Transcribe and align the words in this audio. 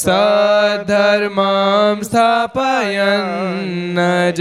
ज 0.00 0.06
સધર્મામ 0.80 2.02
સ્થાપયન 2.02 3.96
જ 4.32 4.40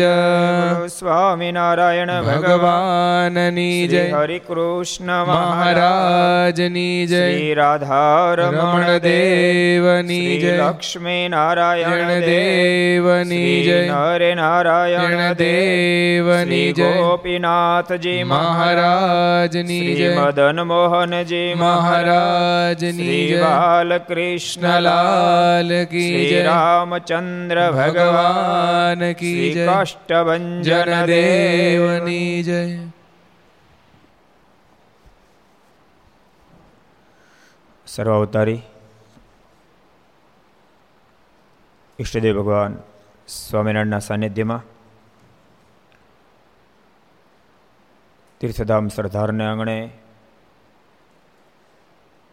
સ્વામિનારાયણ 0.88 2.12
ભગવાનની 2.22 3.88
જય 3.88 4.04
હરિ 4.10 4.40
કૃષ્ણ 4.40 5.12
મહારાજની 5.26 7.08
જય 7.08 7.54
રાધા 7.54 8.36
રમણ 8.36 9.00
દેવની 9.00 10.38
જય 10.40 10.56
લક્ષ્મી 10.58 11.28
નારાયણ 11.28 12.22
દેવની 13.12 13.64
જય 13.64 13.78
નરે 13.90 14.30
નારાયણ 14.36 15.22
દેવની 15.36 16.74
જય 16.74 16.90
ગોપીનાથજી 16.98 18.24
મહારાજની 18.26 19.96
જય 19.96 20.12
મદન 20.18 20.62
મોહનજી 20.66 21.56
મહારાજની 21.56 23.22
જય 23.24 23.42
બાલકૃષ્ણલાલ 23.44 24.86
લાલ 24.86 25.74
કી 25.88 26.06
શ્રી 26.06 26.30
જય 26.30 26.44
રામચંદ્ર 26.46 27.60
ભગવાન 27.72 27.80
ભગવાન 27.80 29.06
કી 29.16 29.34
શ્રી 29.34 29.54
જય 29.56 29.68
કાષ્ટભંજન 29.68 30.64
દેવ 30.64 31.84
જનદેવની 31.84 32.44
જય 32.44 32.62
સર્વાવતારી 37.88 38.62
ઈષ્ટદેવ 42.00 42.38
ભગવાન 42.40 42.74
સ્વામિનારાયણના 43.30 44.00
સાનિધ્યમાં 44.00 44.62
તીર્થધામ 48.42 48.88
સરદારને 48.90 49.44
આંગણે 49.46 49.76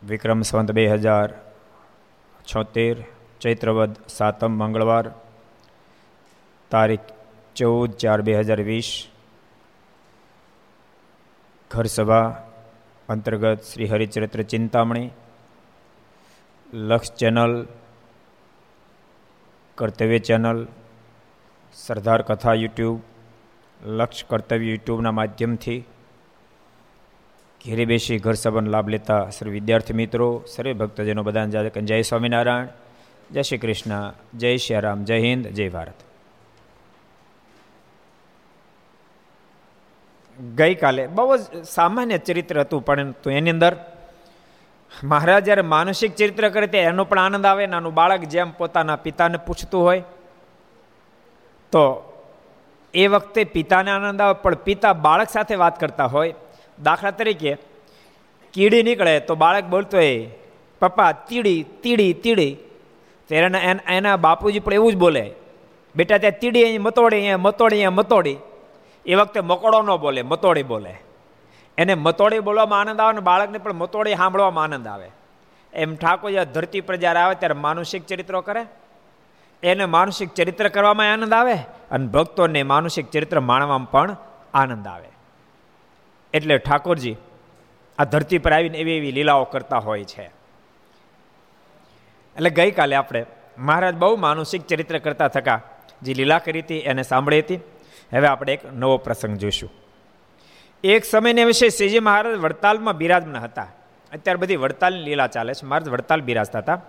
વિક્રમ 0.02 0.42
સંત 0.42 0.72
બે 0.72 0.84
હજાર 0.88 1.28
છોતેર, 2.48 2.96
ચૈત્રવદ 3.40 3.92
સાતમ 4.08 4.52
મંગળવાર 4.58 5.10
તારીખ 6.70 7.12
ચૌદ 7.56 7.90
ચાર 7.92 8.20
બે 8.22 8.38
હજાર 8.40 8.60
વીસ 8.60 8.90
ઘરસભા 11.70 12.26
અંતર્ગત 13.08 13.60
શ્રી 13.62 13.86
હરિચરિત્ર 13.86 14.42
ચિંતામણી, 14.42 15.10
લક્ષ 16.72 17.12
ચેનલ, 17.12 17.54
કર્તવ્ય 19.78 20.18
ચેનલ 20.18 20.66
સરદાર 21.76 22.22
કથા 22.22 22.54
યુટ્યુબ, 22.54 23.00
લક્ષ 23.86 24.24
કર્તવ્ય 24.24 24.70
યુટ્યુબના 24.70 25.10
માધ્યમથી 25.10 25.84
ઘેરે 27.60 27.84
બેસી 27.84 28.18
ઘર 28.18 28.32
સંબંધ 28.32 28.68
લાભ 28.68 28.88
લેતા 28.88 29.30
સર્વ 29.30 29.50
વિદ્યાર્થી 29.50 29.92
મિત્રો, 29.92 30.44
સર્વે 30.46 30.72
ભક્તજનો 30.72 31.22
બધાને 31.22 31.50
જાજક 31.50 31.78
જય 31.78 32.02
સ્વામિનારાયણ, 32.02 32.68
જય 33.32 33.42
શ્રી 33.42 33.58
કૃષ્ણ, 33.58 34.12
જય 34.34 34.56
શ્રી 34.56 34.80
રામ, 34.80 35.04
જય 35.04 35.18
હિન્દ, 35.18 35.46
જય 35.46 35.68
ભારત. 35.68 35.98
ગઈકાલે 40.54 41.06
બહુ 41.06 41.36
જ 41.36 41.64
સામાન્ય 41.64 42.18
ચરિત્ર 42.18 42.60
હતું, 42.60 42.84
પરંતુ 42.84 43.30
એની 43.30 43.50
અંદર 43.50 43.76
મહારાજ 45.04 45.44
જ્યારે 45.44 45.62
માનસિક 45.62 46.16
ચરિત્ર 46.16 46.48
કરે 46.48 46.66
તે 46.66 46.78
એનો 46.78 47.04
પણ 47.04 47.18
આનંદ 47.18 47.46
આવે 47.46 47.66
નાનું 47.66 47.94
બાળક 47.94 48.20
જેમ 48.24 48.50
પોતાના 48.50 48.96
પિતાને 48.96 49.38
પૂછતું 49.38 49.82
હોય 49.82 50.02
તો 51.72 51.84
એ 52.94 53.06
વખતે 53.06 53.44
પિતાને 53.54 53.90
આનંદ 53.90 54.20
આવે, 54.20 54.36
પણ 54.42 54.54
પિતા 54.66 54.92
બાળક 55.06 55.30
સાથે 55.30 55.54
વાત 55.54 55.80
કરતા 55.80 56.06
હોય, 56.06 56.34
દાખલા 56.82 57.10
તરીકે 57.10 57.52
કીડી 58.54 58.82
નીકળે 58.82 59.20
તો 59.20 59.34
બાળક 59.34 59.64
બોલતો 59.64 59.96
હોય, 59.96 60.28
પપ્પા, 60.80 61.12
તીડી 61.28 61.60
તીડી 61.82 62.12
તીડી. 62.24 62.52
ત્યારે 63.30 63.78
એના 63.88 64.16
બાપુજી 64.16 64.60
પણ 64.60 64.78
એવું 64.78 64.92
જ 64.92 64.96
બોલે, 64.96 65.24
બેટા, 65.94 66.18
ત્યાં 66.18 66.38
તીડી 66.40 66.64
અહીં 66.64 66.82
મતોડી, 66.82 67.16
અહીંયા 67.16 67.44
મતોડી 67.46 67.76
અહીંયા 67.76 67.98
મતોડી. 68.00 68.38
એ 69.06 69.14
વખતે 69.14 69.40
મકોડો 69.40 69.82
ન 69.82 69.90
બોલે, 69.96 70.22
મતોડી 70.22 70.62
બોલે. 70.62 70.94
એને 71.78 71.94
મતોડી 71.94 72.38
બોલવામાં 72.38 72.80
આનંદ 72.80 73.00
આવે 73.00 73.12
ને 73.12 73.20
બાળકને 73.20 73.58
પણ 73.58 73.72
મતોડી 73.82 74.14
સાંભળવામાં 74.14 74.64
આનંદ 74.64 74.86
આવે. 74.86 75.08
એમ 75.72 75.94
ઠાકોર 75.96 76.44
ધરતી 76.54 76.80
પર 76.80 76.96
જ્યારે 76.96 77.18
આવે 77.18 77.34
ત્યારે 77.34 77.56
માનુષિક 77.64 78.06
ચરિત્રો 78.06 78.40
કરે. 78.40 78.62
એને 79.62 79.84
માનસિક 79.84 80.34
ચરિત્ર 80.34 80.68
કરવામાં 80.68 81.12
આનંદ 81.12 81.34
આવે 81.34 81.54
અને 81.90 82.06
ભક્તોને 82.06 82.62
માનસિક 82.62 83.10
ચરિત્ર 83.10 83.40
માણવામાં 83.40 83.90
પણ 83.90 84.16
આનંદ 84.54 84.86
આવે. 84.86 85.08
એટલે 86.34 86.58
ઠાકોરજી 86.58 87.16
આ 87.98 88.04
ધરતી 88.04 88.38
પર 88.38 88.52
આવીને 88.52 88.78
એવી 88.78 88.96
એવી 88.96 89.12
લીલાઓ 89.12 89.44
કરતા 89.44 89.78
હોય 89.78 90.04
છે. 90.04 90.22
એટલે 92.36 92.50
ગઈકાલે 92.50 92.96
આપણે 92.96 93.26
મહારાજ 93.58 93.94
બહુ 93.94 94.16
માનસિક 94.16 94.66
ચરિત્ર 94.66 94.98
કરતા 94.98 95.28
થકા. 95.28 95.60
જે 96.02 96.14
લીલા 96.14 96.38
કરી 96.38 96.60
હતી, 96.60 96.78
એને 96.78 97.02
સાંભળી 97.02 97.38
હતી. 97.38 97.56
હવે 98.12 98.26
આપણે 98.26 98.52
એક 98.52 98.72
નવો 98.72 98.96
પ્રસંગ 98.96 99.36
જોઈશું. 99.36 99.72
એક 100.84 101.04
સમયને 101.04 101.44
વિશે 101.44 101.68
શ્રીજી 101.68 101.98
મહારાજ 101.98 102.36
વડતાલમાં 102.36 102.96
બિરાજમાન 102.96 103.36
હતા. 103.36 103.62
અત્યારે 104.12 104.36
બધી 104.36 104.56
વડતાલની 104.56 105.02
લીલા 105.02 105.26
ચાલે 105.26 105.54
છે. 105.54 105.66
મહારાજ 105.66 105.88
વડતાલ 105.88 106.20
બિરાજતા 106.20 106.58
હતા. 106.58 106.80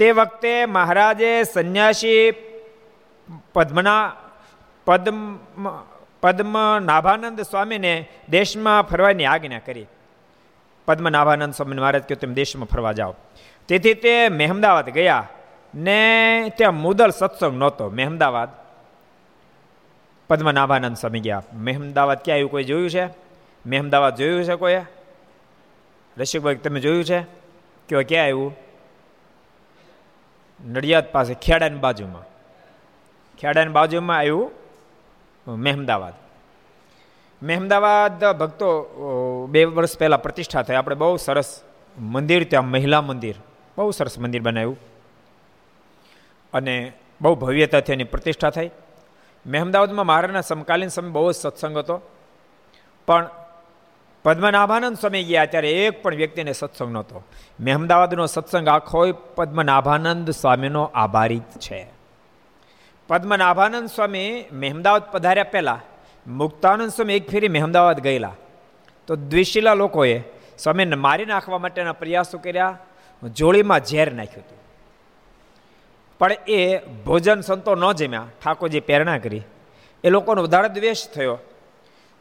તે 0.00 0.12
વખતે 0.12 0.66
મહારાજે 0.66 1.44
સંન્યાસી 1.44 2.32
પદ્મના, 3.52 4.12
પદ્મ, 4.84 5.36
પદ્મનાભાનંદ 6.20 7.40
સ્વામીને 7.40 8.08
દેશમાં 8.28 8.82
ફરવાની 8.82 9.24
આજ્ઞા 9.24 9.58
કરી. 9.58 9.86
પદ્મનાભાનંદ 10.86 11.54
સ્વામી 11.54 11.76
મહારાજ 11.76 12.02
કહ્યું, 12.02 12.20
તમે 12.20 12.34
દેશમાં 12.34 12.66
ફરવા 12.66 12.92
જાઓ. 12.92 13.14
તેથી 13.68 13.94
તે 13.94 14.28
મહેમદાવાદ 14.28 14.90
ગયા 14.90 15.28
ને 15.74 16.52
ત્યાં 16.56 16.74
મુદલ 16.74 17.10
સત્સંગ 17.10 17.58
નહોતો. 17.58 17.90
મહેમદાવાદ, 17.90 18.48
પદ્મનાભાનંદ 20.28 20.96
સ્વામી 20.96 21.20
ગયા. 21.20 21.42
મહેમદાવાદ 21.52 22.18
ક્યાં 22.24 22.34
આવ્યું 22.34 22.50
કોઈ 22.50 22.64
જોયું 22.64 22.90
છે? 22.90 23.06
મહેમદાવાદ 23.66 24.16
જોયું 24.16 24.44
છે 24.44 24.54
કોઈ? 24.54 24.80
રસિકભાઈ, 26.18 26.54
તમે 26.54 26.80
જોયું 26.80 27.04
છે? 27.04 27.20
કે 27.88 28.02
ક્યાં 28.02 28.24
આવ્યું 28.24 28.69
નડિયાદ 30.66 31.12
પાસે 31.12 31.34
ખેડાની 31.34 31.78
બાજુમાં. 31.78 32.22
ખેડાની 33.38 33.70
બાજુમાં 33.70 34.18
આવ્યું 34.18 34.50
મહેમદાવાદ. 35.48 36.14
મહેમદાવાદ 37.42 38.24
ભક્તો 38.24 39.46
બે 39.50 39.64
વર્ષ 39.64 39.98
પહેલાં 39.98 40.22
પ્રતિષ્ઠા 40.22 40.62
થઈ. 40.62 40.74
આપણે 40.74 40.94
બહુ 40.94 41.16
સરસ 41.16 41.62
મંદિર 41.98 42.44
ત્યાં, 42.44 42.64
મહિલા 42.64 43.00
મંદિર. 43.00 43.34
બહુ 43.78 43.90
સરસ 43.90 44.18
મંદિર 44.18 44.42
બનાવ્યું. 44.42 44.78
અને 46.52 46.92
બહુ 47.20 47.34
ભવ્યતાથી 47.34 47.92
એની 47.92 48.04
પ્રતિષ્ઠા 48.04 48.50
થઈ. 48.50 48.70
મહેમદાવાદમાં 49.46 50.06
મહારાજના 50.06 50.40
સમકાલીન 50.40 50.88
સમય 50.88 51.08
બહુ 51.08 51.32
જ 51.32 51.34
સત્સંગ 51.34 51.78
હતો. 51.78 52.00
પણ 53.06 53.28
પદ્મનાભાનંદ 54.22 54.96
સ્વામી 54.96 55.24
ગયા 55.24 55.44
ત્યારે 55.44 55.70
એક 55.70 56.02
પણ 56.02 56.14
વ્યક્તિને 56.14 56.52
સત્સંગ 56.52 56.92
નહોતો. 56.92 57.24
મેં 57.60 57.74
અમદાવાદનો 57.74 58.26
સત્સંગ 58.26 58.68
આખો 58.68 59.12
પદ્મનાભાનંદ 59.12 60.30
સ્વામીનો 60.30 60.90
આભારી 60.94 61.38
છે. 61.38 61.86
પદ્મનાભાનંદ 63.08 63.88
સ્વામી 63.88 64.44
મહેમદાવાદ 64.52 65.02
પધાર્યા 65.02 65.44
પહેલાં, 65.44 65.80
મુક્તાનંદ 66.32 66.90
સ્વામી 66.90 67.14
એક 67.14 67.30
ફેરી 67.30 67.48
મહેમદાવાદ 67.48 68.00
ગયેલા. 68.00 68.32
તો 69.06 69.16
દ્વિશીલા 69.16 69.74
લોકોએ 69.74 70.22
સ્વામીને 70.58 70.96
મારી 70.96 71.24
નાખવા 71.24 71.58
માટેના 71.58 71.92
પ્રયાસો 71.92 72.38
કર્યા 72.38 72.78
જોડીમાં 73.34 73.84
ઝેર 73.84 74.12
નાખ્યું 74.12 74.44
હતું. 74.44 74.58
પણ 76.18 76.32
એ 76.48 76.78
ભોજન 76.78 77.40
સંતો 77.40 77.74
ન 77.74 77.92
જમ્યા, 77.92 78.26
ઠાકોરજી 78.44 78.80
પ્રેરણા 78.80 79.18
કરી. 79.18 79.42
એ 80.04 80.10
લોકોનો 80.10 80.42
વધારે 80.42 80.68
દ્વેષ 80.68 81.08
થયો. 81.08 81.38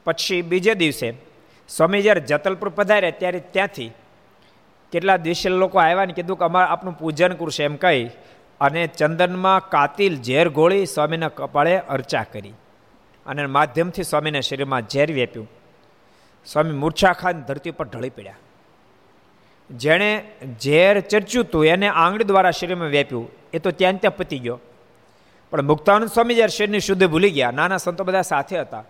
પછી 0.06 0.42
બીજે 0.42 0.74
દિવસે 0.74 1.29
સ્વામી 1.70 2.02
જ્યારે 2.02 2.22
જતલપુર 2.22 2.70
પધાર્યા 2.70 3.20
ત્યારે 3.20 3.40
ત્યાંથી 3.40 3.92
કેટલા 4.94 5.18
દિવસે 5.18 5.50
લોકો 5.50 5.80
આવ્યા 5.80 6.06
ને 6.06 6.14
કીધું 6.14 6.38
કે 6.38 6.46
અમારે 6.46 6.68
આપનું 6.68 6.96
પૂજન 6.98 7.34
કરશે 7.34 7.64
એમ 7.64 7.76
કહી 7.76 8.02
અને 8.62 8.82
ચંદનમાં 9.00 9.70
કાતિલ 9.70 10.16
ઝેર 10.22 10.48
ગોળી 10.50 10.86
સ્વામીના 10.86 11.30
કપાળે 11.30 11.76
અર્ચા 11.96 12.26
કરી 12.34 12.56
અને 13.26 13.46
માધ્યમથી 13.46 14.04
સ્વામીના 14.04 14.42
શરીરમાં 14.42 14.90
ઝેર 14.90 15.10
વેપ્યું. 15.14 15.48
સ્વામી 16.46 16.78
મૂર્છા 16.84 17.14
ખાન 17.14 17.44
ધરતી 17.48 17.72
પર 17.72 17.86
ઢળી 17.86 18.10
પડ્યા. 18.10 18.40
જેણે 19.70 20.12
ઝેર 20.62 20.96
ચર્ચ્યું 21.02 21.46
હતું 21.46 21.66
એને 21.66 21.88
આંગળી 21.88 22.24
દ્વારા 22.24 22.52
શરીરમાં 22.52 22.90
વેપ્યું. 22.90 23.28
એ 23.54 23.60
તો 23.60 23.72
ત્યાં 23.72 23.98
ત્યાં 23.98 24.18
પતી 24.18 24.40
ગયો. 24.40 24.60
પણ 25.52 25.62
મુક્તાનંદ 25.62 26.10
સ્વામી 26.10 26.36
જ્યારે 26.36 26.56
શરીરની 26.58 26.80
શુદ્ધ 26.80 27.06
ભૂલી 27.08 27.32
ગયા, 27.32 27.52
નાના 27.52 27.78
સંતો 27.78 28.04
બધા 28.04 28.22
સાથે 28.22 28.60
હતા. 28.60 28.84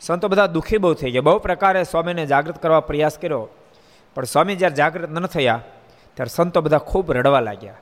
સંતો 0.00 0.28
બધા 0.28 0.46
દુઃખી 0.46 0.78
બહુ 0.78 0.94
થઈ 0.94 1.10
ગયા. 1.10 1.20
બહુ 1.20 1.38
પ્રકારે 1.38 1.84
સ્વામીને 1.84 2.26
જાગૃત 2.26 2.62
કરવા 2.62 2.80
પ્રયાસ 2.80 3.18
કર્યો. 3.18 3.48
પણ 4.14 4.24
સ્વામી 4.24 4.56
જ્યારે 4.56 4.74
જાગૃત 4.74 5.10
ન 5.10 5.26
થયા, 5.26 5.60
ત્યારે 6.14 6.34
સંતો 6.34 6.60
બધા 6.60 6.78
ખૂબ 6.78 7.12
રડવા 7.12 7.40
લાગ્યા. 7.40 7.74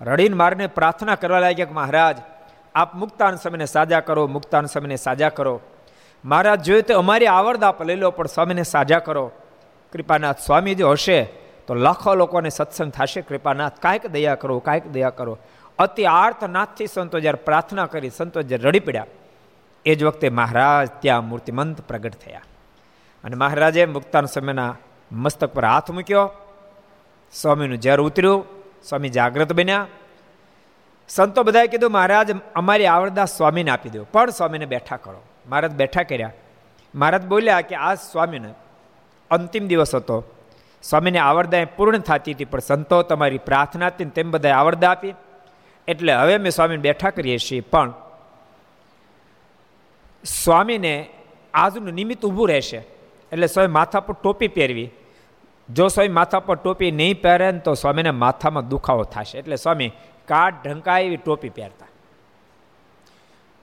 રડીને 0.00 0.36
મારને 0.36 0.66
પ્રાર્થના 0.66 1.14
કરવા 1.14 1.38
લાગ્યા 1.38 1.66
કે 1.66 1.72
મહારાજ, 1.72 2.16
આપ 2.74 2.94
મુક્તાન 2.94 3.34
સ્વામીને 3.34 3.66
સાજા 3.66 4.00
કરો, 4.00 4.26
મુક્તાન 4.26 4.66
સ્વામીને 4.66 4.96
સાજા 4.96 5.28
કરો. 5.28 5.60
મહારાજ 6.24 6.62
જોઈએ 6.62 6.82
તો 6.82 6.98
અમારી 6.98 7.26
આવડત 7.26 7.62
આપ 7.64 7.82
લઈ 7.82 7.96
લો, 7.96 8.10
પણ 8.10 8.26
સ્વામીને 8.26 8.62
સાજા 8.62 8.98
કરો. 8.98 9.30
કૃપાનાથ 9.92 10.40
સ્વામી 10.40 10.74
જો 10.74 10.90
હશે, 10.90 11.22
તો 11.66 11.74
લાખો 11.74 12.14
લોકોને 12.14 12.48
સત્સંગ 12.48 12.92
થશે. 12.92 13.20
કૃપાનાથ, 13.20 13.72
કાંઈક 13.80 14.06
દયા 14.06 14.34
કરો, 14.34 14.58
કાંઈક 14.58 14.86
દયા 14.86 15.10
કરો. 15.10 15.38
અતિ 15.78 16.04
આર્તનાથથી 16.04 16.86
સંતો 16.86 17.20
જ્યારે 17.20 17.44
પ્રાર્થના 17.44 17.86
કરી, 17.86 18.10
સંતો 18.10 18.42
જ્યારે 18.42 18.64
રડી 18.64 18.80
પડ્યા 18.80 19.06
એ 19.86 19.94
જ 19.94 20.04
વખતે 20.04 20.28
મહારાજ 20.28 20.88
ત્યાં 21.00 21.28
મૂર્તિમંત 21.28 21.80
પ્રગટ 21.80 22.12
થયા. 22.12 22.40
અને 23.24 23.36
મહારાજે 23.36 23.86
મુક્તાન 23.86 24.26
સમયના 24.26 24.76
મસ્તક 25.12 25.54
પર 25.54 25.64
હાથ 25.64 25.90
મૂક્યો. 25.90 26.30
સ્વામીનું 27.32 27.78
ઝેર 27.78 28.00
ઉતર્યું, 28.00 28.44
સ્વામી 28.88 29.08
જાગ્રત 29.08 29.52
બન્યા. 29.52 29.86
સંતો 31.08 31.42
બધાએ 31.42 31.66
કીધું, 31.66 31.92
મહારાજ, 31.92 32.32
અમારી 32.54 32.86
આવડદા 32.86 33.24
સ્વામીને 33.24 33.70
આપી 33.70 33.88
દો, 33.88 34.04
પણ 34.12 34.30
સ્વામીને 34.30 34.66
બેઠા 34.66 34.96
કરો. 34.96 35.22
મહારાજ 35.48 35.70
બેઠા 35.70 36.02
કર્યા. 36.02 36.32
મહારાજ 36.94 37.26
બોલ્યા 37.26 37.60
કે, 37.60 37.76
આ 37.76 37.94
સ્વામીને 37.94 38.54
અંતિમ 39.30 39.66
દિવસ 39.66 39.94
હતો. 39.94 40.24
સ્વામીને 40.82 41.18
આવડદા 41.18 41.64
પૂર્ણ 41.76 41.98
થતી 41.98 42.32
હતી, 42.32 42.44
પણ 42.44 42.58
સંતો 42.58 43.02
તમારી 43.02 43.38
પ્રાર્થના 43.38 43.86
હતી 43.86 44.04
તેમ 44.04 44.30
બધાએ 44.30 44.52
આવડદા 44.52 44.90
આપી. 44.90 45.14
એટલે 45.88 46.12
હવે 46.14 46.34
અમે 46.34 46.50
સ્વામીને 46.50 46.82
બેઠા 46.82 47.10
કરીએ 47.10 47.38
છીએ, 47.38 47.60
પણ 47.60 47.92
સ્વામીને 50.24 51.08
આજનું 51.54 51.94
નિમિત્ત 51.94 52.26
ઊભું 52.26 52.48
રહેશે. 52.48 52.76
એટલે 53.32 53.46
સ્વામી 53.46 53.68
માથા 53.68 54.00
પર 54.00 54.14
ટોપી 54.22 54.48
પહેરવી. 54.48 54.90
જો 55.70 55.88
સ્વામી 55.88 56.08
માથા 56.08 56.40
પર 56.40 56.54
ટોપી 56.54 56.90
નહીં 56.90 57.22
પહેરે 57.22 57.52
ને 57.52 57.58
તો 57.58 57.74
સ્વામીને 57.74 58.10
માથામાં 58.10 58.68
દુખાવો 58.68 59.02
થશે. 59.02 59.38
એટલે 59.38 59.56
સ્વામી 59.56 59.88
કાટ 60.28 60.64
ઢંકાય 60.64 61.04
એવી 61.04 61.16
ટોપી 61.16 61.48
પહેરતા. 61.48 61.86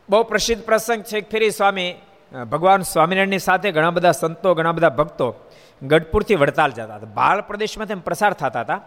બહુ 0.09 0.23
પ્રસિદ્ધ 0.23 0.63
પ્રસંગ 0.63 1.03
છે 1.03 1.29
ફેરી 1.29 1.51
સ્વામી 1.51 1.95
ભગવાન 2.51 2.81
સ્વામિનારાયણની 2.81 3.39
સાથે 3.39 3.71
ઘણા 3.71 3.89
બધા 3.89 4.11
સંતો, 4.11 4.53
ઘણા 4.53 4.71
બધા 4.71 4.89
ભક્તો 4.89 5.35
ગઢપુરથી 5.83 6.35
વડતાલ 6.35 6.71
જતા 6.71 6.95
હતા. 6.95 7.13
બાળ 7.13 7.41
પ્રદેશમાં 7.41 7.87
તેમ 7.87 7.99
પ્રસાર 7.99 8.33
થતા 8.33 8.61
હતા. 8.61 8.81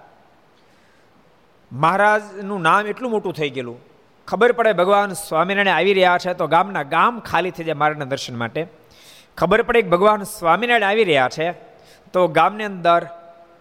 મહારાજનું 1.72 2.62
નામ 2.62 2.86
એટલું 2.86 3.10
મોટું 3.10 3.32
થઈ 3.32 3.50
ગયેલું 3.50 3.89
ખબર 4.30 4.52
પડે 4.52 4.72
ભગવાન 4.72 5.12
સ્વામિનારાયણ 5.12 5.76
આવી 5.76 5.94
રહ્યા 5.94 6.18
છે 6.18 6.32
તો 6.32 6.46
ગામના 6.46 6.82
ગામ 6.82 7.20
ખાલી 7.20 7.50
થઈ 7.50 7.64
જાય 7.64 7.74
મારાના 7.74 8.04
દર્શન 8.04 8.36
માટે. 8.36 8.66
ખબર 9.38 9.62
પડે 9.62 9.82
કે 9.82 9.88
ભગવાન 9.88 10.22
સ્વામિનારાયણ 10.22 10.90
આવી 10.90 11.04
રહ્યા 11.04 11.28
છે 11.28 11.52
તો 12.12 12.28
ગામની 12.28 12.64
અંદર 12.64 13.06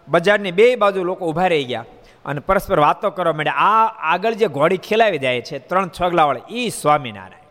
બજારની 0.08 0.52
બે 0.52 0.76
બાજુ 0.76 1.04
લોકો 1.04 1.26
ઊભા 1.26 1.46
રહી 1.46 1.64
ગયા 1.64 1.84
અને 2.24 2.40
પરસ્પર 2.40 2.78
વાતો 2.78 3.10
કરવા 3.10 3.32
માંડ્યા. 3.32 3.52
આ 3.52 3.86
આગળ 3.86 4.32
જે 4.32 4.46
ઘોડી 4.46 4.76
ખેલાવી 4.76 5.18
જાય 5.18 5.40
છે, 5.40 5.58
ત્રણ 5.58 5.90
છગલાવાળા 6.00 6.40
એ 6.50 6.68
સ્વામિનારાયણ. 6.68 7.46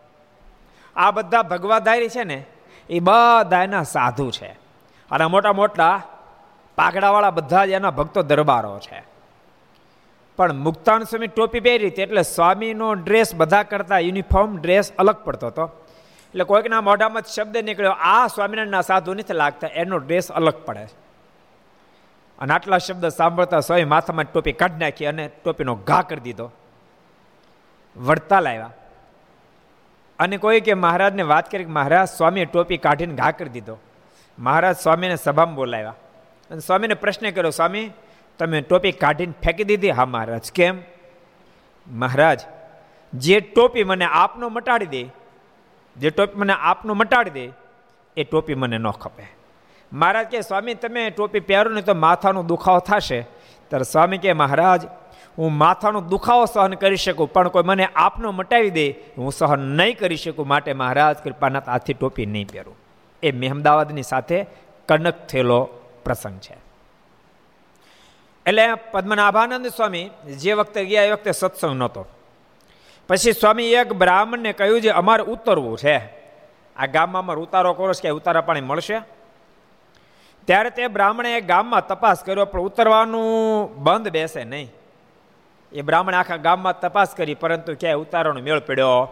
આ 0.96 1.10
બધા 1.10 1.42
ભગવાધારી 1.42 2.08
છે 2.08 2.24
ને, 2.24 2.44
એ 2.90 3.00
બધા 3.00 3.62
એના 3.62 3.82
સાધુ 3.82 4.30
છે. 4.30 4.48
અને 5.10 5.26
મોટા 5.26 5.52
મોટા 5.52 6.02
પાઘડાવાળા 6.76 7.30
બધા 7.30 7.66
જ 7.66 7.68
એના 7.68 7.90
ભક્તો 7.90 8.22
દરબારો 8.22 8.78
છે. 8.78 9.09
પણ 10.40 10.52
મુક્તાન 10.52 11.02
સ્વામી 11.02 11.26
ટોપી 11.26 11.60
પહેરી 11.60 11.86
હતી 11.86 12.02
એટલે 12.02 12.22
સ્વામીનો 12.22 12.94
ડ્રેસ 12.94 13.34
બધા 13.34 13.62
કરતા 13.62 13.98
યુનિફોર્મ 13.98 14.60
ડ્રેસ 14.60 14.92
અલગ 14.98 15.14
પડતો 15.14 15.46
હતો. 15.46 15.86
એટલે 16.28 16.44
કોઈકના 16.44 16.80
મોઢામાં 16.80 17.22
શબ્દ 17.22 17.56
નીકળ્યો, 17.56 17.90
આ 17.90 18.26
સ્વામિનારાયણના 18.26 18.80
સાધુ 18.80 19.14
નથી 19.14 19.32
લાગતા, 19.32 19.68
એનો 19.68 19.98
ડ્રેસ 19.98 20.32
અલગ 20.32 20.52
પડે. 20.52 20.88
અને 22.38 22.54
આટલા 22.54 22.78
શબ્દ 22.78 23.08
સાંભળતા 23.08 23.60
સ્વામી 23.60 23.84
માથામાં 23.84 24.24
ટોપી 24.24 24.52
કાઢી 24.52 24.74
નાખી 24.74 25.06
અને 25.06 25.30
ટોપીનો 25.44 25.74
ઘા 25.74 26.02
કરી 26.02 26.20
દીધો. 26.20 26.50
વડતાલ 27.96 28.48
આવ્યા. 28.48 28.72
અને 30.18 30.36
કોઈ 30.36 30.60
કે, 30.60 30.74
મહારાજને 30.74 31.22
વાત 31.22 31.50
કરી 31.50 31.64
કે, 31.64 31.70
મહારાજ, 31.70 32.08
સ્વામીએ 32.08 32.44
ટોપી 32.44 32.76
કાઢીને 32.76 33.14
ઘા 33.14 33.30
કરી 33.30 33.48
દીધો. 33.48 33.76
મહારાજ 34.38 34.76
સ્વામીને 34.76 35.16
સભામાં 35.16 35.54
બોલાવ્યા. 35.54 35.94
અને 36.50 36.60
સ્વામીને 36.60 36.94
પ્રશ્ન 36.94 37.30
કર્યો, 37.30 37.50
સ્વામી 37.50 37.90
તમે 38.40 38.60
ટોપી 38.60 38.92
કાઢીને 38.92 39.32
ફેંકી 39.44 39.64
દીધી? 39.64 39.90
હા 39.90 40.04
મહારાજ. 40.04 40.52
કેમ? 40.52 40.78
મહારાજ, 41.90 42.40
જે 43.14 43.40
ટોપી 43.40 43.84
મને 43.84 44.04
આપનો 44.04 44.48
મટાડી 44.48 44.86
દે, 44.86 45.06
જે 45.96 46.10
ટોપી 46.10 46.38
મને 46.38 46.52
આપનો 46.52 46.94
મટાડી 46.94 47.30
દે, 47.30 47.48
એ 48.16 48.24
ટોપી 48.24 48.54
મને 48.54 48.78
ન 48.78 48.90
ખપે. 48.90 49.26
મહારાજ 49.92 50.26
કે, 50.26 50.40
સ્વામી, 50.40 50.74
તમે 50.74 51.10
ટોપી 51.10 51.40
પહેરો 51.40 51.70
ને 51.70 51.82
તો 51.82 51.94
માથાનો 51.94 52.42
દુખાવો 52.42 52.78
થશે. 52.78 53.20
ત્યારે 53.68 53.84
સ્વામી 53.84 54.18
કે, 54.18 54.32
મહારાજ, 54.32 54.86
હું 55.38 55.52
માથાનો 55.52 56.00
દુખાવો 56.00 56.44
સહન 56.44 56.74
કરી 56.74 56.96
શકું, 56.96 57.32
પણ 57.32 57.48
કોઈ 57.48 57.62
મને 57.62 57.88
આપનો 57.94 58.32
મટાવી 58.32 58.70
દે, 58.70 58.90
હું 58.90 59.32
સહન 59.32 59.58
નહીં 59.58 59.98
કરી 59.98 60.16
શકું 60.16 60.48
માટે 60.48 60.72
મહારાજ 60.72 61.16
કૃપાનાથ 61.16 61.68
આથી 61.68 61.94
ટોપી 61.94 62.26
નહીં 62.26 62.48
પહેરું. 62.52 62.76
એ 63.22 63.32
મહેમદાવાદની 63.32 64.02
સાથે 64.02 64.46
કનક 64.88 65.26
થયેલો 65.26 65.68
પ્રસંગ 66.04 66.38
છે. 66.38 66.69
એટલે 68.46 68.74
પદ્મનાભાનંદ 68.74 69.66
સ્વામી 69.66 70.10
જે 70.38 70.52
વખતે 70.52 70.84
ગયા, 70.84 71.02
એ 71.02 71.10
વખતે 71.10 71.32
સત્સંગ 71.32 71.76
નહોતો. 71.76 72.06
પછી 73.08 73.32
સ્વામી 73.32 73.72
એક 73.72 73.92
બ્રાહ્મણને 73.92 74.52
કહ્યું 74.52 74.80
છે 74.80 74.88
અમારે 74.88 75.22
ઉતરવું 75.22 75.78
છે. 75.78 75.98
આ 76.76 76.86
ગામમાં 76.86 77.22
અમારે 77.22 77.40
ઉતારો 77.40 77.72
કરો 77.72 77.92
કે 78.02 78.08
ઉતારા 78.08 78.40
પાણી 78.40 78.60
મળશે. 78.60 79.00
ત્યારે 80.44 80.70
તે 80.70 80.86
બ્રાહ્મણે 80.86 81.40
ગામમાં 81.40 81.86
તપાસ 81.86 82.22
કર્યો, 82.24 82.44
પણ 82.44 82.60
ઉતરવાનું 82.60 83.74
બંધ 83.74 84.08
બેસે 84.08 84.44
નહીં. 84.44 84.72
એ 85.72 85.82
બ્રાહ્મણે 85.82 86.16
આખા 86.16 86.36
ગામમાં 86.36 86.80
તપાસ 86.80 87.14
કરી, 87.14 87.34
પરંતુ 87.34 87.74
ક્યાંય 87.74 87.94
ઉતારોનો 87.94 88.40
મેળ 88.40 88.60
પડ્યો 88.60 89.08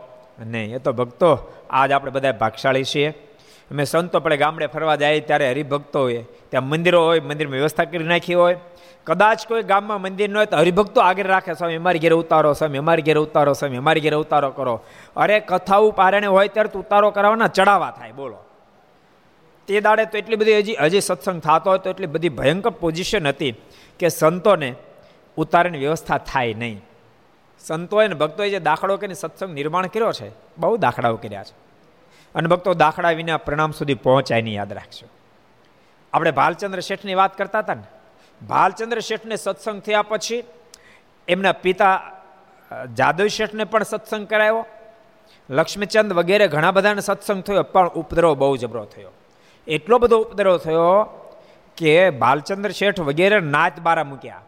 નહીં. 0.47 0.75
એ 0.75 0.79
તો 0.79 0.93
ભક્તો, 0.93 1.53
આજ 1.71 1.93
આપણે 1.93 2.11
બધા 2.11 2.33
ભાગશાળી 2.33 2.85
છીએ. 2.85 3.28
અમે 3.71 3.85
સંતો 3.85 4.21
પડે 4.21 4.37
ગામડે 4.37 4.67
ફરવા 4.67 4.97
જાય 4.97 5.21
ત્યારે 5.21 5.51
હરિભક્તો 5.51 6.01
હોય. 6.01 6.25
ત્યાં 6.49 6.69
મંદિરો 6.69 7.05
હોય, 7.05 7.21
મંદિરમાં 7.21 7.57
વ્યવસ્થા 7.57 7.85
કરી 7.85 7.99
નાખી 7.99 8.35
હોય. 8.35 8.57
કદાચ 9.05 9.47
કોઈ 9.47 9.63
ગામમાં 9.63 10.01
મંદિર 10.03 10.31
ન 10.31 10.37
હોય 10.37 10.47
તો 10.47 10.57
હરિભક્તો 10.57 11.01
આગળ 11.01 11.27
રાખે, 11.27 11.55
સ્વામી, 11.55 11.75
અમારી 11.75 11.99
ઘેરે 11.99 12.15
ઉતારો, 12.15 12.53
સ્વામી, 12.53 12.79
અમારી 12.79 13.03
ઘેર 13.03 13.19
ઉતારો, 13.19 13.53
સ્વામી, 13.53 13.77
અમારી 13.77 14.01
ઘેર 14.01 14.15
ઉતારો 14.15 14.51
કરો. 14.51 14.81
અરે 15.17 15.41
કથા 15.41 15.77
પારણે 15.97 16.27
હોય 16.27 16.49
ત્યારે 16.49 16.69
તો 16.69 16.79
ઉતારો 16.79 17.11
કરાવવાના 17.11 17.47
ચડાવા 17.47 17.91
થાય, 17.91 18.13
બોલો. 18.13 18.37
તે 19.67 19.81
દાડે 19.81 20.05
તો 20.05 20.19
એટલી 20.19 20.37
બધી 20.37 20.59
હજી 20.59 20.75
હજી 20.75 21.01
સત્સંગ 21.01 21.41
થતો 21.41 21.71
હોય 21.71 21.79
તો 21.79 21.91
એટલી 21.91 22.07
બધી 22.07 22.29
ભયંકર 22.29 22.71
પોઝિશન 22.71 23.29
હતી 23.29 23.55
કે 23.99 24.09
સંતોને 24.09 24.75
ઉતારની 25.37 25.79
વ્યવસ્થા 25.79 26.19
થાય 26.19 26.55
નહીં. 26.55 26.85
સંતોએ 27.61 28.09
ને 28.09 28.15
ભક્તોએ 28.15 28.51
જે 28.51 28.59
દાખલો 28.59 28.97
કરીને 28.97 29.15
સત્સંગ 29.15 29.55
નિર્માણ 29.55 29.87
કર્યો 29.87 30.13
છે, 30.13 30.33
બહુ 30.59 30.77
દાખલાઓ 30.77 31.17
કર્યા 31.17 31.45
છે. 31.45 31.68
અને 32.35 32.49
ભક્તો 32.49 32.75
દાખલા 32.75 33.11
વિના 33.11 33.37
પ્રણામ 33.37 33.73
સુધી 33.73 33.95
પહોંચાય 33.95 34.43
નહીં, 34.43 34.55
યાદ 34.55 34.73
રાખશો 34.73 35.07
આપણે 36.13 36.31
ભાલચંદ્ર 36.31 36.81
શેઠની 36.81 37.15
વાત 37.15 37.39
કરતા 37.39 37.59
હતા 37.59 37.75
ને? 37.75 37.87
ભાલચંદ્ર 38.41 39.01
શેઠને 39.01 39.37
સત્સંગ 39.37 39.81
થયા 39.81 40.03
પછી 40.03 40.43
એમના 41.29 41.53
પિતા 41.53 41.95
જાદવ 42.99 43.27
શેઠને 43.27 43.65
પણ 43.65 43.83
સત્સંગ 43.83 44.27
કરાયો. 44.27 44.67
લક્ષ્મીચંદ 45.51 46.13
વગેરે 46.13 46.47
ઘણા 46.49 46.71
બધાને 46.71 47.01
સત્સંગ 47.01 47.43
થયો, 47.43 47.63
પણ 47.63 47.89
ઉપદ્રવ 47.89 48.35
બહુ 48.35 48.57
જબરો 48.57 48.85
થયો. 48.85 49.13
એટલો 49.67 49.99
બધો 49.99 50.19
ઉપદ્રવ 50.19 50.59
થયો 50.59 50.93
કે 51.77 52.11
ભાલચંદ્ર 52.11 52.71
શેઠ 52.71 53.01
વગેરે 53.01 53.41
નાચ 53.41 53.81
બારા 53.81 54.05
મૂક્યા. 54.05 54.43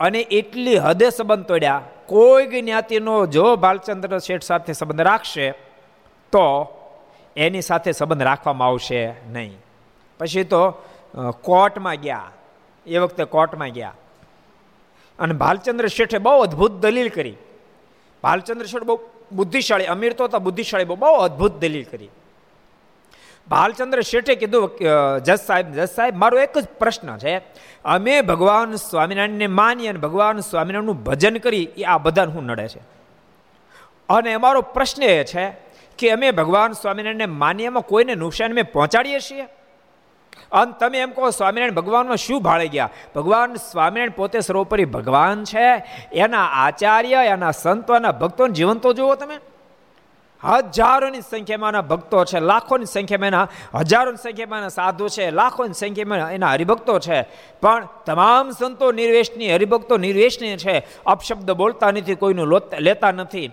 અને 0.00 0.20
એટલી 0.20 0.78
હદે 0.78 1.10
સંબંધ 1.10 1.46
તોડ્યા. 1.46 1.82
કોઈ 2.06 2.46
જ્ઞાતિનો 2.46 3.16
જો 3.26 3.56
બાલચંદ્ર 3.56 4.18
શેઠ 4.18 4.42
સાથે 4.42 4.72
સંબંધ 4.72 5.00
રાખશે 5.00 5.46
તો 6.32 6.44
એની 7.36 7.62
સાથે 7.62 7.92
સંબંધ 7.92 8.22
રાખવામાં 8.22 8.68
આવશે 8.68 9.00
નહીં. 9.28 9.56
પછી 10.20 10.44
તો 10.44 10.62
કોર્ટમાં 11.42 11.96
ગયા. 11.96 12.30
એ 12.86 12.98
વખતે 12.98 13.24
કોર્ટમાં 13.24 13.70
ગયા. 13.70 13.94
અને 15.18 15.34
ભાલચંદ્ર 15.34 15.86
શેઠે 15.88 16.18
બહુ 16.18 16.38
અદ્ભુત 16.40 16.72
દલીલ 16.82 17.08
કરી. 17.08 17.36
ભાલચંદ્ર 18.24 18.66
શેઠ 18.66 18.82
બહુ 18.82 18.96
બુદ્ધિશાળી, 19.32 19.86
અમીર 19.86 20.12
તો 20.12 20.24
હતા, 20.24 20.38
બુદ્ધિશાળી 20.38 20.84
બહુ 20.84 21.12
અદ્ભુત 21.26 21.60
દલીલ 21.60 21.84
કરી. 21.84 22.10
ભાલચંદ્ર 23.48 24.00
શેઠે 24.00 24.34
કીધું 24.34 24.70
જજ 25.24 25.38
સાહેબ 25.38 25.66
જજ 25.72 25.88
સાહેબ, 25.88 26.16
મારો 26.16 26.38
એક 26.38 26.58
જ 26.58 26.66
પ્રશ્ન 26.78 27.16
છે. 27.18 27.34
અમે 27.84 28.14
ભગવાન 28.22 28.74
સ્વામિનારાયણને 28.76 29.46
માની 29.60 29.88
અને 29.88 29.98
ભગવાન 29.98 30.40
સ્વામિનારાયણનું 30.40 31.02
ભજન 31.04 31.36
કરી, 31.38 31.66
એ 31.76 31.82
આ 31.84 31.98
બધાને 31.98 32.32
શું 32.32 32.44
નડે 32.46 32.66
છે. 32.68 32.80
અને 34.08 34.30
અમારો 34.32 34.60
પ્રશ્ન 34.76 35.02
એ 35.02 35.24
છે 35.24 35.44
કે 36.00 36.10
અમે 36.10 36.30
ભગવાન 36.30 36.72
સ્વામિનારાયણને 36.72 37.26
માન્યમાં 37.26 37.82
કોઈને 37.82 38.14
નુકસાન 38.14 38.50
અમે 38.50 38.62
પહોંચાડીએ 38.62 39.20
છીએ? 39.20 39.42
અને 40.52 40.72
તમે 40.80 40.98
એમ 40.98 41.10
કહો, 41.10 41.30
સ્વામિનારાયણ 41.30 41.72
ભગવાનમાં 41.72 42.16
શું 42.16 42.42
ભાળે 42.42 42.68
ગયા? 42.68 42.90
ભગવાન 43.16 43.54
સ્વામિનારાયણ 43.54 44.10
પોતે 44.10 44.40
સર્વોપરી 44.40 44.84
ભગવાન 44.84 45.44
છે. 45.44 45.84
એના 46.12 46.44
આચાર્ય, 46.44 47.16
એના 47.26 47.50
સંતો, 47.50 47.96
એના 47.96 48.12
ભક્તોને 48.12 48.52
જીવન 48.52 48.92
જુઓ 48.92 49.14
તમે. 49.14 49.34
હજારોની 50.44 51.20
સંખ્યામાં 51.20 51.88
ભક્તો 51.88 52.24
છે, 52.24 52.40
લાખોની 52.40 52.84
સંખ્યામાં 52.84 53.26
એના, 53.26 53.48
હજારોની 53.74 54.16
સંખ્યામાં 54.16 54.58
એના 54.58 54.68
સાધુ 54.68 55.08
છે, 55.08 55.30
લાખોની 55.30 55.72
સંખ્યામાં 55.72 56.32
એના 56.32 56.52
હરિભક્તો 56.52 56.98
છે. 56.98 57.22
પણ 57.60 57.88
તમામ 58.06 58.50
સંતો 58.50 58.92
નિર્વેશની, 58.92 59.54
હરિભક્તો 59.54 59.96
નિર્વેશની 59.96 60.56
છે. 60.56 60.86
અપશબ્દ 61.06 61.50
બોલતા 61.50 61.90
નથી, 61.90 62.14
કોઈનું 62.14 62.60
લેતા 62.78 63.12
નથી. 63.12 63.48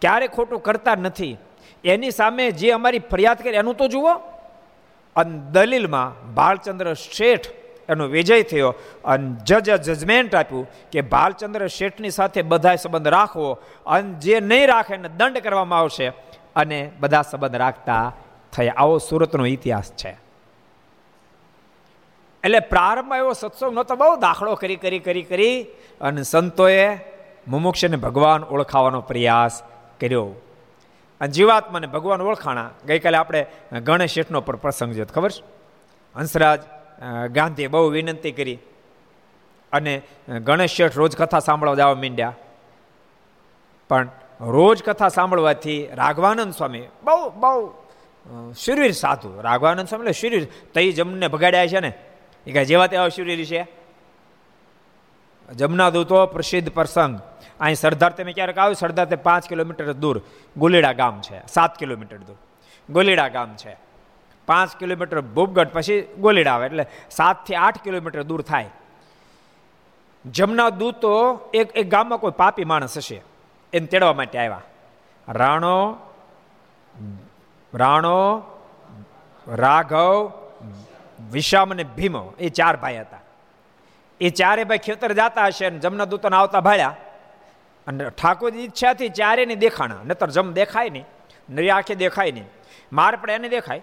ક્યારે 0.00 0.28
ખોટું 0.28 0.62
કરતા 0.62 0.94
નથી. 0.94 1.36
એની 1.84 2.10
સામે 2.10 2.50
જે 2.50 2.70
અમારી 2.70 2.98
ફરિયાદ 2.98 3.38
કરી, 3.38 3.56
એનું 3.56 3.74
તો 3.74 3.88
જુઓ. 3.88 4.12
અને 5.16 5.38
દલીલમાં 5.38 6.34
ભાલચંદ્ર 6.34 6.94
શેઠ 6.94 7.46
એનો 7.88 8.06
વિજય 8.06 8.42
થયો 8.42 8.74
અને 9.04 9.36
જજ 9.44 9.70
જજમેન્ટ 9.70 10.34
આપ્યું 10.34 10.70
કે 10.92 11.00
બાલચંદ્ર 11.00 11.66
શેઠની 11.66 12.10
સાથે 12.10 12.42
બધા 12.42 12.76
સંબંધ 12.76 13.08
રાખવો 13.08 13.58
અને 13.86 14.12
જે 14.12 14.40
નહીં 14.40 14.68
રાખે 14.68 14.94
એને 14.94 15.08
દંડ 15.08 15.38
કરવામાં 15.38 15.78
આવશે 15.78 16.08
અને 16.56 16.92
બધા 17.00 17.22
સંબંધ 17.22 17.56
રાખતા 17.56 18.12
થયા. 18.52 18.74
આવો 18.76 18.98
સુરતનો 18.98 19.46
ઇતિહાસ 19.46 19.92
છે. 19.92 20.16
એટલે 22.44 22.60
પ્રારંભમાં 22.60 23.18
એવો 23.18 23.32
સત્સંગ 23.32 23.74
નહોતો, 23.74 23.96
બહુ 23.96 24.16
દાખલો 24.16 24.54
કરી 24.54 24.76
કરી 24.76 24.98
કરી 24.98 25.22
કરી 25.22 25.66
અને 26.00 26.22
સંતોએ 26.22 26.94
મુમુક્ષને 27.48 27.96
ભગવાન 27.96 28.44
ઓળખાવાનો 28.44 29.00
પ્રયાસ 29.00 29.62
કર્યો. 30.00 30.30
અને 31.20 31.30
જીવાત્માને 31.30 31.86
ભગવાન 31.86 32.20
ઓળખાણા. 32.22 32.70
ગઈકાલે 32.86 33.18
આપણે 33.18 33.46
ગણેશ 33.82 34.10
શેઠનો 34.10 34.40
પણ 34.40 34.56
પ્રસંગ 34.56 34.92
જોયો. 34.92 35.12
ખબર 35.14 35.30
છે? 35.30 35.42
હંસરાજ 36.16 36.60
ગાંધીએ 37.30 37.66
બહુ 37.66 37.88
વિનંતી 37.88 38.32
કરી. 38.32 38.58
અને 39.72 40.02
ગણેશ 40.28 40.70
શેઠ 40.70 40.96
રોજ 40.96 41.16
કથા 41.16 41.38
સાંભળવા 41.38 41.74
જવા 41.74 41.94
માંડ્યા. 41.94 42.34
પણ 43.88 44.08
રોજ 44.40 44.82
કથા 44.82 45.08
સાંભળવાથી 45.08 45.88
રાઘવાનંદ 45.92 46.52
સ્વામી 46.52 46.84
બહુ 47.04 47.30
બહુ 47.30 47.74
શરીર 48.52 48.92
સાધુ. 48.92 49.40
રાઘવાનંદ 49.42 49.88
સ્વામી 49.88 50.02
એટલે 50.02 50.12
શરીર 50.12 50.48
તઈ 50.74 50.92
જમને 50.92 51.28
ભગાડ્યા 51.28 51.66
છે 51.66 51.80
ને? 51.80 51.92
એ 52.46 52.52
કાંઈ 52.52 52.64
જેવા 52.64 52.86
તેવા 52.86 53.08
શરીર 53.08 53.44
છે? 53.44 53.62
જમના 55.54 55.90
દૂતો 55.90 56.26
પ્રસિદ્ધ 56.26 56.70
પ્રસંગ. 56.72 57.18
અહીં 57.60 57.74
સરદાર 57.74 58.10
તમે 58.10 58.32
ક્યારેક 58.32 58.58
આવ્યું? 58.58 58.74
સરદાર 58.74 59.06
તે 59.06 59.16
પાંચ 59.16 59.48
કિલોમીટર 59.48 59.92
દૂર 59.92 60.16
ગોલીડા 60.56 60.92
ગામ 60.92 61.20
છે. 61.20 61.46
સાત 61.46 61.78
કિલોમીટર 61.78 62.16
દૂર 62.16 62.36
ગોલીડા 62.88 63.28
ગામ 63.28 63.54
છે. 63.54 63.76
પાંચ 64.48 64.76
કિલોમીટર 64.76 65.20
ભૂપગઢ 65.20 65.72
પછી 65.72 66.02
ગોલીડા 66.20 66.54
આવે 66.54 66.66
એટલે 66.66 66.86
સાતથી 67.10 67.54
આઠ 67.54 67.82
કિલોમીટર 67.82 68.22
દૂર 68.22 68.42
થાય. 68.42 68.70
જમના 70.24 70.70
દૂતો 70.70 71.12
એક 71.54 71.76
એક 71.76 71.90
ગામમાં 71.90 72.18
કોઈ 72.18 72.36
પાપી 72.36 72.64
માણસ 72.64 72.96
હશે 72.96 73.22
એને 73.72 73.86
તેડવા 73.86 74.12
માટે 74.12 74.38
આવ્યા. 74.38 74.62
રાણો 75.28 75.76
રાણો, 77.74 78.42
રાઘવ 79.48 80.32
વિશામ 81.30 81.70
અને 81.70 81.84
ભીમો, 81.84 82.34
એ 82.38 82.48
ચાર 82.48 82.76
ભાઈ 82.76 82.98
હતા. 82.98 83.20
એ 84.20 84.30
ચારે 84.30 84.64
ભાઈ 84.64 84.78
ખેતર 84.78 85.12
જતા 85.12 85.46
હશે 85.46 85.66
અને 85.66 85.78
જમના 85.78 86.04
દૂતોને 86.04 86.36
આવતા 86.36 86.60
ભાળ્યા. 86.60 86.96
અને 87.90 88.10
ઠાકોરની 88.10 88.64
ઈચ્છાથી 88.64 89.08
ચારેને 89.08 89.54
દેખાણા, 89.54 89.96
નતર 90.06 90.30
જમ 90.30 90.52
દેખાય 90.52 90.90
નહીં, 90.90 91.04
નરી 91.50 91.70
આંખે 91.70 91.94
દેખાય 91.94 92.32
નહીં. 92.32 92.44
માર 92.92 93.16
પડે 93.16 93.32
એને 93.32 93.48
દેખાય. 93.48 93.82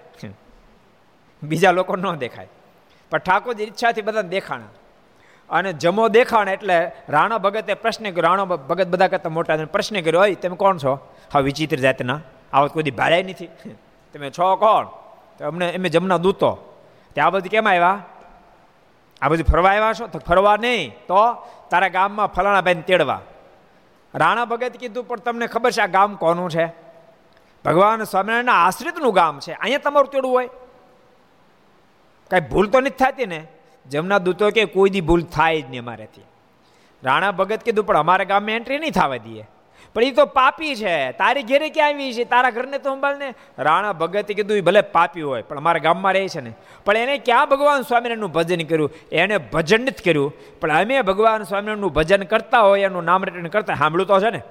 બીજા 1.43 1.71
લોકો 1.71 1.95
ન 1.95 2.15
દેખાય. 2.15 2.47
પણ 3.09 3.17
ઠાકોરજી 3.17 3.63
ઈચ્છાથી 3.63 4.01
બધાને 4.01 4.29
દેખાણા. 4.29 4.65
અને 5.49 5.73
જમો 5.73 6.07
દેખાણ 6.07 6.49
એટલે 6.49 6.91
રાણા 7.09 7.37
ભગતે 7.37 7.73
પ્રશ્ન 7.73 8.09
કર્યો, 8.09 8.21
રાણો 8.21 8.45
ભગત 8.45 8.87
બધા 8.87 9.07
કરતા 9.07 9.29
મોટા 9.29 9.57
પ્રશ્ન 9.65 10.01
કર્યો 10.01 10.19
હોય 10.19 10.35
તમે 10.35 10.55
કોણ 10.55 10.77
છો? 10.77 10.93
હા, 11.33 11.39
વિચિત્ર 11.39 11.77
જાતના. 11.77 12.21
આવો 12.53 12.67
કોઈ 12.67 12.83
ભાર્યા 12.83 13.21
નથી. 13.21 13.47
તમે 14.13 14.29
છો 14.29 14.55
કોણ? 14.55 14.85
તો 15.37 15.47
અમને, 15.47 15.69
એમ 15.69 15.83
જમના 15.83 16.17
દૂતો. 16.17 16.51
તે 17.15 17.21
આ 17.21 17.29
બધું 17.29 17.49
કેમ 17.49 17.67
આવ્યા 17.69 18.03
આ 19.21 19.29
બધી 19.29 19.43
ફરવા 19.43 19.69
આવ્યા 19.69 19.93
છો? 19.93 20.07
તો 20.07 20.19
ફરવા 20.19 20.57
નહીં. 20.57 20.91
તો 21.07 21.47
તારા 21.69 21.87
ગામમાં 21.87 22.27
ફલાણા 22.27 22.61
બેન 22.61 22.81
તેડવા. 22.81 23.21
રાણા 24.15 24.45
ભગત 24.45 24.77
કીધું, 24.77 25.07
પણ 25.07 25.17
તમને 25.17 25.47
ખબર 25.47 25.71
છે 25.71 25.81
આ 25.81 25.85
ગામ 25.85 26.15
કોનું 26.15 26.49
છે? 26.49 26.65
ભગવાન 27.65 28.03
સ્વામિનારાયણના 28.03 28.53
આશ્રિતનું 28.53 29.13
ગામ 29.13 29.39
છે. 29.39 29.53
અહીંયા 29.53 29.79
તમારું 29.79 30.11
તેડું 30.11 30.31
હોય. 30.31 30.47
કાંઈ 32.31 32.41
ભૂલ 32.41 32.67
તો 32.67 32.79
નથી 32.79 32.89
થતી 32.89 33.25
ને? 33.25 33.47
જમના 33.89 34.17
દૂતો 34.17 34.49
કે 34.49 34.65
કોઈ 34.65 34.89
દી 34.89 35.01
ભૂલ 35.01 35.21
થાય 35.21 35.61
જ 35.61 35.69
નહીં 35.69 35.81
અમારેથી. 35.81 36.21
રાણા 37.03 37.31
ભગત 37.31 37.63
કીધું, 37.63 37.85
પણ 37.85 37.97
અમારા 37.97 38.23
ગામમાં 38.23 38.55
એન્ટ્રી 38.55 38.79
નહીં 38.79 38.91
થવા 38.91 39.17
દઈએ. 39.17 39.47
પણ 39.95 40.03
એ 40.03 40.11
તો 40.11 40.25
પાપી 40.25 40.75
છે. 40.75 41.11
તારી 41.11 41.43
ઘેરે 41.43 41.69
ક્યાં 41.69 41.89
આવી 41.89 42.13
છે? 42.13 42.23
તારા 42.23 42.49
ઘરને 42.49 42.77
તો 42.77 42.93
સંભાળને. 42.93 43.33
રાણા 43.59 43.93
ભગતે 43.93 44.33
કીધું 44.33 44.57
એ 44.57 44.61
ભલે 44.61 44.81
પાપી 44.81 45.21
હોય, 45.21 45.41
પણ 45.41 45.57
અમારા 45.57 45.79
ગામમાં 45.79 46.13
રહે 46.13 46.27
છે 46.27 46.41
ને. 46.41 46.51
પણ 46.85 46.97
એને 46.97 47.17
ક્યાં 47.17 47.49
ભગવાન 47.49 47.81
સ્વામિનારાયણનું 47.81 48.31
ભજન 48.31 48.61
કર્યું? 48.61 48.91
એને 49.11 49.37
ભજન 49.37 49.81
નથી 49.81 50.03
કર્યું. 50.03 50.33
પણ 50.61 50.71
અમે 50.71 51.01
ભગવાન 51.01 51.43
સ્વામિનારાયણનું 51.43 51.93
ભજન 51.93 52.23
કરતા 52.23 52.59
હોય, 52.59 52.81
એનું 52.81 53.03
નામ 53.03 53.23
રટન 53.23 53.47
કરતા 53.47 53.75
સાંભળ્યું 53.75 54.07
તો 54.07 54.19
છે 54.19 54.29
ને? 54.29 54.41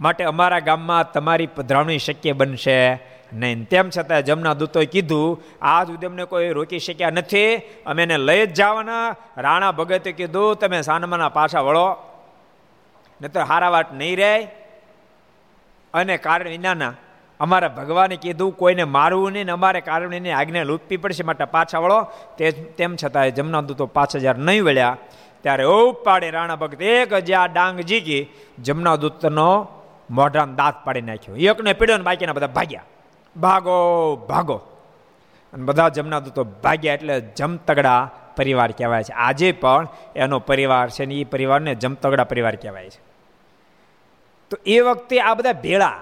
માટે 0.00 0.24
અમારા 0.24 0.58
ગામમાં 0.58 1.12
તમારી 1.12 1.46
પધરાવણી 1.46 1.98
શક્ય 1.98 2.32
બનશે 2.32 2.94
નહીં. 3.32 3.64
તેમ 3.64 3.90
છતાં 3.90 4.24
જમના 4.24 4.54
દૂતોએ 4.54 4.86
કીધું 4.86 5.42
આ 5.62 5.84
સુધી 5.84 6.06
અમને 6.06 6.24
કોઈ 6.24 6.48
રોકી 6.48 6.78
શક્યા 6.78 7.10
નથી. 7.10 7.56
અમે 7.86 8.02
એને 8.02 8.18
લઈ 8.18 8.46
જ 8.46 8.54
જવાના. 8.54 9.16
રાણા 9.36 9.72
ભગતે 9.72 10.12
કીધું, 10.12 10.56
તમે 10.56 10.82
સાનમાના 10.82 11.28
પાછા 11.28 11.60
વળો. 11.60 12.09
નહીતર 13.20 13.40
હારા 13.40 13.68
વાત 13.68 13.94
નહીં 13.94 14.16
રહે. 14.16 14.42
અને 15.94 16.16
કારણ 16.16 16.48
વિનાના 16.48 16.92
અમારા 17.40 17.68
ભગવાને 17.68 18.16
કીધું, 18.16 18.56
કોઈને 18.56 18.84
મારવું 18.84 19.32
નહીં 19.32 19.44
ને 19.44 19.52
અમારે 19.52 19.80
કારણ 19.80 20.14
એની 20.14 20.30
આજ્ઞા 20.30 20.62
લૂપવી 20.62 20.96
પડશે, 20.96 21.22
માટે 21.22 21.44
પાછા 21.44 21.78
વળો. 21.78 22.06
તે 22.38 22.50
તેમ 22.50 22.96
છતાં 23.04 23.30
જમના 23.30 23.60
દૂતો 23.60 23.86
પાંચ 23.86 24.16
હજાર 24.16 24.38
નહીં 24.38 24.64
વળ્યા. 24.64 24.96
ત્યારે 25.42 25.64
પાડે 26.04 26.30
રાણા 26.30 26.56
ભગત 26.56 26.82
એક 26.82 27.12
હજાર 27.12 27.52
ડાંગ 27.52 27.80
જીકી 27.80 28.26
જમના 28.58 28.96
દૂતનો 28.96 29.68
મોઢામાં 30.10 30.54
દાંત 30.54 30.74
પાડી 30.84 31.00
નાખ્યો. 31.00 31.36
એકને 31.36 31.72
પીડ્યો 31.72 31.96
ને 31.96 32.02
બાકીના 32.02 32.32
બધા 32.32 32.46
ભાગ્યા. 32.46 32.82
ભાગો 33.36 34.16
ભાગો. 34.16 34.60
અને 35.52 35.64
બધા 35.64 35.88
જમના 35.88 36.20
દૂતો 36.20 36.44
ભાગ્યા 36.44 36.94
એટલે 36.94 37.20
જમતગડા 37.20 38.10
પરિવાર 38.36 38.70
કહેવાય 38.70 39.02
છે. 39.02 39.12
આજે 39.12 39.52
પણ 39.52 39.88
એનો 40.16 40.38
પરિવાર 40.38 40.90
છે 40.90 41.06
ને 41.06 41.14
એ 41.14 41.24
પરિવારને 41.24 41.74
જમતગડા 41.74 42.24
પરિવાર 42.24 42.56
કહેવાય 42.56 42.90
છે. 42.90 43.09
તો 44.50 44.58
એ 44.66 44.80
વખતે 44.80 45.20
આ 45.20 45.34
બધા 45.34 45.52
ભેળા. 45.52 46.00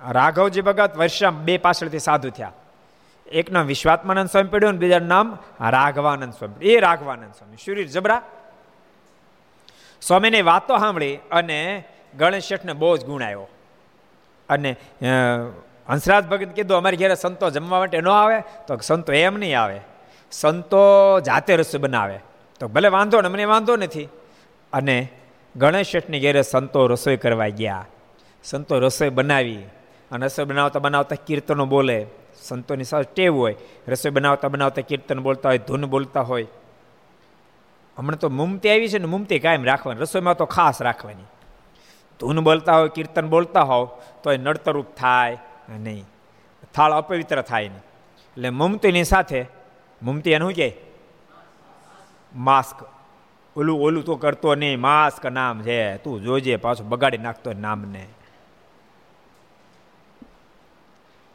રાઘવજી 0.00 0.60
ભગત 0.60 0.96
વર્ષમ 0.96 1.36
બે 1.38 1.58
પાછળથી 1.58 1.98
સાધુ 1.98 2.30
થયા. 2.30 2.52
એકનો 3.26 3.62
વિશ્વાત્માનંદ 3.62 4.28
સ્વામી 4.28 4.48
પડ્યો 4.48 4.72
ને 4.72 4.78
બીજાનું 4.78 5.08
નામ 5.08 5.38
રાઘવાનંદ 5.60 6.32
સ્વામી 6.32 6.66
એ 6.66 6.80
રાઘવાનંદ 6.80 7.32
સ્વામી, 7.32 7.56
શરીર 7.56 7.86
જબરા. 7.86 8.22
સ્વામીની 10.02 10.42
વાતો 10.42 10.78
સાંભળી 10.78 11.16
અને 11.30 11.84
ગણેશ 12.18 12.44
શેઠને 12.44 12.72
બહુ 12.72 12.96
જ 12.96 13.04
ગુણ 13.04 13.22
આવ્યો. 13.22 13.48
અને 14.48 14.76
હંસરાજ 15.88 16.26
ભગત 16.26 16.48
કીધું, 16.48 16.76
અમારી 16.76 16.96
ઘેરે 16.96 17.14
સંતો 17.14 17.50
જમવા 17.50 17.78
માટે 17.78 18.00
ન 18.00 18.08
આવે, 18.08 18.40
તો 18.66 18.76
સંતો 18.76 19.12
એમ 19.12 19.36
નહીં 19.36 19.60
આવે. 19.60 19.80
સંતો 20.32 20.84
જાતે 21.20 21.56
રસોઈ 21.56 21.80
બનાવે. 21.80 22.18
તો 22.60 22.68
ભલે 22.68 22.88
વાંધો 22.88 23.20
ને 23.20 23.28
મને 23.28 23.44
વાંધો 23.44 23.76
નથી. 23.76 24.08
અને 24.72 25.08
ગણેશ 25.56 25.86
શેઠની 25.86 26.20
ઘેરે 26.20 26.42
સંતો 26.42 26.86
રસોઈ 26.86 27.16
કરવા 27.16 27.48
ગયા. 27.48 27.86
સંતો 28.44 28.78
રસોઈ 28.78 29.08
બનાવી 29.08 29.58
અને 30.10 30.26
રસોઈ 30.26 30.44
બનાવતા 30.44 30.80
બનાવતા 30.80 31.16
કીર્તનો 31.26 31.66
બોલે. 31.66 32.06
સંતોની 32.42 32.84
સાથે 32.84 33.08
ટેવ 33.14 33.34
હોય. 33.34 33.56
રસોઈ 33.88 34.12
બનાવતા 34.12 34.48
બનાવતા 34.48 34.82
કીર્તન 34.82 35.20
બોલતા 35.20 35.48
હોય, 35.48 35.58
ધૂન 35.58 35.84
બોલતા 35.84 36.20
હોય. 36.20 36.46
હમણાં 37.98 38.18
તો 38.18 38.28
મુમતી 38.28 38.68
આવી 38.68 38.88
છે 38.88 38.98
ને 38.98 39.04
મુમતી 39.04 39.38
કાયમ 39.38 39.64
રાખવાની. 39.64 40.00
રસોઈમાં 40.00 40.36
તો 40.36 40.44
ખાસ 40.44 40.82
રાખવાની. 40.82 41.22
ધૂન 42.20 42.40
બોલતા 42.40 42.78
હોય, 42.78 42.88
કીર્તન 42.88 43.28
બોલતા 43.28 43.62
હોવ 43.62 43.88
તો 44.22 44.32
એ 44.32 44.36
નડતરૂપ 44.36 44.86
થાય 44.96 45.38
નહીં. 45.68 46.04
થાળ 46.74 46.92
અપવિત્ર 46.92 47.42
થાય 47.42 47.68
નહીં. 47.68 47.78
એટલે 47.78 48.50
મુમતીની 48.50 49.04
સાથે, 49.04 49.46
મુમતી 50.02 50.30
એનું 50.30 50.50
શું 50.50 50.56
કહે? 50.56 50.76
માસ્ક. 52.34 52.95
ઓલું 53.56 53.82
ઓલું 53.82 54.04
તો 54.04 54.16
કરતો 54.16 54.54
નહીં. 54.54 54.80
માસ્ક 54.80 55.26
નામ 55.26 55.62
છે. 55.62 55.96
તું 55.96 56.22
જોજે 56.22 56.56
પાછું 56.56 56.88
બગાડી 56.88 57.18
નાખતો 57.18 57.52
નામને. 57.52 58.06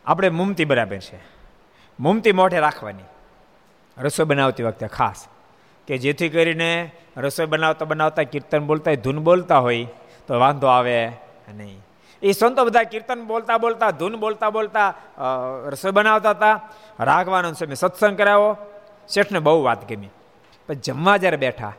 આપણે 0.05 0.29
મુમતી 0.29 0.65
બરાબર 0.65 0.97
છે. 0.97 1.19
મુમતી 1.99 2.31
મોઢે 2.31 2.59
રાખવાની. 2.59 3.03
રસોઈ 3.97 4.25
બનાવતી 4.25 4.63
વખતે 4.63 4.87
ખાસ. 4.87 5.27
કે 5.87 5.97
જેથી 5.97 6.29
કરીને 6.29 6.91
રસોઈ 7.17 7.45
બનાવતા 7.45 7.85
બનાવતા 7.85 8.23
કીર્તન 8.23 8.59
બોલતા 8.59 8.93
ધૂન 8.93 9.19
બોલતા 9.19 9.57
હોય, 9.57 9.87
તો 10.27 10.39
વાંધો 10.39 10.67
આવે 10.67 11.07
નહીં. 11.53 11.81
એ 12.21 12.31
સંતો 12.31 12.65
બધા 12.65 12.83
કીર્તન 12.83 13.25
બોલતા 13.25 13.57
બોલતા, 13.57 13.91
ધૂન 13.91 14.15
બોલતા 14.15 14.49
બોલતા 14.49 14.93
રસોઈ 15.67 15.91
બનાવતા 15.91 16.29
હતા. 16.29 16.69
રાખવાનો 16.99 17.53
સમય 17.53 17.73
સત્સંગ 17.73 18.17
કરાવો. 18.17 18.57
શેઠને 19.09 19.39
બહુ 19.39 19.63
વાત 19.63 19.89
ગમી. 19.89 20.07
પણ 20.67 20.73
જમવા 20.73 21.17
જ્યારે 21.17 21.37
બેઠા 21.37 21.73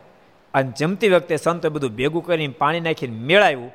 અને 0.55 0.73
જમતી 0.79 1.09
વખતે 1.09 1.37
સંતો 1.37 1.71
બધું 1.71 1.91
ભેગું 1.91 2.25
કરીને 2.25 2.55
પાણી 2.59 2.81
નાખીને 2.81 3.17
મેળાવ્યું 3.17 3.73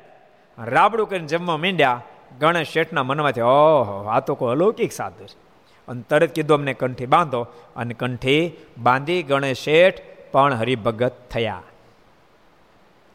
રાબડું 0.64 1.08
કરીને 1.08 1.26
જમવા 1.26 1.56
માંડ્યા. 1.56 2.02
ગણેશ 2.40 2.68
શેઠના 2.68 3.02
મનમાંથી, 3.02 3.40
ઓહો, 3.40 4.08
આ 4.08 4.20
તો 4.20 4.34
કોઈ 4.34 4.52
અલૌકિક 4.52 4.92
સાધુ 4.92 5.24
છે. 5.24 5.36
અને 5.88 6.02
તરત 6.02 6.32
કીધું 6.32 6.56
અમને, 6.56 6.74
કંઠી 6.74 7.06
બાંધો. 7.06 7.42
અને 7.76 7.94
કંઠી 7.94 8.52
બાંધી 8.78 9.22
ગણેશ 9.22 9.58
શેઠ 9.58 10.00
પણ 10.32 10.54
હરિભગત 10.54 11.12
થયા. 11.30 11.62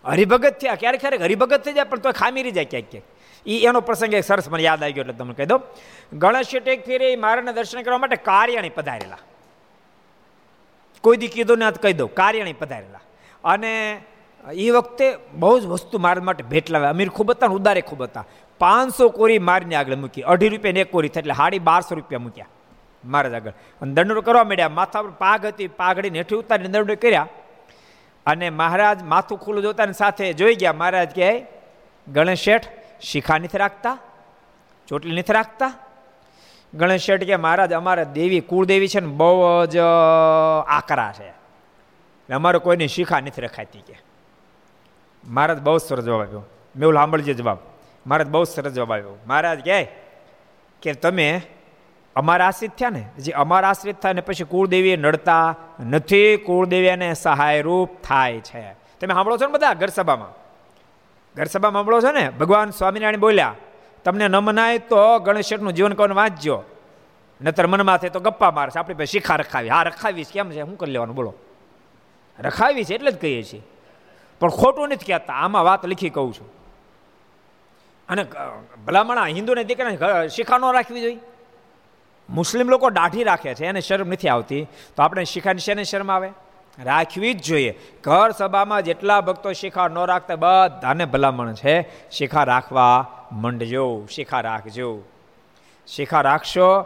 હરિભગત 0.06 0.60
થયા? 0.62 0.76
ક્યારેક 0.76 1.00
ક્યારેક 1.00 1.22
હરિભગત 1.22 1.64
થઈ 1.64 1.74
જાય, 1.74 1.84
પણ 1.84 2.00
તો 2.00 2.12
ખામી 2.12 2.44
રહી 2.44 2.52
જાય 2.52 2.66
ક્યાંક 2.66 2.86
ક્યાંક. 2.92 3.06
એ 3.46 3.68
એનો 3.68 3.82
પ્રસંગ 3.82 4.14
એક 4.14 4.24
સરસ 4.24 4.50
મને 4.50 4.64
યાદ 4.64 4.84
આવી 4.84 4.94
ગયો 4.94 5.02
એટલે 5.02 5.14
તમને 5.14 5.34
કહી 5.34 5.46
દો 5.46 5.62
ગણેશ 6.14 6.48
શેઠ 6.48 6.68
એક 6.68 6.86
ફેરે 6.86 7.16
મારાને 7.16 7.54
દર્શન 7.54 7.82
કરવા 7.82 7.98
માટે 7.98 8.16
કાર્યાણી 8.16 8.70
પધારેલા. 8.70 9.18
કોઈ 11.02 11.18
દી 11.18 11.28
કીધું 11.28 11.58
ને 11.58 11.72
કહી 11.72 11.94
દઉં, 11.94 12.14
કાર્યાણી 12.14 12.54
પધારેલા. 12.54 13.00
અને 13.44 14.02
એ 14.54 14.70
વખતે 14.70 15.18
બહુ 15.34 15.60
જ 15.60 15.66
વસ્તુ 15.66 16.00
મારા 16.00 16.24
માટે 16.24 16.44
ભેટ 16.44 16.70
લાવે. 16.70 16.88
અમીર 16.88 17.10
ખૂબ 17.10 17.32
હતા 17.32 17.48
ને 17.48 17.54
ઉદારે 17.54 17.82
ખૂબ 17.82 18.04
હતા. 18.04 18.26
પાંચસો 18.60 19.10
કોરી 19.10 19.40
મારીને 19.40 19.76
આગળ 19.76 19.96
મૂકી. 19.96 20.22
અઢી 20.22 20.50
રૂપિયા 20.50 20.82
એક 20.82 20.92
કોરી 20.92 21.10
થાય 21.10 21.22
એટલે 21.22 21.34
સાડી 21.34 21.60
બારસો 21.60 21.96
રૂપિયા 21.96 22.20
મૂક્યા 22.20 22.46
મહારાજ 23.06 23.34
આગળ. 23.34 23.52
અને 23.82 23.94
દંડો 23.94 24.22
કરવા 24.22 24.44
માંડ્યા. 24.44 24.70
માથા 24.70 25.02
પર 25.02 25.10
પાગ 25.10 25.46
હતી, 25.46 25.68
પાઘડીને 25.68 26.18
હેઠી 26.18 26.36
ઉતારીને 26.36 26.70
દંડો 26.70 26.96
કર્યા. 26.96 27.28
અને 28.26 28.50
મહારાજ 28.50 29.04
માથું 29.04 29.40
ખુલ્લું 29.40 29.64
જોતા 29.64 29.92
સાથે 29.92 30.34
જોઈ 30.34 30.56
ગયા. 30.56 30.74
મહારાજ 30.74 31.16
કહે, 31.16 31.46
ગણેશ 32.14 32.40
શેઠ, 32.40 32.68
શિખા 33.02 33.38
નથી 33.38 33.58
રાખતા? 33.58 33.98
ચોટલી 34.88 35.16
નથી 35.16 35.34
રાખતા? 35.34 35.74
ગણેશ 36.74 37.02
શેઠ 37.02 37.24
કે 37.24 37.36
મહારાજ, 37.36 37.74
અમારે 37.74 38.06
દેવી 38.06 38.40
કુળદેવી 38.40 38.88
છે 38.88 39.00
ને 39.00 39.08
બહુ 39.08 39.66
જ 39.66 39.78
આકરા 40.68 41.12
છે. 41.12 41.43
અમારે 42.32 42.60
કોઈની 42.60 42.88
શિખા 42.88 43.20
નથી 43.20 43.42
રખાતી 43.42 43.80
કે. 43.80 43.96
મહારાજ 45.28 45.60
બહુ 45.60 45.78
સરસ 45.78 46.04
જવાબ 46.04 46.22
આવ્યો 46.22 46.42
મેં 46.76 46.88
ઓલું 46.88 47.00
સાંભળજે 47.00 47.34
જવાબ. 47.34 47.58
મહારાજ 48.08 48.28
બહુ 48.28 48.44
સરસ 48.44 48.72
જવાબ 48.72 48.94
આવ્યો 48.94 49.18
મહારાજ 49.28 49.66
કહે 49.66 49.88
કે 50.82 50.94
તમે 50.94 51.42
અમારા 52.16 52.48
આશ્રિત 52.48 52.72
થયા 52.72 52.90
ને? 52.90 53.10
જે 53.18 53.32
અમારા 53.32 53.70
આશ્રિત 53.70 54.00
થાય 54.00 54.14
ને 54.14 54.22
પછી 54.22 54.44
કુળદેવી 54.44 54.98
નડતા 54.98 55.56
નથી 55.90 56.38
કુળદેવીને 56.38 57.14
સહાયરૂપ 57.14 57.90
થાય 58.04 58.40
છે. 58.40 58.72
તમે 58.72 59.14
સાંભળો 59.14 59.38
છો 59.38 59.46
ને 59.46 59.52
બધા 59.52 59.74
ઘર 59.74 59.88
સભામાં? 59.88 60.30
ઘર 61.36 61.46
સભામાં 61.46 61.82
સાંભળો 61.82 62.02
છો 62.02 62.12
ને? 62.12 62.30
ભગવાન 62.30 62.70
સ્વામિનારાયણ 62.70 63.20
બોલ્યા, 63.20 63.56
તમને 64.04 64.28
ન 64.28 64.36
મનાય 64.36 64.78
તો 64.78 65.20
ગણેશનું 65.20 65.74
જીવન 65.74 65.94
કવન 65.94 66.14
વાંચજો. 66.14 66.64
નતર 67.42 67.68
મનમાં 67.68 67.98
થાય 67.98 68.10
તો 68.10 68.20
ગપ્પા 68.20 68.52
મારશે. 68.52 68.80
આપણી 68.80 68.96
પાસે 68.96 69.06
શિખા 69.06 69.36
રખાવી. 69.36 69.70
હા, 69.70 69.84
રખાવીશ. 69.84 70.28
કેમ 70.34 70.52
છે? 70.52 70.60
શું 70.60 70.78
કરી 70.78 70.92
લેવાનું? 70.92 71.16
બોલો. 71.16 71.34
રખાવી 72.40 72.84
છે 72.84 72.96
એટલે 72.96 73.12
જ 73.12 73.18
કહીએ 73.18 73.44
છીએ. 73.44 73.62
પણ 74.40 74.50
ખોટું 74.50 74.90
નથી 74.90 75.06
કહેતા, 75.06 75.34
આમાં 75.34 75.64
વાત 75.64 75.86
લીખી 75.86 76.10
કહું 76.10 76.34
છું. 76.34 76.48
અને 78.10 78.26
ભલામણા 78.86 79.26
હિન્દુને 79.26 79.64
દીકરાને 79.64 80.28
શિખા 80.28 80.58
ન 80.58 80.74
રાખવી 80.74 81.02
જોઈએ. 81.02 81.20
મુસ્લિમ 82.30 82.70
લોકો 82.70 82.90
દાઢી 82.90 83.24
રાખે 83.24 83.56
છે, 83.56 83.66
એને 83.66 83.82
શરમ 83.82 84.08
નથી 84.08 84.30
આવતી. 84.30 84.68
તો 84.96 85.04
આપણે 85.04 85.24
શિખાની 85.24 85.60
શેને 85.60 85.84
શરમ 85.84 86.12
આવે? 86.12 86.30
રાખવી 86.84 87.34
જ 87.34 87.44
જોઈએ. 87.44 87.80
ઘર 88.04 88.32
સભામાં 88.32 88.82
જેટલા 88.82 89.22
ભક્તો 89.22 89.54
શિખા 89.54 89.88
ન 89.88 89.98
રાખતા, 89.98 90.36
બધાને 90.36 91.06
ભલામણ 91.06 91.54
છે, 91.54 92.10
શિખા 92.10 92.44
રાખવા 92.44 93.08
મંડજો, 93.32 94.08
શિખા 94.12 94.42
રાખજો. 94.42 95.02
શિખા 95.88 96.22
રાખશો 96.22 96.82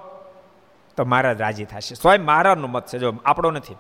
તો 0.98 1.06
મહારાજ 1.06 1.42
રાજી 1.42 1.66
થશે. 1.66 1.96
સ્વયં 1.96 2.26
મહારાજનો 2.26 2.68
મત 2.68 2.88
છે, 2.88 3.00
જો 3.00 3.14
આપણો 3.26 3.52
નથી. 3.52 3.76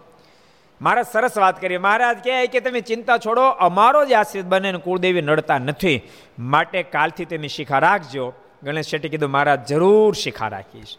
મહારાજ 0.81 1.05
સરસ 1.05 1.37
વાત 1.37 1.61
કરી 1.61 1.77
મહારાજ 1.77 2.17
કહે 2.17 2.47
કે 2.47 2.59
તમે 2.59 2.81
ચિંતા 2.81 3.17
છોડો, 3.17 3.49
અમારો 3.49 4.05
જ 4.05 4.13
આશ્રિત 4.13 4.45
બને 4.45 4.73
કુળદેવી 4.73 5.21
નડતા 5.21 5.57
નથી. 5.57 6.01
માટે 6.39 6.83
કાલથી 6.83 7.25
તમે 7.25 7.47
શિખા 7.47 7.79
રાખજો. 7.79 8.33
ગણેશ 8.63 8.87
શેઠે 8.87 9.09
કીધું, 9.09 9.29
મહારાજ, 9.29 9.67
જરૂર 9.67 10.13
શિખા 10.13 10.47
રાખીશ. 10.47 10.97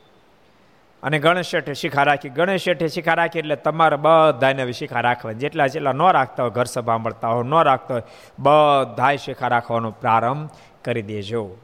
અને 1.03 1.19
ગણેશ 1.19 1.47
શેઠે 1.47 1.75
શિખા 1.75 2.03
રાખી. 2.03 2.29
ગણેશ 2.29 2.63
શેઠે 2.63 2.89
શિખા 2.89 3.15
રાખી 3.15 3.39
એટલે 3.39 3.57
તમારે 3.57 3.97
બધાને 3.97 4.73
શિખા 4.73 5.01
રાખવાની 5.01 5.39
જેટલા 5.39 5.67
જેટલા 5.67 5.93
ન 5.93 6.03
રાખતા 6.03 6.43
હોય, 6.43 6.53
ઘર 6.53 6.65
સભા 6.65 6.99
મળતા 6.99 7.29
હોય, 7.29 7.45
ન 7.45 7.55
રાખતા 7.55 7.95
હોય, 7.95 8.03
બધાય 8.39 9.17
શિખા 9.17 9.49
રાખવાનો 9.49 9.91
પ્રારંભ 9.91 10.51
કરી 10.85 11.03
દેજો. 11.03 11.57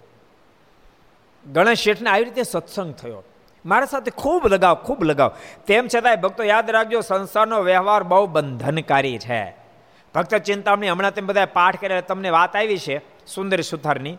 ગણેશ 1.52 1.78
શેઠને 1.78 2.10
આવી 2.10 2.24
રીતે 2.24 2.42
સત્સંગ 2.42 2.94
થયો. 2.94 3.24
મારા 3.66 3.86
સાથે 3.86 4.10
ખૂબ 4.10 4.46
લગાવ 4.46 4.74
ખૂબ 4.74 5.04
લગાવ. 5.04 5.32
તેમ 5.66 5.86
છતાંય 5.94 6.16
ભક્તો 6.16 6.42
યાદ 6.42 6.70
રાખજો, 6.70 7.00
સંસારનો 7.00 7.62
વ્યવહાર 7.62 8.02
બહુ 8.02 8.26
બંધનકારી 8.26 9.18
છે. 9.18 9.50
ભક્ત 10.14 10.34
ચિંતામણી 10.34 10.88
હમણાં 10.88 11.14
તેમ 11.14 11.26
બધા 11.26 11.46
પાઠ 11.46 11.80
કર્યા 11.80 12.00
તમને 12.00 12.30
વાત 12.30 12.56
આવી 12.56 12.78
છે 12.78 13.02
સુંદર 13.26 13.60
સુથારની. 13.60 14.18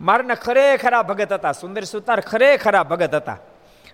મારના 0.00 0.34
ખરેખરા 0.34 1.02
ભગત 1.02 1.32
હતા, 1.32 1.52
સુંદર 1.52 1.84
સુતાર 1.84 2.20
ખરેખરા 2.20 2.82
ભગત 2.82 3.14
હતા. 3.14 3.38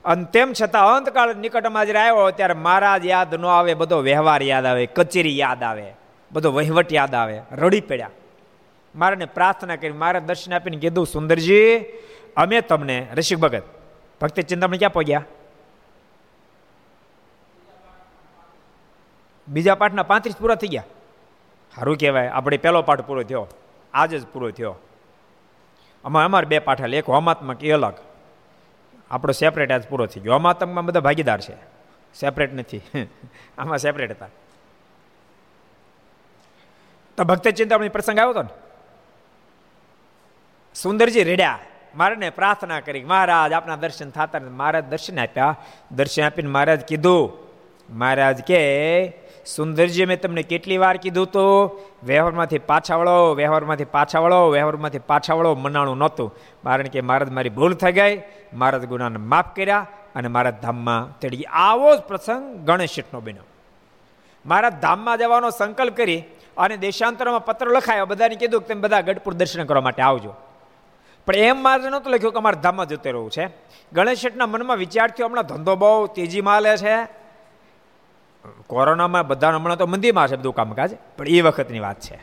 અને 0.05 0.25
તેમ 0.25 0.53
છતાં 0.63 0.97
અંતકાળ 0.97 1.37
નિકટમાં 1.37 1.87
જ્યારે 1.87 1.99
આવ્યો 1.99 2.31
ત્યારે 2.31 2.55
મહારાજ 2.55 3.07
યાદ 3.07 3.35
ન 3.35 3.47
આવે, 3.47 3.75
બધો 3.75 4.01
વ્યવહાર 4.01 4.43
યાદ 4.43 4.67
આવે, 4.67 4.87
કચેરી 4.87 5.39
યાદ 5.39 5.63
આવે, 5.63 5.93
બધો 6.33 6.53
વહીવટ 6.53 6.93
યાદ 6.93 7.15
આવે, 7.15 7.41
રડી 7.53 7.81
પડ્યા. 7.81 8.11
મારાને 8.97 9.25
પ્રાર્થના 9.25 9.77
કરી, 9.77 9.93
મારા 9.93 10.21
દર્શન 10.21 10.55
આપીને 10.55 10.77
કીધું, 10.77 11.07
સુંદરજી, 11.07 11.79
અમે 12.37 12.61
તમને, 12.61 13.07
રસિક 13.15 13.39
ભગત 13.39 13.63
ભક્તિ 14.21 14.45
ચિંતામણી 14.45 14.79
ક્યાં 14.79 14.93
પહોંચ્યા 14.93 15.25
બીજા 19.49 19.77
પાઠના 19.77 20.05
પાંત્રીસ 20.05 20.37
પૂરા 20.37 20.57
થઈ 20.57 20.69
ગયા 20.69 20.89
સારું 21.75 21.99
કહેવાય 21.99 22.33
આપણે 22.33 22.59
પહેલો 22.59 22.83
પાઠ 22.83 23.07
પૂરો 23.07 23.25
થયો 23.25 23.47
આજે 23.95 24.19
જ 24.19 24.25
પૂરો 24.27 24.51
થયો 24.51 24.75
અમારે 26.05 26.27
અમારે 26.27 26.47
બે 26.47 26.61
પાઠ 26.61 26.95
એક 26.95 27.07
હોમાત્મક 27.09 27.63
એ 27.63 27.73
અલગ 27.73 28.03
આપણો 29.11 29.33
સેપરેટ 29.35 29.71
આજ 29.71 29.87
પૂરો 29.87 30.07
થઈ 30.07 30.21
ગયો 30.21 30.35
હોમાત્મકમાં 30.35 30.87
બધા 30.87 31.01
ભાગીદાર 31.01 31.41
છે 31.41 31.57
સેપરેટ 32.15 32.53
નથી 32.53 32.83
આમાં 33.59 33.81
સેપરેટ 33.81 34.13
હતા 34.13 34.31
તો 37.19 37.25
ભક્તિ 37.25 37.53
ચિંતામણી 37.53 37.91
પ્રસંગ 37.91 38.19
આવ્યો 38.19 38.33
હતો 38.33 38.43
ને 38.43 38.53
સુંદરજી 40.75 41.25
રેડ્યા 41.25 41.76
મારાને 41.95 42.31
પ્રાર્થના 42.31 42.81
કરી 42.81 43.05
મહારાજ, 43.05 43.53
આપના 43.53 43.77
દર્શન 43.77 44.11
થતા 44.11 44.41
મહારાજ 44.51 44.85
દર્શન 44.85 45.21
આપ્યા. 45.21 45.57
દર્શન 45.93 46.23
આપીને 46.23 46.51
મહારાજ 46.51 46.81
કીધું, 46.81 47.33
મહારાજ 47.91 48.43
કે, 48.43 49.09
સુંદરજી, 49.47 50.05
મેં 50.05 50.21
તમને 50.21 50.43
કેટલી 50.43 50.79
વાર 50.79 50.97
કીધું 50.97 51.27
તો, 51.27 51.79
વ્યવહારમાંથી 52.05 52.59
પાછા 52.59 52.97
વળો, 52.97 53.35
વ્યવહારમાંથી 53.35 53.85
પાછા 53.85 54.19
વળો, 54.19 54.49
વ્યવહારમાંથી 54.49 54.99
પાછા 54.99 55.35
વળો, 55.35 55.55
મનાણું 55.55 55.99
નહોતું. 55.99 56.35
કારણ 56.65 56.83
કે 56.83 57.01
મહારાજ 57.01 57.31
મારી 57.31 57.49
ભૂલ 57.49 57.75
થઈ 57.75 57.93
ગઈ. 57.93 58.23
મહારાજ 58.55 58.87
ગુનાને 58.87 59.17
માફ 59.17 59.57
કર્યા 59.57 59.87
અને 60.15 60.29
મારા 60.29 60.51
ધામમાં 60.51 61.19
તેડી. 61.19 61.43
આવો 61.43 61.97
જ 61.97 62.01
પ્રસંગ 62.01 62.67
ગણેશનો 62.67 63.21
બન્યો. 63.21 63.43
મારા 64.47 64.71
ધામમાં 64.71 65.19
જવાનો 65.19 65.51
સંકલ્પ 65.51 65.97
કરી 65.97 66.23
અને 66.57 66.77
દેશાંતરમાં 66.77 67.45
પત્ર 67.45 67.67
લખાયો. 67.67 68.07
બધાને 68.07 68.35
કીધું 68.35 68.61
કે 68.61 68.75
તમે 68.75 68.81
બધા 68.81 69.01
ગઢપુર 69.01 69.35
દર્શન 69.35 69.65
કરવા 69.65 69.81
માટે 69.81 70.03
આવજો. 70.03 70.35
પણ 71.27 71.35
એમ 71.35 71.63
મારે 71.63 71.91
નહોતું 71.91 72.13
લખ્યું 72.13 72.33
કે 72.33 72.39
અમારે 72.39 72.59
ધામમાં 72.63 72.87
જતું 72.87 73.13
રહેવું 73.13 73.31
છે. 73.31 73.45
ગણેશ 73.93 74.19
શેઠના 74.19 74.47
મનમાં 74.47 74.77
વિચારથી 74.77 75.23
હમણાં 75.23 75.47
ધંધો 75.47 75.77
બહુ 75.77 76.07
તેજીમાં 76.07 76.63
લે 76.63 76.77
છે. 76.77 76.97
કોરોનામાં 78.67 79.27
બધા 79.27 79.51
હમણાં 79.51 79.79
તો 79.79 79.87
મંદીમાં 79.87 80.29
છે 80.29 80.37
બધું 80.37 80.55
કામકાજ, 80.55 80.91
પણ 81.17 81.29
એ 81.29 81.41
વખતની 81.41 81.81
વાત 81.81 82.01
છે. 82.01 82.19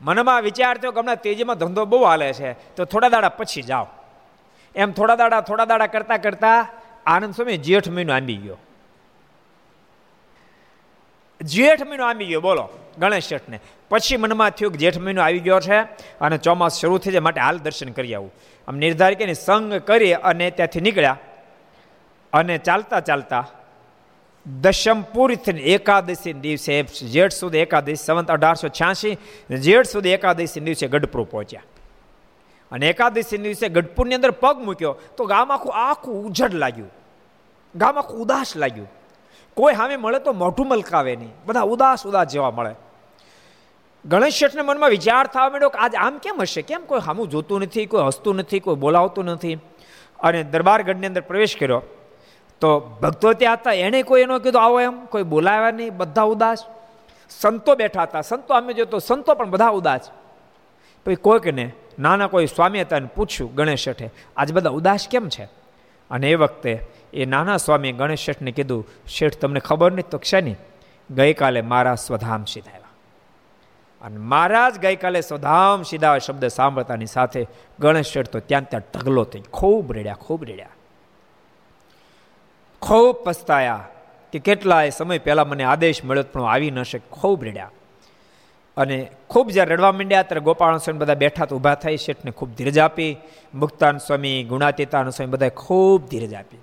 મનમાં 0.00 0.42
વિચાર 0.42 0.78
થયો 0.78 0.92
કે 0.92 1.00
હમણાં 1.00 1.16
તેજીમાં 1.16 1.58
ધંધો 1.58 1.84
બહુ 1.84 2.04
હાલે 2.04 2.32
છે, 2.32 2.52
તો 2.76 2.84
થોડા 2.84 3.08
દાડા 3.08 3.28
પછી 3.28 3.62
જાઓ. 3.62 3.86
એમ 4.74 4.92
થોડા 4.92 5.16
દાડા 5.16 5.40
થોડા 5.40 5.64
દાડા 5.64 5.86
કરતા 5.86 6.16
કરતા 6.16 6.68
આનંદ 7.06 7.34
સ્વામી 7.34 7.58
જેઠ 7.58 7.88
મહિનો 7.88 8.12
આંબી 8.14 8.36
ગયો. 8.36 8.58
જેઠ 11.40 11.82
મહિનો 11.82 12.04
આંબી 12.04 12.26
ગયો, 12.26 12.40
બોલો, 12.40 12.68
ગણેશ 12.98 13.26
શેઠને. 13.26 13.60
પછી 13.90 14.16
મનમાં 14.16 14.50
થયું 14.50 14.72
કે 14.72 14.78
જેઠ 14.78 14.98
મહિનો 14.98 15.22
આવી 15.22 15.38
ગયો 15.38 15.60
છે 15.60 15.78
અને 16.20 16.38
ચોમાસ 16.38 16.80
શરૂ 16.80 16.98
થઈ 16.98 17.10
જાય, 17.10 17.20
માટે 17.20 17.40
હાલ 17.40 17.58
દર્શન 17.58 17.90
કરી 17.90 18.14
આવું. 18.14 18.32
આમ 18.68 18.76
નિર્ધાર 18.76 19.14
કરીને 19.14 19.34
સંગ 19.34 19.74
કરી 19.74 20.12
અને 20.12 20.50
ત્યાંથી 20.50 20.80
નીકળ્યા. 20.80 21.18
અને 22.32 22.58
ચાલતા 22.58 23.00
ચાલતા 23.00 23.46
દશમ 24.46 25.02
પૂરી 25.02 25.36
થઈને 25.36 25.60
એકાદશી 25.60 26.32
દિવસે, 26.32 26.82
જેઠ 26.82 27.32
સુધી 27.32 27.58
એકાદશી, 27.58 27.94
સંવંત 27.94 28.30
અઢારસો 28.30 28.68
છ્યાસી, 28.68 29.16
જેઠ 29.50 29.86
સુધી 29.86 30.08
એકાદશી 30.08 30.60
દિવસે 30.60 30.86
ગઢપુર 30.86 31.22
પહોંચ્યા. 31.22 31.62
અને 32.72 32.88
એકાદશી 32.88 33.38
દિવસે 33.38 33.68
ગઢપુરની 33.68 34.14
અંદર 34.14 34.30
પગ 34.30 34.58
મૂક્યો, 34.58 34.96
તો 35.16 35.24
ગામ 35.24 35.52
આખું 35.52 35.72
આખું 35.74 36.26
ઉજડ 36.26 36.54
લાગ્યું. 36.54 36.90
ગામ 37.76 37.98
આખું 37.98 38.20
ઉદાસ 38.20 38.56
લાગ્યું. 38.56 38.88
કોઈ 39.56 39.74
સામે 39.74 39.96
મળે 39.96 40.18
તો 40.18 40.32
મોઢું 40.32 40.68
મલકાવે 40.68 41.16
નહીં. 41.16 41.32
બધા 41.46 41.60
ઉદાસ 41.60 42.06
ઉદાસ 42.06 42.26
જેવા 42.26 42.50
મળે. 42.50 42.74
ગણેશ 44.08 44.34
શેઠના 44.34 44.62
મનમાં 44.62 44.90
વિચાર 44.90 45.26
થવા 45.26 45.48
માંડ્યો 45.48 45.68
કે 45.68 45.78
આજ 45.78 45.94
આમ 45.94 46.18
કેમ 46.18 46.40
હશે? 46.40 46.62
કેમ 46.62 46.80
કોઈ 46.80 47.00
સામું 47.00 47.28
જોતું 47.28 47.60
નથી, 47.60 47.86
કોઈ 47.86 48.04
હસતું 48.06 48.36
નથી, 48.36 48.60
કોઈ 48.60 48.74
બોલાવતું 48.74 49.24
નથી? 49.24 49.54
અને 50.20 50.42
દરબારગઢની 50.42 51.06
અંદર 51.06 51.20
પ્રવેશ 51.20 51.56
કર્યો. 51.56 51.82
તો 52.60 52.80
ભક્તો 53.02 53.32
ત્યાં 53.32 53.54
હતા, 53.54 53.72
એણે 53.72 54.02
કોઈ 54.02 54.22
એનો 54.22 54.38
કીધું, 54.38 54.62
આવો 54.62 54.80
એમ. 54.80 55.04
કોઈ 55.04 55.22
બોલાવ્યા 55.22 55.70
નહીં, 55.70 55.96
બધા 55.96 56.22
ઉદાસ. 56.22 56.64
સંતો 57.30 57.74
બેઠા 57.74 58.02
હતા. 58.02 58.20
સંતો 58.20 58.54
અમે 58.54 58.72
જોતો 58.72 58.98
સંતો 58.98 59.34
પણ 59.34 59.50
બધા 59.50 59.68
ઉદાસ. 59.68 60.10
પછી 61.06 61.14
કોઈકને 61.14 61.72
નાના 61.98 62.26
કોઈ 62.26 62.46
સ્વામી 62.46 62.80
હતા 62.80 62.96
એને 62.96 63.08
પૂછ્યું 63.16 63.54
ગણેશ 63.54 63.78
શેઠે, 63.78 64.10
આજ 64.36 64.52
બધા 64.52 64.70
ઉદાસ 64.70 65.08
કેમ 65.10 65.28
છે? 65.28 65.44
અને 66.10 66.30
એ 66.30 66.34
વખતે 66.34 66.86
એ 67.14 67.24
નાના 67.24 67.56
સ્વામીએ 67.56 67.92
ગણેશ 67.92 68.18
શેઠને 68.18 68.50
કીધું, 68.50 68.86
શેઠ, 69.06 69.34
તમને 69.34 69.60
ખબર 69.60 69.92
નહીં 69.92 70.08
તો 70.10 70.18
ક્ષેની 70.18 70.54
ગઈકાલે 71.10 71.60
મારા 71.60 71.94
સ્વધામ 71.94 72.44
સીધાવ્યા 72.44 72.87
અને 74.02 74.16
મહારાજ 74.16 74.78
ગઈકાલે 74.78 75.20
સ્વધામ 75.20 75.82
સીધા 75.82 76.18
શબ્દ 76.18 76.46
સાંભળતાની 76.46 77.06
સાથે 77.06 77.46
ગણેશ 77.78 78.06
શેઠ 78.06 78.28
તો 78.28 78.40
ત્યાં 78.40 78.68
ત્યાં 78.68 78.82
ઢગલો 78.94 79.24
થઈ 79.24 79.42
ખૂબ 79.52 79.92
રેડ્યા 79.92 80.14
ખૂબ 80.14 80.44
રેડ્યા. 80.44 80.68
ખૂબ 82.82 83.16
પસ્તાયા 83.16 83.84
કે 84.32 84.38
કેટલાય 84.38 84.90
સમય 84.90 85.18
પહેલાં 85.18 85.48
મને 85.48 85.64
આદેશ 85.64 86.04
મળ્યો 86.04 86.24
પણ 86.32 86.42
આવી 86.42 86.70
ન 86.70 86.82
શકે, 86.82 87.08
ખૂબ 87.10 87.44
રેડ્યા. 87.44 87.70
અને 88.76 89.10
ખૂબ 89.28 89.50
જ્યારે 89.50 89.74
રડવા 89.74 89.92
માંડ્યા 89.92 90.22
ત્યારે 90.22 90.40
ગોપાલ 90.40 90.76
સ્વામી 90.76 90.98
બધા 90.98 91.14
બેઠા 91.14 91.44
તો 91.44 91.56
ઊભા 91.56 91.74
થઈ 91.74 91.96
શેઠને 91.96 92.30
ખૂબ 92.30 92.54
ધીરજ 92.54 92.78
આપી, 92.78 93.16
મુક્તાન 93.54 93.98
સ્વામી, 93.98 94.44
ગુણાતીતાન 94.44 95.10
સ્વામી 95.10 95.30
બધાએ 95.30 95.48
ખૂબ 95.48 96.08
ધીરજ 96.08 96.34
આપી. 96.34 96.58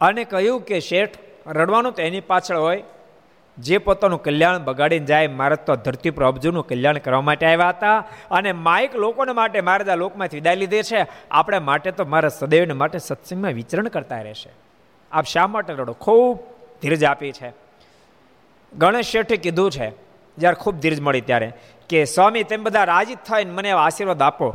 અને 0.00 0.24
કહ્યું 0.24 0.60
કે 0.60 0.80
શેઠ, 0.80 1.18
રડવાનું 1.46 1.92
તો 1.92 2.02
એની 2.02 2.20
પાછળ 2.20 2.56
હોય 2.56 2.82
જે 3.58 3.78
પોતાનું 3.78 4.22
કલ્યાણ 4.22 4.58
બગાડીને 4.58 5.06
જાય, 5.06 5.26
મારે 5.26 5.56
તો 5.56 5.76
ધરતી 5.76 6.10
પર 6.10 6.24
અબજુનું 6.24 6.66
કલ્યાણ 6.66 6.98
કરવા 6.98 7.20
માટે 7.20 7.46
આવ્યા 7.46 7.68
હતા. 7.68 7.98
અને 8.30 8.52
માઇક 8.52 8.96
લોકોને 8.96 9.32
માટે 9.32 9.60
મારે 9.60 9.92
આ 9.92 9.94
લોકમાંથી 9.94 10.36
વિદાય 10.36 10.56
લીધી 10.56 10.82
છે. 10.82 11.06
આપણે 11.30 11.58
માટે 11.58 11.90
તો 11.90 12.04
મારા 12.04 12.28
સદૈવને 12.28 12.72
માટે 12.72 12.98
સત્સંગમાં 12.98 13.52
વિચરણ 13.52 13.88
કરતા 13.88 14.20
રહેશે. 14.20 14.50
આપ 15.12 15.24
શા 15.24 15.46
માટે 15.46 15.72
રડો? 15.72 15.92
ખૂબ 15.92 16.38
ધીરજ 16.82 17.04
આપી 17.04 17.32
છે. 17.32 17.52
ગણેશ 18.78 19.06
શેઠે 19.06 19.36
કીધું 19.36 19.70
છે, 19.70 19.90
જ્યારે 20.38 20.54
ખૂબ 20.54 20.74
ધીરજ 20.74 21.00
મળી 21.00 21.20
ત્યારે, 21.20 21.52
કે 21.88 22.04
સ્વામી, 22.04 22.42
તેમ 22.42 22.62
બધા 22.62 22.84
રાજી 22.84 23.14
થઈને 23.14 23.50
મને 23.50 23.70
આશીર્વાદ 23.70 24.22
આપો 24.22 24.54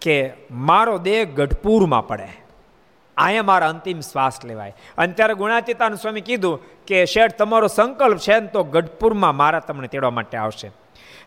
કે 0.00 0.32
મારો 0.50 0.98
દેહ 0.98 1.24
ગઢપુરમાં 1.24 2.06
પડે. 2.06 2.47
અહીંયા 3.18 3.42
મારા 3.42 3.68
અંતિમ 3.68 4.00
શ્વાસ 4.00 4.44
લેવાય. 4.44 4.74
અને 4.98 5.12
ત્યારે 5.12 5.34
ગુણાતીતાન 5.34 5.94
સ્વામી 5.94 6.20
કીધું 6.20 6.60
કે, 6.86 7.04
શેઠ, 7.04 7.32
તમારો 7.32 7.66
સંકલ્પ 7.66 8.18
છે 8.18 8.40
ને 8.40 8.46
તો 8.46 8.64
ગઢપુરમાં 8.64 9.36
મારા 9.36 9.58
તમને 9.60 9.88
તેડવા 9.88 10.10
માટે 10.10 10.38
આવશે. 10.38 10.68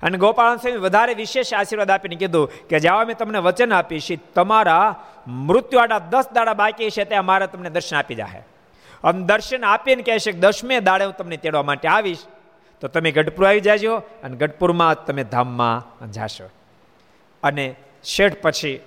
અને 0.04 0.18
ગોપાલ 0.18 0.58
સ્વામી 0.58 0.78
વધારે 0.78 1.14
વિશેષ 1.14 1.54
આશીર્વાદ 1.54 1.92
આપીને 1.92 2.16
કીધું 2.16 2.52
કે, 2.68 2.80
જ્યાં 2.80 3.06
મેં 3.06 3.18
તમને 3.18 3.40
વચન 3.40 3.74
આપીશ, 3.74 4.08
તમારા 4.36 5.04
મૃત્યુઆડા 5.28 6.00
દસ 6.00 6.26
દાડા 6.34 6.54
બાકી 6.54 6.90
છે, 6.90 7.04
ત્યાં 7.04 7.26
મારે 7.26 7.48
તમને 7.48 7.70
દર્શન 7.70 7.98
આપી 7.98 8.16
જાહે. 8.16 8.42
આમ 9.04 9.26
દર્શન 9.26 9.66
આપીને 9.66 10.04
કહેશે 10.04 10.32
કે, 10.32 10.40
દસમે 10.40 10.80
દાડે 10.80 11.06
હું 11.06 11.16
તમને 11.18 11.38
તેડવા 11.38 11.64
માટે 11.64 11.88
આવીશ. 11.88 12.18
તો 12.82 12.88
તમે 12.88 13.12
ગઢપુર 13.12 13.48
આવી 13.48 13.60
જાજો 13.60 13.96
અને 13.98 14.38
ગઢપુરમાં 14.38 15.06
તમે 15.06 15.24
ધામમાં 15.24 16.12
જાશો. 16.12 16.50
અને 17.44 17.76
શેઠ 18.04 18.42
પછી 18.42 18.80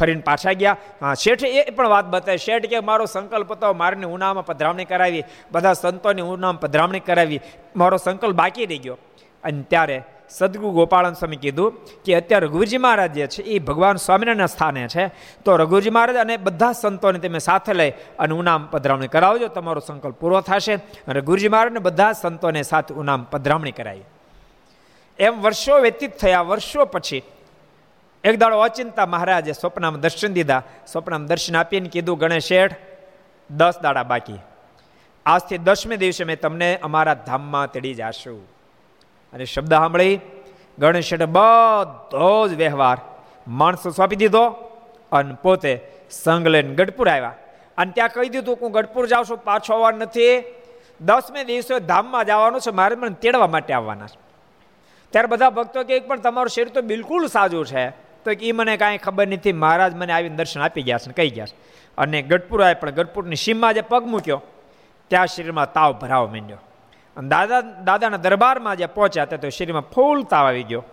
ફરીને 0.00 0.20
પાછા 0.20 0.52
ગયા. 0.52 0.76
હા, 1.02 1.14
શેઠ 1.14 1.44
એ 1.44 1.70
પણ 1.70 1.88
વાત 1.88 2.04
બતાવી. 2.04 2.38
શેઠ 2.38 2.66
કે, 2.66 2.80
મારો 2.80 3.06
સંકલ્પ 3.06 3.52
હતો, 3.52 3.72
મારની 3.72 4.06
ઉનામાં 4.06 4.46
પધરામણી 4.46 4.84
કરાવી. 4.84 5.24
બધા 5.52 5.72
સંતોની 5.72 6.22
ઉનામાં 6.22 6.60
પધરામણી 6.60 7.00
કરાવી. 7.00 7.40
મારો 7.76 7.96
સંકલ્પ 7.96 8.34
બાકી 8.34 8.66
રહી 8.66 8.78
ગયો. 8.78 8.98
અને 9.44 9.62
ત્યારે 9.62 10.02
સદગુરુ 10.28 10.70
ગોપાળન 10.70 11.12
સ્વામી 11.12 11.36
કીધું 11.36 11.84
કે, 12.04 12.14
અત્યારે 12.14 12.46
રઘુજી 12.46 12.78
મહારાજ 12.78 13.12
જે 13.12 13.26
છે, 13.26 13.42
એ 13.42 13.58
ભગવાન 13.58 13.96
સ્વામિનારાયણના 13.96 14.46
સ્થાને 14.46 14.88
છે. 14.88 15.06
તો 15.44 15.56
રઘુજી 15.56 15.90
મહારાજ 15.90 16.16
અને 16.16 16.36
બધા 16.36 16.72
સંતોને 16.72 17.18
તમે 17.18 17.38
સાથે 17.38 17.72
લઈ 17.72 17.90
અને 17.90 18.34
ઉનામ 18.34 18.66
પધરામણી 18.66 19.08
કરાવજો. 19.08 19.48
તમારો 19.48 19.80
સંકલ્પ 19.80 20.14
પૂરો 20.14 20.40
થશે. 20.40 20.76
ગુરુજી 21.20 21.48
મહારાજને 21.48 21.78
બધા 21.78 22.12
સંતોને 22.12 22.62
સાથે 22.62 22.94
ઉનામ 22.94 23.24
પધરામણી 23.24 23.72
કરાવી. 23.72 24.02
એમ 25.18 25.40
વર્ષો 25.40 25.78
વ્યતીત 25.78 26.16
થયા. 26.16 26.40
વર્ષો 26.40 26.84
પછી 26.84 27.22
એક 28.24 28.38
દાડો 28.38 28.58
અચિંતા 28.58 29.06
મહારાજે 29.06 29.52
સ્વપ્નામાં 29.52 30.00
દર્શન 30.00 30.32
દીધા. 30.32 30.62
સ્વપ્નામાં 30.86 31.26
દર્શન 31.26 31.56
આપીને 31.56 31.88
કીધું, 31.88 32.18
ગણેશ 32.18 32.44
શેઠ, 32.44 32.76
દસ 33.50 33.74
દાડા 33.82 34.02
બાકી. 34.02 34.38
આજથી 35.26 35.58
દસમે 35.58 35.96
દિવસે 35.96 36.24
મેં 36.24 36.40
તમને 36.40 36.78
અમારા 36.82 37.14
ધામમાં 37.14 37.72
તેડી 37.72 37.94
જાશું. 37.94 38.48
અને 39.32 39.44
શબ્દ 39.44 39.74
સાંભળી, 39.74 40.20
ગણેશ 40.78 41.04
શેઠે 41.04 41.24
બધો 41.24 42.48
જ 42.48 42.54
વ્યવહાર 42.54 42.98
માણસો 43.48 43.90
સોંપી 43.90 44.16
દીધો 44.16 44.48
અને 45.12 45.34
પોતે 45.42 45.80
સંગ 46.10 46.46
લઈને 46.46 46.74
ગઢપુર 46.74 47.08
આવ્યા. 47.08 47.34
અને 47.78 47.92
ત્યાં 47.92 48.08
કહી 48.08 48.28
દીધું, 48.28 48.58
હું 48.62 48.72
ગઢપુર 48.72 49.06
જાઉં 49.06 49.24
છું, 49.24 49.38
પાછો 49.38 49.74
આવવાનું 49.74 50.00
નથી. 50.00 50.44
દસમે 51.00 51.44
દિવસે 51.44 51.80
ધામમાં 51.80 52.24
જવાનું 52.24 52.60
છે, 52.60 52.70
મારે 52.70 52.96
મને 52.96 53.10
તેડવા 53.10 53.46
માટે 53.46 53.74
આવવાના 53.74 54.06
છે. 54.06 54.20
ત્યારે 55.10 55.26
બધા 55.26 55.50
ભક્તો 55.50 55.84
કે 55.84 56.00
પણ 56.00 56.20
તમારું 56.20 56.48
શરીર 56.48 56.68
તો 56.68 56.82
બિલકુલ 56.82 57.26
સાજું 57.26 57.66
છે. 57.66 58.11
તો 58.24 58.30
એ 58.30 58.52
મને 58.52 58.76
કાંઈ 58.76 58.98
ખબર 58.98 59.28
નથી, 59.28 59.52
મહારાજ 59.52 59.94
મને 59.94 60.12
આવીને 60.12 60.36
દર્શન 60.36 60.60
આપી 60.60 60.82
ગયા 60.82 60.98
છે 60.98 61.12
કહી 61.12 61.30
ગયા 61.30 61.46
છે. 61.46 61.56
અને 61.98 62.22
ગઢપુર 62.22 62.64
આવે 62.64 62.74
પણ 62.74 62.90
ગઢપુરની 62.90 63.36
સીમમાં 63.36 63.74
જે 63.74 63.80
પગ 63.80 64.06
મૂક્યો, 64.06 64.42
ત્યાં 65.08 65.26
શરીરમાં 65.26 65.72
તાવ 65.72 65.92
ભરાવો 65.92 66.26
માંડ્યો. 66.26 66.56
અને 67.16 67.28
દાદા, 67.28 67.60
દાદાના 67.60 68.16
દરબારમાં 68.16 68.76
જે 68.76 68.86
પહોંચ્યા 68.86 69.22
હતા 69.22 69.36
તો 69.36 69.48
શરીરમાં 69.48 69.82
ફૂલ 69.82 70.22
તાવ 70.22 70.46
આવી 70.46 70.62
ગયો. 70.62 70.84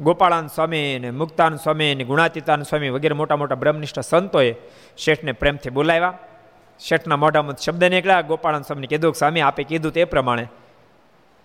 ગોપાળાન 0.00 0.46
સ્વામી 0.46 0.98
ને 0.98 1.10
મુક્તાન 1.10 1.56
સ્વામી 1.56 1.94
ને 1.94 2.04
ગુણાતીતાન 2.04 2.62
સ્વામી 2.62 2.88
વગેરે 2.88 3.14
મોટા 3.14 3.36
મોટા 3.36 3.54
બ્રહ્મનિષ્ઠ 3.54 4.00
સંતોએ 4.00 4.54
શેઠને 4.96 5.32
પ્રેમથી 5.32 5.70
બોલાવ્યા. 5.70 6.18
શેઠના 6.80 7.16
મોઢામાં 7.16 7.56
શબ્દ 7.56 7.84
નીકળ્યા. 7.84 8.20
ગોપાળાન 8.20 8.62
સ્વામીને 8.62 8.86
કીધું, 8.86 9.14
સ્વામી, 9.14 9.40
આપે 9.40 9.62
કીધું 9.62 9.92
તે 9.92 10.04
પ્રમાણે. 10.04 10.46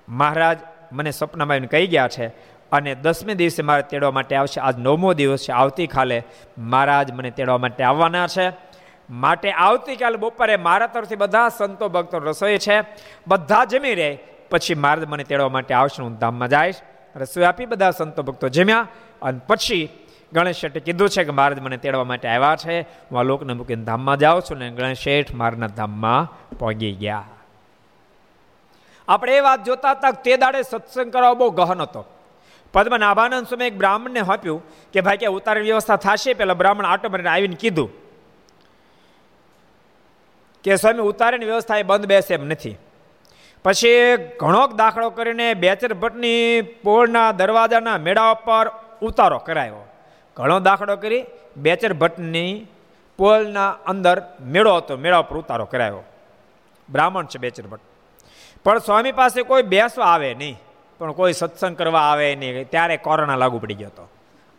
મહારાજ 0.09 0.59
મને 0.91 1.11
સ્વપ્નમાં 1.11 1.59
કહી 1.59 1.87
ગયા 1.87 2.07
છે 2.07 2.27
અને 2.71 2.95
દસમે 2.95 3.33
દિવસે 3.33 3.63
મારે 3.63 3.81
તેડવા 3.81 4.11
માટે 4.11 4.35
આવશે. 4.35 4.61
આજ 4.61 4.79
નવમો 4.79 5.13
દિવસ 5.13 5.39
છે. 5.39 5.51
આવતીકાલે 5.51 6.23
મહારાજ 6.57 7.11
મને 7.11 7.31
તેડવા 7.31 7.57
માટે 7.57 7.83
આવવાના 7.83 8.27
છે. 8.27 8.51
માટે 9.09 9.51
આવતીકાલે 9.51 10.17
બપોરે 10.17 10.57
મારા 10.57 10.87
તરફથી 10.87 11.15
બધા 11.15 11.49
સંતો 11.49 11.89
ભક્તો 11.89 12.17
રસોઈ 12.17 12.57
છે. 12.57 12.81
બધા 13.27 13.65
જમી 13.65 13.95
રહે 13.95 14.19
પછી 14.49 14.75
મહારાજ 14.75 15.05
મને 15.07 15.23
તેડવા 15.23 15.49
માટે 15.49 15.73
આવશે 15.73 16.03
હું 16.03 16.17
ધામમાં 16.17 16.49
જઈશ. 16.49 16.75
રસોઈ 17.15 17.43
આપી 17.43 17.65
બધા 17.65 17.91
સંતો 17.91 18.23
ભક્તો 18.23 18.49
જમ્યા. 18.49 18.87
અને 19.21 19.39
પછી 19.47 19.89
ગણેશ 20.33 20.55
શેઠે 20.55 20.79
કીધું 20.79 21.09
છે 21.09 21.23
કે 21.23 21.31
મહારાજ 21.31 21.59
મને 21.59 21.77
તેડવા 21.77 22.03
માટે 22.03 22.27
આવ્યા 22.27 22.55
છે. 22.55 22.81
હું 22.81 23.19
આ 23.19 23.23
લોકને 23.23 23.53
મૂકીને 23.53 23.83
ધામમાં 23.83 24.17
જાઉં 24.17 24.41
છું 24.41 24.57
ને 24.57 24.69
ગણેશ 24.69 24.97
શેઠ 24.97 25.33
મારના 25.33 25.67
ધામમાં 25.67 26.49
પહોંચી 26.59 26.91
ગયા. 26.91 27.23
આપણે 29.07 29.37
એ 29.37 29.39
વાત 29.39 29.63
જોતા 29.63 29.91
હતા 29.91 30.11
તે 30.11 30.37
દાડે 30.37 30.61
સત્સંગ 30.61 31.13
કરવા 31.13 31.33
બહુ 31.33 31.49
ગહન 31.49 31.81
હતો. 31.81 32.05
પદ્મનાભાનંદ 32.73 33.47
સ્વામી 33.47 33.65
એક 33.65 33.77
બ્રાહ્મણને 33.77 34.19
આપ્યું 34.19 34.63
કે 34.93 35.01
ભાઈ 35.01 35.17
કે 35.17 35.25
ઉતારણ 35.25 35.61
વ્યવસ્થા 35.61 35.95
થશે. 35.95 36.33
પેલા 36.33 36.53
બ્રાહ્મણ 36.53 36.85
આટો 36.85 37.09
મારીને 37.09 37.29
આવીને 37.29 37.55
કીધું 37.55 37.89
કે 40.63 40.75
સ્વામી 40.75 40.99
ઉતારણ 40.99 41.45
વ્યવસ્થા 41.45 41.77
એ 41.77 41.83
બંધ 41.83 42.05
બેસે 42.05 42.33
એમ 42.33 42.47
નથી. 42.47 42.77
પછી 43.63 43.89
ઘણો 44.39 44.67
દાખલો 44.67 45.09
કરીને 45.09 45.53
બેચર 45.53 45.93
ભટ્ટની 45.93 46.61
પોળના 46.61 47.31
દરવાજાના 47.31 47.97
મેળા 47.97 48.33
પર 48.33 48.71
ઉતારો 49.01 49.37
કરાયો. 49.37 49.87
ઘણો 50.37 50.59
દાખલો 50.59 50.95
કરી 50.95 51.25
બેચર 51.57 51.93
ભટ્ટની 51.93 52.67
પોલના 53.17 53.69
અંદર 53.69 54.21
મેળો 54.41 54.77
હતો, 54.77 54.97
મેળા 54.97 55.17
ઉપર 55.17 55.37
ઉતારો 55.37 55.65
કરાયો. 55.65 56.03
બ્રાહ્મણ 56.89 57.25
છે 57.25 57.37
બેચર 57.37 57.67
ભટ્ટ. 57.67 57.83
પણ 58.63 58.77
સ્વામી 58.77 59.11
પાસે 59.11 59.41
કોઈ 59.43 59.61
બેસવા 59.61 60.05
આવે 60.05 60.33
નહીં. 60.33 60.59
પણ 60.99 61.11
કોઈ 61.11 61.33
સત્સંગ 61.33 61.77
કરવા 61.77 62.01
આવે 62.01 62.35
નહીં. 62.35 62.69
ત્યારે 62.69 62.97
કોરોના 62.97 63.35
લાગુ 63.35 63.59
પડી 63.59 63.73
ગયો 63.73 63.87
હતો. 63.87 64.09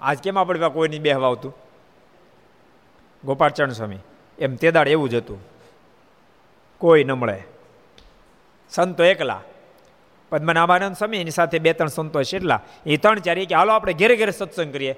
આજ 0.01 0.19
કેમ 0.19 0.39
આપણે 0.39 0.69
કોઈ 0.69 0.89
નહીં 0.89 1.03
બેહવા 1.03 1.29
આવતું 1.29 1.55
ગોપાળચરણ 3.25 3.73
સ્વામી, 3.73 3.99
એમ 4.39 4.57
તે 4.57 4.71
દાડ 4.71 4.89
એવું 4.89 5.09
જ 5.09 5.15
હતું. 5.15 5.39
કોઈ 6.79 7.05
ન 7.05 7.13
મળે. 7.13 7.43
સંતો 8.71 9.05
એકલા. 9.05 9.41
પદ્મનાભાનંદ 10.31 10.97
સ્વામી, 10.97 11.17
એની 11.17 11.31
સાથે 11.31 11.59
બે 11.59 11.73
ત્રણ 11.73 11.89
સંતો 11.89 12.23
છે 12.23 12.37
એટલા. 12.37 12.61
એ 12.87 12.97
ત્રણ 12.97 13.19
ચાર 13.19 13.35
કે, 13.35 13.55
હાલો, 13.55 13.73
આપણે 13.73 13.93
ઘેરે 13.93 14.17
ઘેર 14.17 14.31
સત્સંગ 14.31 14.73
કરીએ. 14.73 14.95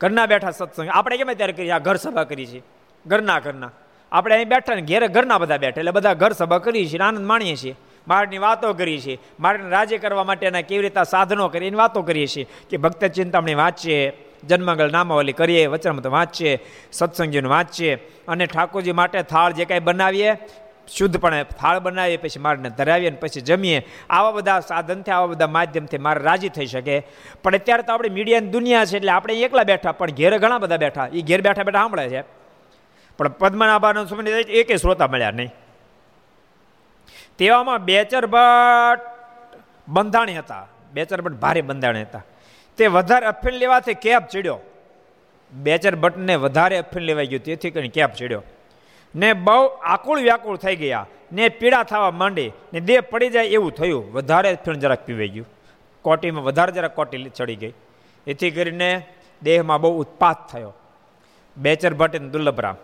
ઘરના 0.00 0.26
બેઠા 0.26 0.50
સત્સંગ. 0.50 0.88
આપણે 0.88 1.16
કેમ 1.16 1.32
ત્યારે 1.32 1.52
કરીએ? 1.52 1.70
આ 1.70 1.78
ઘર 1.78 1.96
સભા 1.96 2.24
કરી 2.24 2.46
છે 2.46 2.62
ઘરના 3.06 3.38
ઘરના. 3.40 3.70
આપણે 4.12 4.34
અહીં 4.34 4.48
બેઠા 4.48 4.74
ને 4.74 4.82
ઘેરે 4.82 5.08
ઘરના 5.08 5.38
બધા 5.38 5.56
બેઠા. 5.56 5.80
એટલે 5.80 5.90
બધા 5.90 6.14
ઘર 6.14 6.32
સભા 6.32 6.58
કરીએ 6.58 6.86
છીએ 6.86 7.00
આનંદ 7.00 7.26
માણીએ 7.26 7.56
છીએ. 7.56 7.74
મારની 8.08 8.38
વાતો 8.38 8.72
કરીએ 8.72 9.00
છીએ. 9.00 9.18
મારને 9.40 9.70
રાજ્ય 9.70 9.98
કરવા 9.98 10.24
માટેના 10.24 10.60
કેવી 10.60 10.82
રીતે 10.82 11.04
સાધનો 11.04 11.48
કરીએ, 11.48 11.66
એની 11.66 11.76
વાતો 11.76 12.02
કરીએ 12.02 12.26
છીએ 12.26 12.46
કે 12.70 12.76
ભક્ત 12.76 13.04
ચિંતામણી 13.04 13.54
વાંચીએ, 13.54 14.12
જન્મંગલ 14.44 14.92
નામાવલી 14.92 15.32
કરીએ 15.32 15.66
વચનમત 15.66 16.06
વાંચીએ 16.06 16.58
સત્સંગીનું 16.92 17.50
વાંચીએ 17.50 17.94
અને 18.28 18.46
ઠાકોરજી 18.46 18.92
માટે 18.92 19.22
થાળ 19.22 19.52
જે 19.52 19.64
કાંઈ 19.64 19.80
બનાવીએ, 19.80 20.36
શુદ્ધપણે 20.88 21.44
થાળ 21.44 21.78
બનાવીએ, 21.78 22.16
પછી 22.16 22.40
મારને 22.40 22.70
ધરાવીએ 22.70 23.08
અને 23.08 23.16
પછી 23.16 23.40
જમીએ. 23.40 23.86
આવા 24.10 24.30
બધા 24.30 24.60
સાધનથી, 24.60 25.10
આવા 25.10 25.26
બધા 25.26 25.46
માધ્યમથી 25.46 25.98
મારે 25.98 26.20
રાજી 26.20 26.48
થઈ 26.48 26.66
શકે. 26.66 27.02
પણ 27.42 27.54
અત્યારે 27.54 27.82
તો 27.82 27.92
આપણે 27.92 28.08
મીડિયાની 28.08 28.46
દુનિયા 28.46 28.84
છે 28.84 28.96
એટલે 28.96 29.12
આપણે 29.12 29.34
એકલા 29.34 29.62
બેઠા, 29.62 29.92
પણ 29.92 30.10
ઘેર 30.10 30.38
ઘણા 30.38 30.58
બધા 30.58 30.76
બેઠા. 30.76 31.08
એ 31.12 31.22
ઘેર 31.22 31.40
બેઠા 31.40 31.62
બેઠા 31.62 31.78
સાંભળે 31.78 32.08
છે. 32.08 32.22
પણ 33.18 33.28
પદ્મનાભાનો 33.28 34.04
સમય 34.04 34.30
એકે 34.30 34.76
શ્રોતા 34.76 35.06
મળ્યા 35.06 35.30
નહીં. 35.30 35.50
તેવામાં 37.38 37.84
બેચર 37.84 38.26
ભટ્ટ 38.26 39.00
બંધાણી 39.88 40.38
હતા. 40.38 40.68
બેચર 40.92 41.20
ભટ્ટ 41.20 41.34
ભારે 41.34 41.62
બંધાણી 41.62 42.02
હતા. 42.02 42.22
તે 42.76 42.86
વધારે 42.86 43.26
અફીણ 43.26 43.52
લેવાથી 43.52 43.94
કેપ 43.94 44.26
ચડ્યો. 44.26 44.58
બેચર 45.52 45.96
ભટ્ટને 45.96 46.34
વધારે 46.34 46.76
અફીણ 46.76 47.02
લેવાઈ 47.02 47.26
ગયું. 47.26 47.42
તેથી 47.42 47.70
કરીને 47.70 47.88
કેપ 47.88 48.12
ચડ્યો. 48.12 48.42
ને 49.16 49.32
બહુ 49.32 49.66
આકુળ 49.66 50.20
વ્યાકુળ 50.20 50.56
થઈ 50.56 50.76
ગયા. 50.76 51.06
ને 51.32 51.48
પીડા 51.48 51.82
થવા 51.82 52.10
માંડી. 52.10 52.52
ને 52.72 52.80
દેહ 52.80 53.00
પડી 53.00 53.28
જાય 53.28 53.44
એવું 53.44 53.72
થયું. 53.72 54.12
વધારે 54.12 54.52
અફીણ 54.52 54.74
જરાક 54.74 55.06
પીવાઈ 55.06 55.28
ગયું. 55.28 55.46
કોટીમાં 56.02 56.44
વધારે 56.44 56.72
જરાક 56.72 56.94
કોટી 56.94 57.24
ચડી 57.24 57.56
ગઈ. 57.56 57.72
એથી 58.26 58.50
કરીને 58.50 59.06
દેહમાં 59.42 59.80
બહુ 59.80 60.00
ઉત્પાત 60.00 60.48
થયો. 60.52 60.72
બેચર 61.56 61.94
ભટ્ટ 61.94 62.16
અને 62.16 62.28
દુર્લભરામ. 62.28 62.76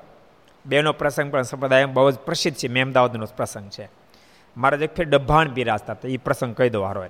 બેનો 0.66 0.92
પ્રસંગ 0.92 1.32
પણ 1.32 1.42
સંપ્રદાય 1.42 1.84
બહુ 1.84 2.10
જ 2.10 2.18
પ્રસિદ્ધ 2.18 2.56
છે. 2.56 2.68
મેમદાવાદનો 2.68 3.26
પ્રસંગ 3.36 3.70
છે. 3.70 3.99
મારા 4.56 4.78
એક 4.78 4.96
ફેર 4.96 5.08
ડભાણ 5.08 5.48
બિરાજતા 5.48 5.96
એ 6.04 6.16
પ્રસંગ 6.16 6.54
કહી 6.54 6.70
દો 6.70 6.82
હારો 6.82 7.04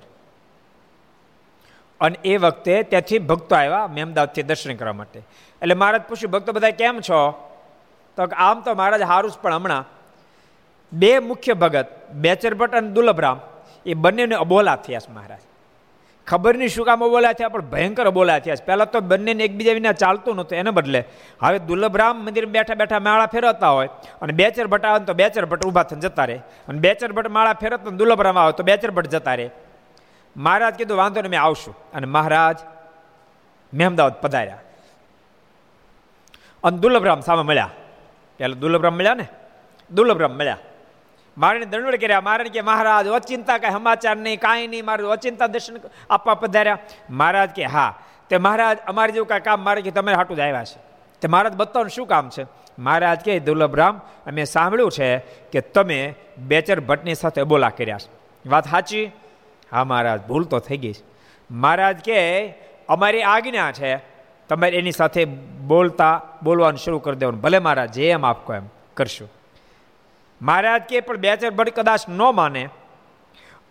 અને 2.01 2.19
એ 2.25 2.37
વખતે 2.37 2.83
ત્યાંથી 2.83 3.19
ભક્તો 3.19 3.55
આવ્યા 3.55 3.87
મેમદાવથી 3.87 4.43
દર્શન 4.43 4.75
કરવા 4.75 4.93
માટે. 4.93 5.19
એટલે 5.61 5.75
મહારાજ 5.75 6.01
પૂછ્યું, 6.01 6.31
ભક્તો 6.31 6.51
બધા 6.51 6.69
કેમ 6.69 6.99
છો? 6.99 7.47
તો 8.17 8.23
આમ 8.23 8.61
તો 8.61 8.73
મહારાજ 8.73 9.01
હારું 9.01 9.31
પણ 9.41 9.53
હમણાં 9.53 9.85
બે 10.93 11.19
મુખ્ય 11.19 11.53
ભગત 11.53 11.87
બેચર 12.13 12.53
ભટ્ટ 12.53 12.75
અને 12.75 12.89
દુલભરામ, 12.89 13.39
એ 13.85 13.93
બંનેને 13.93 14.35
અબોલા 14.35 14.75
થયા 14.75 14.99
છે 14.99 15.11
મહારાજ. 15.11 15.39
ખબર 16.31 16.57
નહીં 16.57 16.69
શું 16.69 16.85
કામ 16.85 16.99
બોલ્યા 16.99 17.33
થયા 17.33 17.49
પણ 17.49 17.61
ભયંકર 17.61 18.09
બોલ્યા 18.09 18.39
થયા 18.39 18.55
પહેલાં 18.65 18.91
તો 18.91 18.99
બંનેને 18.99 19.43
એકબીજા 19.43 19.73
વિના 19.73 19.91
ચાલતું 19.91 20.35
નહોતું, 20.35 20.57
એને 20.57 20.71
બદલે. 20.71 21.03
હવે 21.43 21.59
દુર્લભરામ 21.59 22.25
મંદિર 22.25 22.45
બેઠા 22.45 22.73
બેઠા 22.73 22.99
માળા 22.99 23.25
ફેરવતા 23.25 23.69
હોય 23.69 23.89
અને 24.21 24.33
બેચર 24.33 24.67
ભટ્ટ 24.67 24.85
આવે 24.85 25.05
તો 25.05 25.13
બેચર 25.13 25.45
ભટ્ટ 25.45 25.65
ઊભા 25.65 25.83
થઈને 25.83 26.01
જતા 26.01 26.25
રહે. 26.25 26.35
અને 26.67 26.79
બેચર 26.79 27.11
ભટ્ટ 27.11 27.29
માળા 27.29 27.53
ફેરવતો 27.53 27.89
દુર્લભરામ 27.89 28.39
આવે 28.39 28.51
તો 28.51 28.63
બેચર 28.63 28.91
ભટ્ટ 28.91 29.07
જતા 29.07 29.35
રહે. 29.35 29.49
મહારાજ 30.37 30.73
કીધું, 30.73 30.97
વાંધો 30.97 31.21
ને 31.21 31.29
મેં 31.29 31.41
આવશું. 31.41 31.75
અને 31.93 32.07
મહારાજ 32.07 32.57
મેં 33.73 33.87
અમદાવાદ 33.87 34.13
પધાર્યા. 34.13 34.57
અને 36.63 36.77
દુર્લભરામ 36.77 37.19
સામે 37.19 37.43
મળ્યા. 37.43 37.69
પહેલાં 38.37 38.59
દુર્લભરામ 38.59 38.93
મળ્યા 38.93 39.13
ને? 39.13 39.27
દુર્લભરામ 39.91 40.31
મળ્યા. 40.31 40.57
મારે 41.37 41.65
દંડવડ 41.65 41.95
કર્યા. 41.95 42.21
મારે 42.21 42.43
કે, 42.43 42.61
મહારાજ 42.61 43.07
અચિંતા 43.07 43.57
કાંઈ 43.57 43.73
સમાચાર 43.73 44.17
નહીં, 44.17 44.39
કાંઈ 44.39 44.67
નહીં, 44.67 44.85
મારે 44.85 45.03
અચિંતા 45.03 45.47
દર્શન 45.47 45.75
આપવા 46.09 46.33
પધાર્યા. 46.33 46.77
મહારાજ 47.09 47.49
કે, 47.49 47.65
હા. 47.65 47.99
તે 48.29 48.37
મહારાજ, 48.37 48.77
અમારે 48.87 49.11
જેવું 49.11 49.27
કાંઈ 49.27 49.41
કામ 49.41 49.63
મારે 49.63 49.81
કે 49.81 49.91
તમે 49.91 50.13
હાટું 50.13 50.37
જ 50.37 50.39
આવ્યા 50.39 50.63
છે. 50.63 50.79
તે 51.21 51.27
મહારાજ 51.27 51.53
બતાવવાનું 51.53 51.89
શું 51.89 52.07
કામ 52.07 52.29
છે? 52.29 52.45
મહારાજ 52.79 53.19
કે 53.19 53.39
દુર્લભરામ 53.39 53.97
અમે 54.27 54.43
સાંભળ્યું 54.43 54.91
છે 54.91 55.17
કે 55.51 55.61
તમે 55.61 56.15
બેચર 56.37 56.79
ભટ્ટની 56.79 57.15
સાથે 57.15 57.43
બોલા 57.43 57.69
કર્યા 57.69 57.97
છે. 57.97 58.49
વાત 58.49 58.69
સાચી? 58.69 59.11
હા 59.71 59.83
મહારાજ, 59.83 60.21
ભૂલ 60.21 60.43
તો 60.43 60.59
થઈ 60.59 60.77
ગઈ 60.77 60.93
છે. 60.93 61.03
મહારાજ 61.51 61.97
કે, 61.97 62.49
અમારી 62.89 63.21
આજ્ઞા 63.21 63.71
છે, 63.71 63.97
તમારે 64.49 64.77
એની 64.77 64.91
સાથે 64.91 65.25
બોલતા, 65.67 66.21
બોલવાનું 66.43 66.77
શરૂ 66.77 66.99
કરી 66.99 67.15
દેવાનું. 67.15 67.41
ભલે 67.41 67.59
મહારાજ, 67.59 67.91
જે 67.91 68.09
એમ 68.09 68.25
આપકો 68.25 68.53
એમ 68.53 68.63
કરશું. 68.93 69.29
મહારાજ 70.41 70.81
કે, 70.81 70.99
પણ 70.99 71.17
બે 71.17 71.35
ચાર 71.35 71.51
ભટ્ટ 71.51 71.73
કદાચ 71.73 72.09
ન 72.09 72.21
માને. 72.35 72.69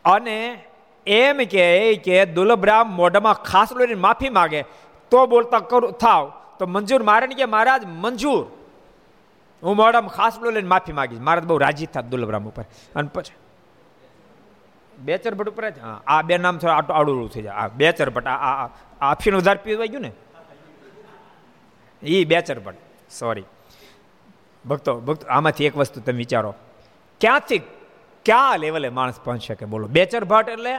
અને 0.04 0.64
એમ 1.06 1.36
કે 1.36 1.94
કે 1.96 2.24
દુલભરામ 2.24 2.96
મોઢામાં 2.96 3.34
ખાસ 3.34 3.72
લઈને 3.72 3.94
માફી 3.94 4.28
માગે. 4.28 4.62
તો 5.10 5.26
બોલતા 5.26 5.58
કરું, 5.58 5.92
થાવ. 5.92 6.32
તો 6.58 6.66
મંજૂર 6.66 7.02
મારે 7.02 7.26
કે, 7.26 7.44
મહારાજ, 7.44 7.84
મંજૂર. 7.84 8.46
હું 9.62 9.76
મોઢામાં 9.76 10.08
ખાસ 10.08 10.38
લઈને 10.42 10.68
માફી 10.68 10.92
માગીશ. 10.92 11.20
મહારાજ 11.20 11.44
બહુ 11.44 11.58
રાજી 11.58 11.86
થાત 11.86 12.04
દુલભરામ 12.04 12.48
ઉપર. 12.48 12.64
અને 12.96 13.08
પછી 13.08 13.34
બેચર 14.98 15.34
ભટ્ટ 15.34 15.50
ઉપર 15.50 15.70
જ, 15.70 15.78
હા, 15.78 16.00
આ 16.06 16.22
બે 16.22 16.38
નામ 16.38 16.58
થોડા 16.58 16.74
આટું 16.74 16.96
આડું 16.96 17.30
થઈ 17.30 17.42
જાય. 17.42 17.52
આ 17.52 17.68
બેચર 17.68 18.10
ભટ્ટ, 18.10 18.26
આ 18.26 18.68
આફીન 19.00 19.36
ઉધાર 19.36 19.56
પીવાઈ 19.56 19.88
ગયું 19.88 20.02
ને? 20.02 20.12
એ 22.02 22.24
બેચર 22.24 22.60
ભટ્ટ. 22.60 23.12
સોરી 23.12 23.44
ભક્તો 24.68 25.00
ભક્તો, 25.00 25.26
આમાંથી 25.28 25.66
એક 25.66 25.76
વસ્તુ 25.76 26.00
તમે 26.00 26.16
વિચારો. 26.16 26.54
ક્યાંથી, 27.20 27.58
ક્યાં 28.24 28.58
લેવલે 28.58 28.88
માણસ 28.88 29.20
પહોંચી 29.20 29.46
શકે? 29.46 29.66
બોલો. 29.66 29.88
બેચર 29.88 30.24
ભટ્ટ 30.24 30.48
એટલે 30.48 30.78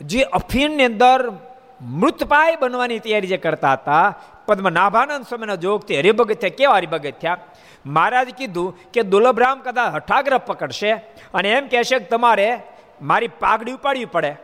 જે 0.00 0.22
અફીણની 0.22 0.84
અંદર 0.84 1.32
મૃતપાય 1.80 2.56
બનવાની 2.56 2.98
તૈયારી 2.98 3.26
જે 3.26 3.36
કરતા 3.36 3.72
હતા, 3.72 4.14
પદ્મનાભાનંદ 4.46 5.24
સ્વામીના 5.24 5.54
જોગથી 5.54 5.98
હરિભગત 5.98 6.36
થયા. 6.36 6.50
કેવા 6.50 6.74
હરિભગત 6.74 7.12
થયા? 7.22 7.36
મહારાજ 7.86 8.28
કીધું 8.28 8.78
કે 8.92 9.02
દુર્લભરામ 9.02 9.60
કદાચ 9.60 9.94
હઠાગ્રહ 9.94 10.38
પકડશે 10.38 10.92
અને 11.34 11.50
એમ 11.50 11.66
કહેશે 11.66 11.98
કે 11.98 12.04
તમારે 12.04 12.62
મારી 13.02 13.28
પાઘડી 13.28 13.72
ઉપાડવી 13.72 14.04
પડે. 14.04 14.36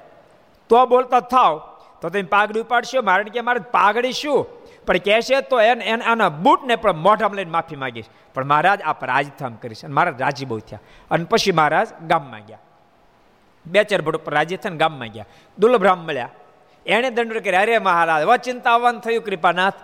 તો 0.69 0.87
બોલતા 0.87 1.21
થાવ. 1.21 1.59
તો 2.01 2.09
તમે 2.09 2.23
પાઘડી 2.23 2.61
ઉપાડશો? 2.61 3.03
મારે 3.03 3.25
કે, 3.25 3.41
મારે 3.41 3.61
પાઘડી 3.61 4.13
શું? 4.13 4.47
પણ 4.91 4.97
કહેશે 4.97 5.41
તો 5.41 5.61
એને 5.61 5.91
આના 5.91 6.29
બૂટને 6.29 6.77
પણ 6.77 6.93
મોઢામાં 6.93 7.37
લઈને 7.37 7.51
માફી 7.51 7.77
માગીશ. 7.77 8.05
પણ 8.35 8.45
મહારાજ 8.45 8.83
આપ 8.83 9.05
રાજધામ 9.05 9.55
કરીશ. 9.55 9.85
અને 9.85 9.95
મહારાજ 9.95 10.21
રાજી 10.21 10.45
બહુ 10.45 10.59
થયા. 10.59 10.79
અને 11.11 11.25
પછી 11.25 11.53
મહારાજ 11.53 11.89
ગામમાં 12.07 12.41
ગયા. 12.41 12.59
બે 13.67 13.85
ચાર 13.85 14.03
ભટ 14.03 14.17
ઉપર 14.17 14.35
રાજી 14.35 14.57
થઈને 14.57 14.77
ગામમાં 14.77 15.09
ગયા. 15.09 15.25
દુર્લભરામ 15.59 15.99
મળ્યા. 15.99 16.29
એણે 16.87 17.11
દંડ 17.11 17.39
કર્યા. 17.39 17.61
અરે 17.61 17.79
મહારાજ, 17.79 18.25
હવે 18.25 18.39
ચિંતાવાન 18.39 18.99
થયું, 18.99 19.25
કૃપાનાથ. 19.25 19.75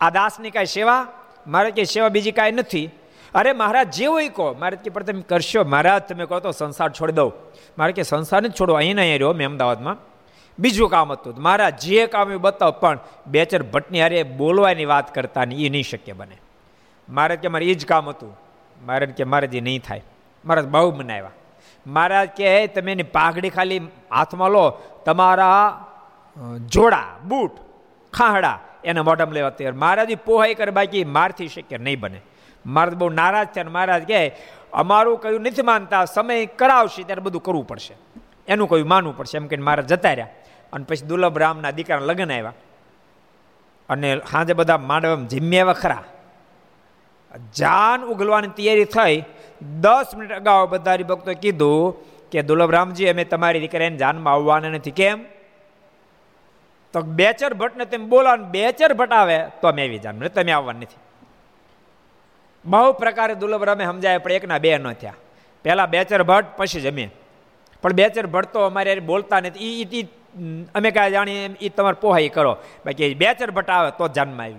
આ 0.00 0.10
દાસની 0.10 0.50
કાંઈ 0.50 0.66
સેવા? 0.66 1.06
મારે 1.46 1.70
કે 1.70 1.84
સેવા 1.84 2.08
બીજી 2.08 2.32
કાંઈ 2.32 2.52
નથી. 2.52 2.90
અરે 3.34 3.52
મહારાજ 3.52 3.94
જેવું 3.94 4.22
કહો. 4.30 4.52
મારે 4.52 4.76
કે 4.76 4.90
પણ 4.90 5.02
તમે 5.02 5.22
કરશો. 5.22 5.64
મહારાજ, 5.64 6.02
તમે 6.02 6.26
કહો 6.26 6.40
તો 6.40 6.50
સંસાર 6.50 6.90
છોડી 6.90 7.12
દઉં. 7.12 7.32
મારે 7.78 7.92
કે 7.92 8.02
સંસાર 8.02 8.42
નથી 8.42 8.52
છોડો 8.60 8.74
અહીં 8.74 8.96
નહીં 8.96 9.14
રહ્યો, 9.14 9.32
મેં 9.32 9.48
અમદાવાદમાં. 9.48 10.17
બીજું 10.58 10.90
કામ 10.90 11.12
હતું. 11.12 11.42
મારા 11.42 11.70
જે 11.70 12.06
કામ 12.06 12.32
એ 12.32 12.36
બતાવ, 12.36 12.70
પણ 12.70 12.98
બેચર 13.26 13.62
ભટ્ટની 13.62 14.00
હારે 14.00 14.22
બોલવાની 14.22 14.84
વાત 14.84 15.14
કરતા 15.14 15.44
ને 15.44 15.54
એ 15.54 15.68
નહીં 15.68 15.82
શક્ય 15.82 16.12
બને. 16.12 16.36
મારે 17.08 17.36
કે 17.36 17.48
મારે 17.48 17.66
એ 17.66 17.74
જ 17.74 17.86
કામ 17.86 18.08
હતું. 18.08 18.36
મારે 18.86 19.06
કે 19.06 19.24
મારે 19.24 19.46
જે 19.46 19.60
નહીં 19.60 19.82
થાય. 19.82 20.02
મારા 20.44 20.62
બહુ 20.62 20.94
મનાવ્યા 20.96 21.30
મહારાજ 21.86 22.28
કે 22.28 22.66
તમે 22.66 22.92
એની 22.92 23.02
પાઘડી 23.02 23.50
ખાલી 23.50 23.78
હાથમાં 24.10 24.50
લો. 24.50 24.64
તમારા 25.04 25.84
જોડા, 26.66 27.06
બૂટ, 27.24 27.52
ખાહડા 28.12 28.58
એને 28.84 29.00
મોઢામાં 29.00 29.34
લેવા 29.34 29.50
તૈયાર. 29.50 29.74
મહારાજ 29.74 30.18
પોહાઈ 30.24 30.54
કરે 30.54 30.70
બાકી 30.70 31.04
મારથી 31.04 31.48
શક્ય 31.48 31.78
નહીં 31.78 32.00
બને. 32.00 32.20
મારે 32.66 32.90
બહુ 32.90 33.08
નારાજ 33.08 33.48
થયા 33.48 33.64
મહારાજ 33.64 34.08
કહે 34.08 34.36
અમારું 34.72 35.20
કયું 35.20 35.40
નથી 35.40 35.62
માનતા. 35.62 36.04
સમય 36.04 36.46
કરાવશે 36.46 37.02
ત્યારે 37.02 37.20
બધું 37.20 37.42
કરવું 37.42 37.66
પડશે. 37.66 37.94
એનું 38.48 38.68
કયું 38.68 38.88
માનવું 38.88 39.16
પડશે? 39.16 39.38
એમ 39.38 39.46
કહીને 39.46 39.62
મારા 39.62 39.82
જતા 39.82 40.12
રહ્યા. 40.12 40.28
અને 40.72 40.84
પછી 40.84 41.06
દુર્લભ 41.06 41.38
રામના 41.38 41.70
દીકરાના 41.70 42.04
લગ્ન 42.04 42.32
આવ્યા. 42.32 42.52
અને 43.88 44.20
સાંજે 44.30 44.52
બધા 44.52 44.78
માંડવ 44.78 45.24
જીમ્યા 45.24 45.72
ખરા. 45.72 46.04
જાન 47.56 48.04
ઉગલવાની 48.04 48.48
તૈયારી 48.48 48.84
થઈ. 48.84 49.24
દસ 49.80 50.06
મિનિટ 50.16 50.32
અગાઉ 50.32 50.68
બધા 50.68 50.96
ભક્તો 50.96 51.34
કીધું 51.34 51.96
કે 52.30 52.42
દુર્લભરામજી 52.42 53.08
અમે 53.08 53.24
તમારી 53.24 53.60
દીકરાને 53.60 53.96
જાનમાં 53.96 54.34
આવવાના 54.34 54.68
નથી, 54.68 54.90
કેમ? 54.90 55.24
તો 56.92 57.00
બેચર 57.00 57.54
ભટ્ટને 57.54 57.84
તેમ 57.84 58.08
બોલાવો 58.08 58.44
બેચર 58.44 58.94
ભટ્ટ 58.94 59.12
આવે, 59.12 59.38
તો 59.60 59.68
અમે 59.68 59.82
આવી 59.82 59.98
જાન 59.98 60.28
તમે 60.28 60.52
આવવાના 60.52 60.78
નથી. 60.78 60.96
બહુ 62.64 62.92
પ્રકારે 62.92 63.34
દુર્લભરામે 63.34 63.84
સમજાય 63.84 64.18
પણ 64.18 64.32
એકના 64.32 64.58
બે 64.58 64.78
ન 64.78 64.92
થયા. 64.92 65.14
પહેલા 65.64 65.86
બેચર 65.86 66.22
ભટ્ટ, 66.22 66.56
પછી 66.56 66.80
જમે 66.80 67.10
પણ 67.82 67.92
બેચર 67.92 68.26
ભટ્ટ 68.26 68.52
તો 68.52 68.60
અમારે 68.60 69.00
બોલતા 69.00 69.40
નથી. 69.40 69.82
એ 69.82 70.08
અમે 70.74 70.90
કાંઈ 70.90 71.10
જાણીએ 71.10 71.56
એ 71.60 71.68
તમારે 71.68 72.00
પોહાઈ 72.00 72.28
કરો. 72.28 72.56
બાકી 72.86 73.14
બેચર 73.14 73.50
ભટ્ટ 73.50 73.70
આવે 73.70 73.90
તો 73.90 74.08
જાનમાં 74.08 74.44
આવી. 74.44 74.54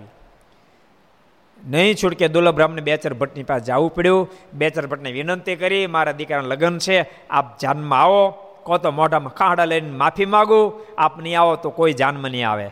નહીં 1.66 1.94
છૂટકે 1.94 2.28
દુર્લભ 2.28 2.54
બ્રાહ્મણે 2.54 2.82
બેચર 2.82 3.14
ભટ્ટની 3.14 3.42
પાસે 3.42 3.64
જવું 3.64 3.94
પડ્યું. 3.94 4.30
બેચર 4.52 4.86
ભટ્ટને 4.86 5.12
વિનંતી 5.12 5.56
કરી, 5.56 5.86
મારા 5.86 6.12
દીકરાના 6.12 6.46
લગ્ન 6.46 6.78
છે, 6.78 7.28
આપ 7.30 7.58
જાનમાં 7.58 8.02
આવો. 8.02 8.30
કહો 8.66 8.78
તો 8.78 8.90
મોઢામાં 8.90 9.34
ખાડા 9.34 9.64
લઈને 9.64 9.90
માફી 9.90 10.26
માગું. 10.26 10.80
આપ 10.98 11.18
નહીં 11.18 11.40
આવો 11.40 11.56
તો 11.56 11.70
કોઈ 11.70 11.92
જાનમાં 11.92 12.30
નહીં 12.30 12.50
આવે. 12.50 12.70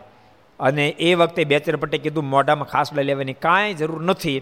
અને 0.59 0.89
એ 0.89 1.13
વખતે 1.13 1.43
બેચર 1.43 1.75
ભટ્ટે 1.75 1.97
કીધું, 1.97 2.23
મોઢામાં 2.23 2.67
ખાસ 2.67 2.93
લઈ 2.93 3.03
લેવાની 3.03 3.33
કાંઈ 3.33 3.73
જરૂર 3.73 4.01
નથી. 4.01 4.41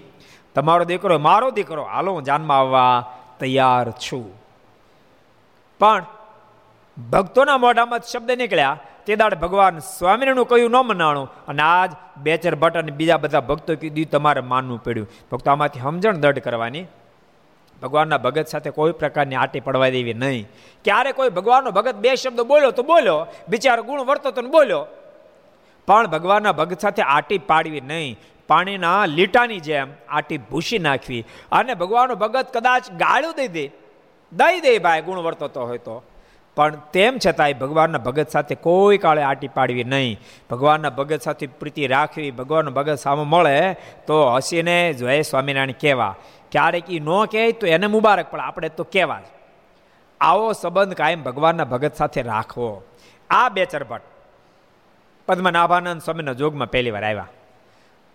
તમારો 0.56 0.84
દીકરો, 0.84 1.19
મારો 1.19 1.51
દીકરો, 1.51 1.84
હાલો 1.84 2.12
હું 2.12 2.23
જાનમાં 2.23 2.60
આવવા 2.60 3.13
તૈયાર 3.39 3.91
છું. 3.91 4.41
પણ 5.80 6.06
ભક્તોના 7.10 7.57
મોઢામાં 7.57 7.99
શબ્દ 7.99 8.31
નીકળ્યા. 8.31 8.79
તે 9.05 9.15
દાડ 9.15 9.36
ભગવાન 9.36 9.79
સ્વામિનારાયણનું 9.79 10.47
કહ્યું 10.47 10.71
ન 10.71 10.75
મનાણું? 10.75 11.31
અને 11.47 11.62
આજ 11.62 11.91
બેચર 12.17 12.55
ભટ્ટ 12.55 12.77
અને 12.77 12.91
બીજા 12.91 13.17
બધા 13.17 13.39
ભક્તો 13.39 13.75
કીધું 13.75 14.05
તમારે 14.05 14.41
માનવું 14.41 14.83
પડ્યું. 14.83 15.07
ભક્તો 15.31 15.51
આમાંથી 15.51 15.79
સમજણ 15.79 16.15
દઢ 16.15 16.39
કરવાની. 16.39 16.86
ભગવાનના 17.81 18.17
ભગત 18.17 18.47
સાથે 18.47 18.69
કોઈ 18.69 18.91
પ્રકારની 18.91 19.36
આટી 19.36 19.60
પડવા 19.60 19.89
દેવી 19.89 20.13
નહીં. 20.13 20.47
ક્યારે 20.83 21.12
કોઈ 21.12 21.29
ભગવાનનો 21.29 21.71
ભગત 21.71 21.95
બે 21.95 22.15
શબ્દ 22.15 22.41
બોલ્યો 22.41 22.71
તો 22.71 22.83
બોલ્યો 22.83 23.27
બિચારો 23.49 23.83
ગુણ 23.83 24.01
વર્તો 24.01 24.31
તો 24.31 24.41
બોલ્યો. 24.41 24.86
પણ 25.88 26.07
ભગવાનના 26.07 26.51
ભગત 26.51 26.79
સાથે 26.79 27.01
આટી 27.01 27.38
પાડવી 27.38 27.81
નહીં. 27.81 28.19
પાણીના 28.47 29.05
લીટાની 29.05 29.60
જેમ 29.60 29.88
આટી 30.10 30.38
ભૂસી 30.38 30.79
નાખવી. 30.79 31.25
અને 31.51 31.73
ભગવાનનો 31.73 32.15
ભગત 32.15 32.57
કદાચ 32.57 32.91
ગાળ્યું 32.91 33.33
દઈ 33.38 33.47
દે. 33.47 33.67
દઈ 34.33 34.62
દે 34.62 34.77
ભાઈ, 34.77 35.01
ગુણ 35.01 35.19
વર્તતો 35.19 35.65
હોય 35.65 35.77
તો. 35.77 36.03
પણ 36.58 36.76
તેમ 36.93 37.17
છતાંય 37.26 37.54
ભગવાનના 37.54 37.98
ભગત 37.98 38.30
સાથે 38.30 38.56
કોઈ 38.56 38.98
કાળે 38.98 39.22
આટી 39.22 39.48
પાડવી 39.48 39.84
નહીં. 39.84 40.20
ભગવાનના 40.50 40.89
ભગત 40.89 41.22
સાથે 41.22 41.48
પ્રીતિ 41.48 41.88
રાખવી 41.88 42.32
ભગવાનનો 42.32 42.72
ભગત 42.72 42.96
સામે 42.96 43.24
મળે 43.24 43.74
તો 44.08 44.34
હસીને 44.34 44.93
જય 44.93 45.22
સ્વામિનારાયણ 45.22 45.72
કહેવા, 45.72 46.15
ક્યારેક 46.52 46.89
એ 46.89 47.00
ન 47.00 47.10
કહે 47.26 47.52
તો 47.52 47.67
એને 47.67 47.88
મુબારક, 47.88 48.32
પણ 48.32 48.41
આપણે 48.41 48.70
તો 48.70 48.84
કહેવા 48.84 49.20
જ. 49.20 49.24
આવો 50.22 50.54
સંબંધ 50.54 50.93
કાયમ 50.93 51.24
ભગવાનના 51.24 51.63
ભગત 51.63 51.96
સાથે 51.96 52.22
રાખવો. 52.22 52.84
આ 53.30 53.50
બે 53.50 53.65
ચરભટ 53.65 54.02
પદ્મનાભાનંદ 55.28 56.02
સ્વામીના 56.02 56.34
જોગમાં 56.34 56.72
પહેલી 56.72 56.91
વાર 56.91 57.06
આવ્યા. 57.06 57.28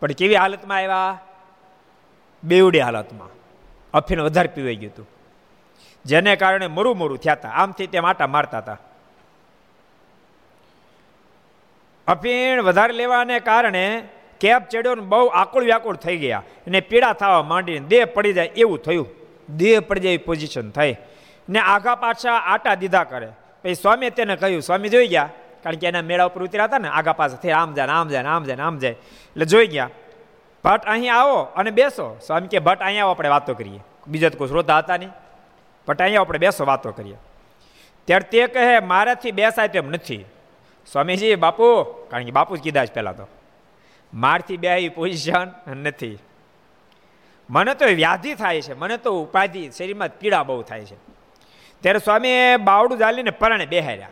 પણ 0.01 0.13
કેવી 0.13 0.35
હાલતમાં 0.35 0.79
આવ્યા? 0.79 1.19
બેવડી 2.45 2.81
હાલતમાં. 2.81 3.29
અફીણ 3.95 4.23
વધારે 4.23 4.49
પીવાઈ 4.49 4.77
ગયું 4.77 4.93
હતું. 4.93 5.07
જેને 6.05 6.37
કારણે 6.37 6.67
મરું 6.67 6.99
મરું 6.99 7.19
થયા 7.19 7.33
હતા 7.33 7.49
આમથી 7.49 7.87
તેમ 7.87 8.07
આટા 8.07 8.27
મારતા 8.27 8.59
હતા. 8.59 8.79
અફીણ 12.09 12.63
વધારે 12.63 12.93
લેવાને 12.93 13.41
કારણે 13.41 14.09
કેપ 14.41 14.69
ચડ્યો 14.69 14.95
ને 14.95 15.01
બહુ 15.01 15.27
આકુળ 15.27 15.65
વ્યાકુળ 15.65 15.97
થઈ 15.97 16.17
ગયા 16.17 16.43
અને 16.67 16.81
પીડા 16.81 17.13
થવા 17.13 17.43
માંડીને 17.43 17.89
દેહ 17.89 18.05
પડી 18.05 18.33
જાય 18.33 18.47
એવું 18.47 18.79
થયું. 18.79 19.09
દેહ 19.57 19.81
પડી 19.81 20.01
જાય 20.01 20.17
પોઝિશન 20.17 20.71
થઈ. 20.71 20.97
ને 21.49 21.59
આઘા 21.59 21.95
પાછા 21.95 22.33
આટા 22.33 22.75
દીધા 22.75 23.05
કરે. 23.05 23.29
પછી 23.63 23.75
સ્વામીએ 23.75 24.11
તેને 24.11 24.37
કહ્યું, 24.37 24.63
સ્વામી 24.63 24.89
જોઈ 24.89 25.07
ગયા? 25.07 25.29
કારણ 25.63 25.77
કે 25.77 25.87
એના 25.87 26.03
મેળા 26.03 26.25
ઉપર 26.25 26.43
ઉતર્યા 26.43 26.65
હતા 26.65 26.79
ને, 26.79 26.89
આગા 26.89 27.13
પાછા 27.13 27.35
થઈ 27.35 27.51
આમ 27.51 27.75
જાય 27.75 27.87
આમ 27.87 28.09
જાય 28.09 28.25
આમ 28.25 28.45
જાય 28.45 28.57
આમ 28.57 28.79
જાય. 28.79 28.93
એટલે 28.93 29.45
જોઈ 29.45 29.67
ગયા. 29.67 29.91
ભટ્ટ, 30.65 30.87
અહીં 30.87 31.15
આવો 31.15 31.43
અને 31.43 31.71
બેસો. 31.71 32.19
સ્વામી 32.27 32.49
કે, 32.49 32.59
ભટ્ટ 32.59 32.83
અહીંયા 32.83 33.03
આવો, 33.03 33.11
આપણે 33.11 33.29
વાતો 33.29 33.55
કરીએ. 33.55 33.81
બીજા 34.07 34.29
કોઈ 34.29 34.49
શ્રોતા 34.49 34.79
હતા 34.79 34.97
નહીં. 34.97 35.11
ભટ્ટ 35.89 36.03
અહીંયા 36.03 36.21
આપણે 36.21 36.39
બેસો 36.39 36.65
વાતો 36.65 36.93
કરીએ. 36.93 37.17
ત્યારે 38.05 38.29
તે 38.29 38.47
કહે, 38.47 38.81
મારાથી 38.81 39.31
બેસાય 39.31 39.69
તેમ 39.69 39.91
નથી. 39.91 40.25
સ્વામીજી, 40.93 41.35
બાપુ, 41.35 41.83
કારણ 41.83 42.25
કે 42.25 42.31
બાપુ 42.31 42.57
જ 42.57 42.63
કીધા 42.63 42.85
જ 42.85 42.93
પહેલાં 42.93 43.17
તો. 43.17 43.27
મારથી 44.15 44.57
બે 44.57 44.89
પોઝિશન 44.89 45.71
નથી. 45.71 46.19
મને 47.51 47.75
તો 47.75 47.85
વ્યાધિ 47.85 48.35
થાય 48.35 48.61
છે, 48.61 48.75
મને 48.75 48.97
તો 48.97 49.23
ઉપાધિ, 49.23 49.71
શરીરમાં 49.71 50.09
પીડા 50.09 50.43
બહુ 50.43 50.63
થાય 50.63 50.85
છે. 50.85 50.97
ત્યારે 51.81 51.99
સ્વામીએ 51.99 52.57
બાવડું 52.57 52.99
ઝાલીને 52.99 53.31
પરણે 53.31 53.67
બેહાર્યા. 53.67 54.09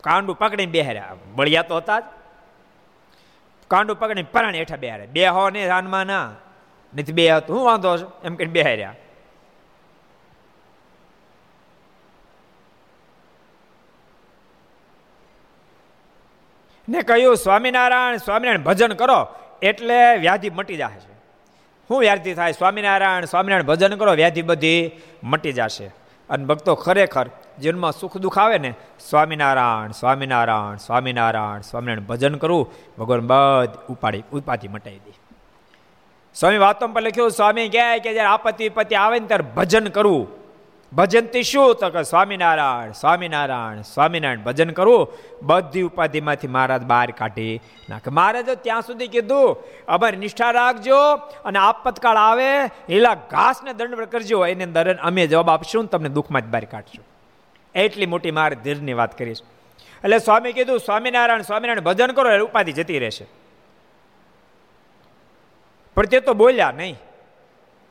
કાંડું 0.00 0.38
પકડીને 0.38 0.72
બેહાર્યા. 0.72 1.16
બળિયા 1.34 1.62
તો 1.62 1.76
હતા 1.76 2.00
જ. 2.00 2.02
કાંડું 3.68 3.98
પકડીને 3.98 4.28
પરાણે 4.32 4.58
હેઠા 4.58 4.76
બેહાર્યા. 4.76 5.06
બે 5.06 5.26
હો 5.26 5.50
ને 5.50 5.66
રાનમાં 5.66 6.06
ના. 6.06 6.32
નથી 6.98 7.12
બે 7.12 7.30
હતું 7.30 7.56
હું 7.56 7.64
વાંધો 7.64 7.98
છું? 7.98 8.12
એમ 8.24 8.34
કહીને 8.34 8.52
બેહાર્યા. 8.52 8.94
ને 16.90 17.02
કહ્યું, 17.02 17.36
સ્વામિનારાયણ 17.36 18.16
સ્વામિનારાયણ, 18.16 18.62
ભજન 18.62 18.92
કરો. 18.92 19.28
એટલે 19.62 20.16
વ્યાધિ 20.16 20.50
મટી 20.50 20.76
જશે 20.76 21.10
શું 21.88 22.00
વ્યાધિ 22.00 22.34
થાય? 22.34 22.52
સ્વામિનારાયણ 22.52 23.24
સ્વામિનારાયણ, 23.24 23.66
ભજન 23.66 23.96
કરો. 23.96 24.12
વ્યાધિ 24.12 24.42
બધી 24.42 24.90
મટી 25.24 25.52
જશે. 25.52 25.86
અને 26.30 26.44
ભક્તો 26.44 26.74
ખરેખર 26.74 27.26
જીવનમાં 27.60 27.92
સુખ 27.92 28.16
દુઃખ 28.16 28.38
આવે 28.38 28.58
ને, 28.58 28.74
સ્વામિનારાયણ 29.10 29.90
સ્વામિનારાયણ 29.90 30.76
સ્વામિનારાયણ 30.76 31.60
સ્વામિનારાયણ, 31.60 32.00
ભજન 32.00 32.34
કરવું 32.34 32.72
ભગવાન 32.98 33.20
બધ 33.20 33.70
ઉપાડી, 33.88 34.22
ઉપાધિ 34.32 34.68
મટાવી 34.68 34.98
દે. 34.98 35.12
સ્વામી 36.34 36.58
વાતો 36.58 36.88
પર 36.88 37.02
લખ્યું, 37.02 37.30
સ્વામી 37.30 37.68
કહે 37.68 37.98
કે 37.98 38.12
જ્યારે 38.12 38.28
આપત્તિ 38.28 38.64
વિપત્તિ 38.64 38.94
આવે 38.94 39.18
ને 39.18 39.26
ત્યારે 39.26 39.44
ભજન 39.56 39.86
કરવું 39.86 40.28
ભજનથી 40.92 41.42
શું 41.42 41.74
તો 41.74 41.90
કે 41.90 42.02
સ્વામિનારાયણ 42.02 42.92
સ્વામિનારાયણ 42.92 43.82
સ્વામિનારાયણ 43.82 44.38
ભજન 44.38 44.70
કરવું 44.70 45.12
બધી 45.42 45.82
ઉપાધિમાંથી 45.82 46.48
મહારાજ 46.48 46.82
બહાર 46.82 47.10
કાઢી 47.10 47.60
નાખે. 47.88 48.10
મહારાજે 48.10 48.54
ત્યાં 48.54 48.82
સુધી 48.82 49.08
કીધું, 49.08 49.56
અમારે 49.88 50.16
નિષ્ઠા 50.16 50.50
રાખજો 50.50 51.16
અને 51.16 51.58
આપતકાળ 51.58 52.16
આવે, 52.16 52.64
લીલા 52.64 53.14
ઘાસને 53.14 53.72
દંડ 53.72 53.94
કરજો, 53.94 54.46
એની 54.46 54.64
અંદર 54.64 54.96
અમે 54.96 55.26
જવાબ 55.26 55.50
આપશું 55.50 55.86
તમને 55.86 56.08
દુઃખમાં 56.08 56.42
જ 56.42 56.44
બહાર 56.44 56.64
કાઢશું. 56.64 57.04
એટલી 57.74 58.06
મોટી 58.06 58.30
મારે 58.30 58.56
ધીરની 58.56 58.92
વાત 58.92 59.18
કરીશ 59.18 59.42
એટલે 60.04 60.18
સ્વામી 60.18 60.52
કીધું, 60.52 60.78
સ્વામિનારાયણ 60.78 61.42
સ્વામિનારાયણ 61.42 61.80
ભજન 61.80 62.06
કરો 62.06 62.44
ઉપાધિ 62.44 62.72
જતી 62.72 62.98
રહેશે. 62.98 63.26
પણ 65.96 66.06
તે 66.06 66.20
તો 66.20 66.34
બોલ્યા 66.34 66.70
નહીં. 66.70 66.96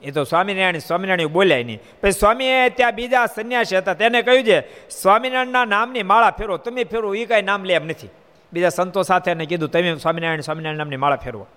એ 0.02 0.12
તો 0.12 0.24
સ્વામિનારાયણ 0.24 0.78
સ્વામિનારાયણ 0.78 1.28
બોલ્યા 1.28 1.58
નહીં. 1.58 1.80
પછી 2.02 2.12
સ્વામીએ 2.12 2.70
ત્યાં 2.70 2.96
બીજા 2.96 3.26
સંન્યાસી 3.26 3.78
હતા, 3.78 3.94
તેને 3.94 4.22
કહ્યું 4.22 4.44
છે, 4.44 4.90
સ્વામિનારાયણના 4.90 5.66
નામની 5.66 6.04
માળા 6.04 6.32
ફેરવો, 6.32 6.58
તમે 6.58 6.84
ફેરવો 6.84 7.16
એ 7.16 7.26
કાંઈ 7.26 7.42
નામ 7.42 7.64
લે 7.64 7.74
એમ 7.74 7.86
નથી. 7.86 8.10
બીજા 8.54 8.70
સંતો 8.70 9.04
સાથે 9.04 9.32
એને 9.32 9.46
કીધું, 9.46 9.70
તમે 9.70 9.96
સ્વામિનારાયણ 9.96 10.40
સ્વામિનારાયણ 10.40 10.78
નામની 10.78 10.98
માળા 10.98 11.16
ફેરવો. 11.16 11.48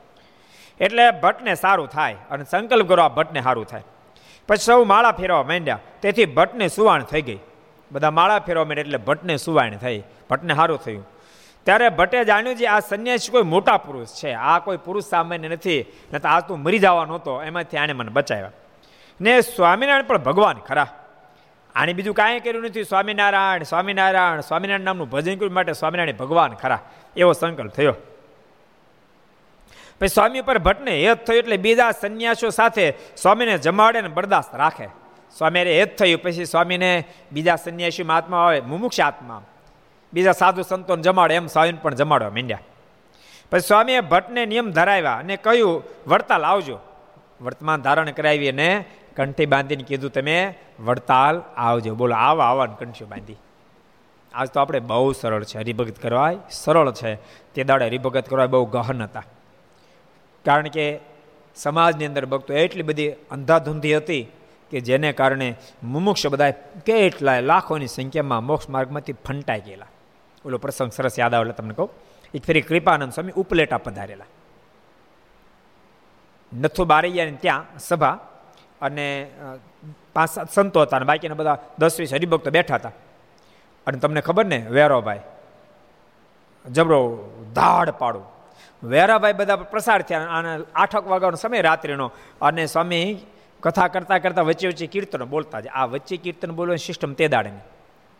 એટલે 0.81 1.11
ભટ્ટને 1.11 1.55
સારું 1.55 1.89
થાય 1.89 2.17
અને 2.31 2.45
સંકલ્પ 2.51 2.89
કરો, 2.89 3.03
આ 3.03 3.09
ભટ્ટને 3.09 3.41
સારું 3.41 3.67
થાય. 3.67 3.83
પછી 4.49 4.57
સૌ 4.57 4.85
માળા 4.85 5.13
ફેરવા 5.13 5.43
માંડ્યા. 5.43 5.79
તેથી 6.03 6.25
ભટ્ટને 6.25 6.69
સુવાણ 6.69 7.03
થઈ 7.03 7.23
ગઈ. 7.23 7.39
બધા 7.93 8.11
માળા 8.11 8.39
ફેરવા 8.39 8.65
માંડ્યા 8.65 8.81
એટલે 8.81 8.99
ભટ્ટને 8.99 9.37
સુવાણ 9.37 9.77
થઈ. 9.77 10.03
ભટ્ટને 10.31 10.55
સારું 10.55 10.79
થયું. 10.79 11.09
ત્યારે 11.65 11.89
ભટ્ટે 11.89 12.25
જાણ્યું 12.25 12.57
છે 12.57 12.67
આ 12.67 12.81
સંન્યાસી 12.81 13.33
કોઈ 13.33 13.43
મોટા 13.43 13.77
પુરુષ 13.77 14.07
છે. 14.07 14.33
આ 14.33 14.59
કોઈ 14.59 14.77
પુરુષ 14.77 15.05
સામાન્ય 15.05 15.49
નથી. 15.49 15.87
ને 16.13 16.19
તો 16.19 16.29
આ 16.29 16.41
તું 16.41 16.59
મરી 16.59 16.79
જવાનો 16.79 17.15
હતો. 17.15 17.43
એમાંથી 17.43 17.77
આને 17.77 17.93
મને 17.93 18.11
બચાવ્યા. 18.11 18.51
ને 19.21 19.41
સ્વામિનારાયણ 19.41 20.03
પણ 20.03 20.19
ભગવાન 20.19 20.59
ખરા. 20.59 20.87
આને 21.75 21.93
બીજું 21.93 22.15
કાંઈ 22.15 22.41
કર્યું 22.41 22.65
નથી. 22.65 22.85
સ્વામિનારાયણ 22.85 23.63
સ્વામિનારાયણ 23.63 24.41
સ્વામિનારાયણ 24.41 24.81
નામનું 24.81 25.11
ભજન 25.11 25.37
કર્યું 25.37 25.53
માટે 25.53 25.73
સ્વામિનારાયણ 25.73 26.17
ભગવાન 26.17 26.53
ખરા. 26.53 26.79
એવો 27.17 27.33
સંકલ્પ 27.33 27.73
થયો. 27.73 27.95
પછી 30.01 30.09
સ્વામી 30.09 30.41
પર 30.41 30.59
ભટ્ટને 30.59 31.07
હેત 31.07 31.27
થયું 31.27 31.39
એટલે 31.39 31.57
બીજા 31.57 31.91
સંન્યાસીઓ 31.91 32.51
સાથે 32.51 32.95
સ્વામીને 33.17 33.59
જમાડે 33.59 34.01
ને 34.01 34.09
બરદાસ્ત 34.09 34.55
રાખે. 34.55 34.87
સ્વામીને 35.39 35.79
હેત 35.79 35.99
થયું. 35.99 36.23
પછી 36.23 36.45
સ્વામીને 36.45 37.05
બીજા 37.33 37.57
સંન્યાસી 37.57 38.03
આત્મા 38.03 38.47
આવે 38.47 38.61
મુમુક્ષ 38.61 39.01
આત્મા. 39.01 39.43
બીજા 40.13 40.33
સાધુ 40.33 40.63
સંતોને 40.63 41.03
જમાડે, 41.03 41.35
એમ 41.35 41.47
સ્વામીને 41.47 41.79
પણ 41.83 41.95
જમાડવા 41.95 42.31
માંડ્યા. 42.31 42.59
પછી 43.51 43.61
સ્વામીએ 43.61 44.01
ભટ્ટને 44.01 44.47
નિયમ 44.47 44.71
ધરાવ્યા 44.71 45.17
અને 45.17 45.37
કહ્યું, 45.37 45.85
વડતાલ 46.07 46.45
આવજો. 46.45 46.79
વર્તમાન 47.41 47.83
ધારણ 47.83 48.11
કરાવી 48.11 48.49
અને 48.49 48.85
કંઠી 49.17 49.47
બાંધીને 49.47 49.83
કીધું, 49.83 50.13
તમે 50.13 50.55
વડતાલ 50.81 51.43
આવજો. 51.57 51.95
બોલો, 51.95 52.15
આવા 52.15 52.45
આવવાનું 52.45 52.79
કંઠીઓ 52.79 53.07
બાંધી. 53.07 53.37
આજ 54.35 54.49
તો 54.49 54.61
આપણે 54.61 54.81
બહુ 54.81 55.13
સરળ 55.13 55.45
છે, 55.45 55.59
હરિભગત 55.59 56.03
કરવા 56.03 56.33
સરળ 56.51 56.93
છે. 56.93 57.15
તે 57.55 57.65
દાડે 57.65 57.87
હરિભગત 57.87 58.29
કરવા 58.29 58.47
બહુ 58.47 58.65
ગહન 58.65 59.03
હતા. 59.03 59.23
કારણ 60.45 60.69
કે 60.69 61.01
સમાજની 61.57 62.07
અંદર 62.07 62.27
ભક્તો 62.27 62.55
એટલી 62.55 62.83
બધી 62.83 63.13
અંધાધૂંધી 63.13 63.97
હતી 63.97 64.27
કે 64.71 64.81
જેને 64.81 65.13
કારણે 65.13 65.55
મુમુક્ષ 65.83 66.27
બધા 66.27 66.51
કેટલાય 66.87 67.41
લાખોની 67.41 67.87
સંખ્યામાં 67.87 68.45
મોક્ષ 68.45 68.71
માર્ગમાંથી 68.71 69.13
ફંટાઈ 69.13 69.61
ગયેલા. 69.61 69.87
ઓલો 70.47 70.59
પ્રસંગ 70.59 70.93
સરસ 70.93 71.19
યાદ 71.19 71.35
આવે 71.35 71.53
તમને 71.53 71.75
કહું. 71.75 71.91
એક 72.35 72.43
ફરી 72.45 72.61
કૃપાનંદ 72.61 73.13
સ્વામી 73.13 73.33
ઉપલેટા 73.33 73.79
પધારેલા. 73.79 74.31
નથુ 76.53 76.85
બારૈયાની 76.85 77.33
ત્યાં 77.33 77.79
સભા 77.79 78.19
અને 78.81 79.31
પાંચ 80.15 80.31
સાત 80.31 80.51
સંતો 80.51 80.81
હતા 80.81 80.97
અને 80.97 81.07
બાકીના 81.07 81.35
બધા 81.35 81.59
દસ 81.79 82.01
વીસ 82.01 82.15
હરિભક્તો 82.15 82.51
બેઠા 82.51 82.75
હતા. 82.75 82.93
અને 83.87 83.99
તમને 83.99 84.21
ખબર 84.21 84.45
ને, 84.45 84.59
વેરોભાઈ, 84.59 85.21
જબરો 86.71 87.01
ધાડ 87.55 87.91
પાડું. 87.91 88.25
વેરાભાઈ 88.83 89.33
બધા 89.33 89.57
પ્રસાર 89.57 90.03
થયા 90.03 90.21
અને 90.21 90.65
આઠક 90.75 91.07
વાગ્યાનો 91.07 91.37
સમય 91.37 91.61
રાત્રિનો 91.61 92.13
અને 92.43 92.67
સ્વામી 92.67 93.27
કથા 93.61 93.89
કરતા 93.89 94.19
કરતા 94.19 94.43
વચ્ચે 94.43 94.69
વચ્ચે 94.69 94.87
કીર્તનો 94.87 95.27
બોલતા 95.27 95.61
જ. 95.61 95.67
આ 95.69 95.87
વચ્ચે 95.87 96.17
કીર્તન 96.17 96.51
બોલવાની 96.51 96.79
સિસ્ટમ 96.79 97.13
તે 97.13 97.29
દાડેની 97.29 97.65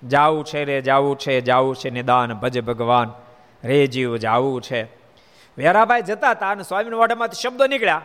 જાવું 0.03 0.45
છે 0.45 0.65
રે 0.65 0.81
જાવું 0.81 1.19
છે 1.19 1.41
જાવું 1.41 1.77
છે 1.77 1.91
નિદાન, 1.91 2.35
ભજ 2.35 2.61
ભગવાન. 2.61 3.09
રે 3.65 3.87
જીવ 3.87 4.17
જાવું 4.17 4.63
છે. 4.63 4.81
વેરાભાઈ 5.59 6.03
જતા 6.03 6.31
હતા 6.31 6.51
અને 6.51 6.63
સ્વામીના 6.63 6.97
વાડામાંથી 6.97 7.43
શબ્દો 7.43 7.67
નીકળ્યા. 7.67 8.03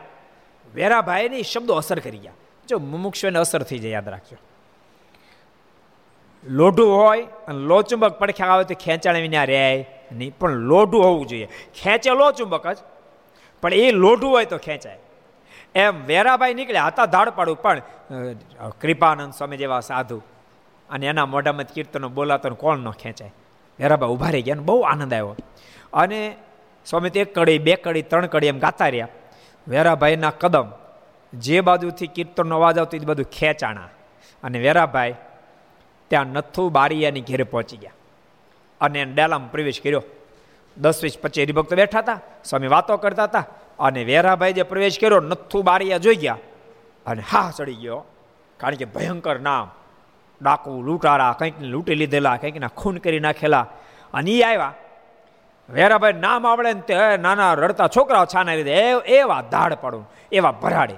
વેરાભાઈની 0.73 1.43
શબ્દો 1.43 1.73
અસર 1.73 1.99
કરી 1.99 2.17
ગયા. 2.17 2.37
જો 2.69 2.79
મુમુક્ષુને 2.79 3.39
અસર 3.39 3.63
થઈ 3.63 3.79
જાય, 3.79 3.91
યાદ 3.91 4.09
રાખજો. 4.09 4.37
લોઢું 6.43 6.91
હોય 6.97 7.23
અને 7.47 7.59
લોચુંબક 7.59 8.13
પડખ્યા 8.19 8.47
આવે 8.47 8.63
તો 8.63 8.75
ખેંચાણ 8.83 9.17
વિના 9.25 9.43
રહે 9.43 9.85
નહીં. 10.11 10.31
પણ 10.39 10.51
લોઢું 10.71 11.03
હોવું 11.03 11.27
જોઈએ. 11.27 11.49
ખેંચે 11.81 12.11
લોચુંબક 12.11 12.65
જ, 12.67 12.77
પણ 13.63 13.73
એ 13.73 13.91
લોઢું 13.91 14.31
હોય 14.31 14.45
તો 14.45 14.57
ખેંચાય. 14.57 14.99
એમ 15.75 16.05
વેરાભાઈ 16.05 16.53
નીકળ્યા. 16.53 16.87
હતા 16.87 17.05
ધાડ 17.05 17.29
પાડું 17.29 17.61
પણ 17.61 17.81
કૃપાનંદ 18.81 19.33
સ્વામી 19.33 19.57
જેવા 19.57 19.79
સાધુ 19.79 20.21
અને 20.89 21.05
એના 21.07 21.25
મોઢામાં 21.25 21.63
કીર્તનો 21.63 22.09
બોલાતો 22.09 22.55
કોણ 22.55 22.77
ન 22.77 22.91
ખેંચાય. 22.91 23.33
વેરાભાઈ 23.79 24.09
ઊભા 24.09 24.29
રહી 24.29 24.41
ગયા 24.41 24.55
બહુ 24.55 24.81
આનંદ 24.81 25.13
આવ્યો. 25.13 25.35
અને 25.93 26.35
સ્વામી 26.85 27.09
તો 27.09 27.19
એક 27.19 27.35
કડી, 27.35 27.59
બે 27.59 27.75
કડી, 27.75 28.01
ત્રણ 28.01 28.25
કડી 28.25 28.47
એમ 28.47 28.59
ગાતા 28.59 28.88
રહ્યા. 28.88 29.07
વેરાભાઈના 29.67 30.29
કદમ, 30.29 30.71
જે 31.33 31.61
બાજુથી 31.61 32.07
કીર્તનનો 32.07 32.55
અવાજ 32.55 32.77
આવતો 32.77 32.97
એ 32.97 32.99
બધું 32.99 33.25
ખેંચાણા. 33.25 33.89
અને 34.43 34.59
વેરાભાઈ 34.59 35.15
ત્યાં 36.07 36.27
નથુ 36.27 36.69
બારીયાની 36.69 37.21
ઘેરે 37.21 37.43
પહોંચી 37.43 37.77
ગયા. 37.77 37.91
અને 38.81 39.05
ડેલામાં 39.05 39.51
પ્રવેશ 39.51 39.81
કર્યો. 39.81 40.03
દસ 40.77 41.03
વીસ 41.03 41.17
પચીસ 41.21 41.45
હરિભક્તો 41.45 41.75
બેઠા 41.75 41.99
હતા. 41.99 42.19
સ્વામી 42.45 42.67
વાતો 42.67 42.97
કરતા 42.97 43.23
હતા. 43.23 43.45
અને 43.79 44.03
વેરાભાઈ 44.03 44.53
જે 44.53 44.63
પ્રવેશ 44.63 44.99
કર્યો, 44.99 45.19
નથુ 45.19 45.61
બારીયા 45.61 45.97
જોઈ 45.97 46.15
ગયા. 46.15 46.38
અને 47.05 47.21
હા 47.21 47.51
ચડી 47.57 47.73
ગયો. 47.73 48.03
કારણ 48.57 48.75
કે 48.75 48.85
ભયંકર 48.85 49.39
નામ. 49.39 49.71
ડાકુ 50.41 50.81
લૂંટારા, 50.81 51.35
કંઈક 51.39 51.61
લૂંટી 51.61 51.95
લીધેલા, 51.95 52.35
કંઈકના 52.35 52.67
ખૂન 52.67 52.97
કરી 52.97 53.19
નાખેલા. 53.19 53.67
અને 54.13 54.31
એ 54.31 54.41
આવ્યા. 54.41 54.73
વેરાભાઈ, 55.69 56.13
નામ 56.13 56.47
આવડે 56.47 56.73
ને 56.73 56.81
તે 56.81 57.17
નાના 57.17 57.53
રડતા 57.53 57.88
છોકરાઓ 57.88 58.25
છાના 58.25 58.55
લીધે. 58.55 58.75
એવા 59.05 59.41
ધાડ 59.41 59.73
પડો, 59.73 60.05
એવા 60.31 60.51
ભરાડે. 60.51 60.93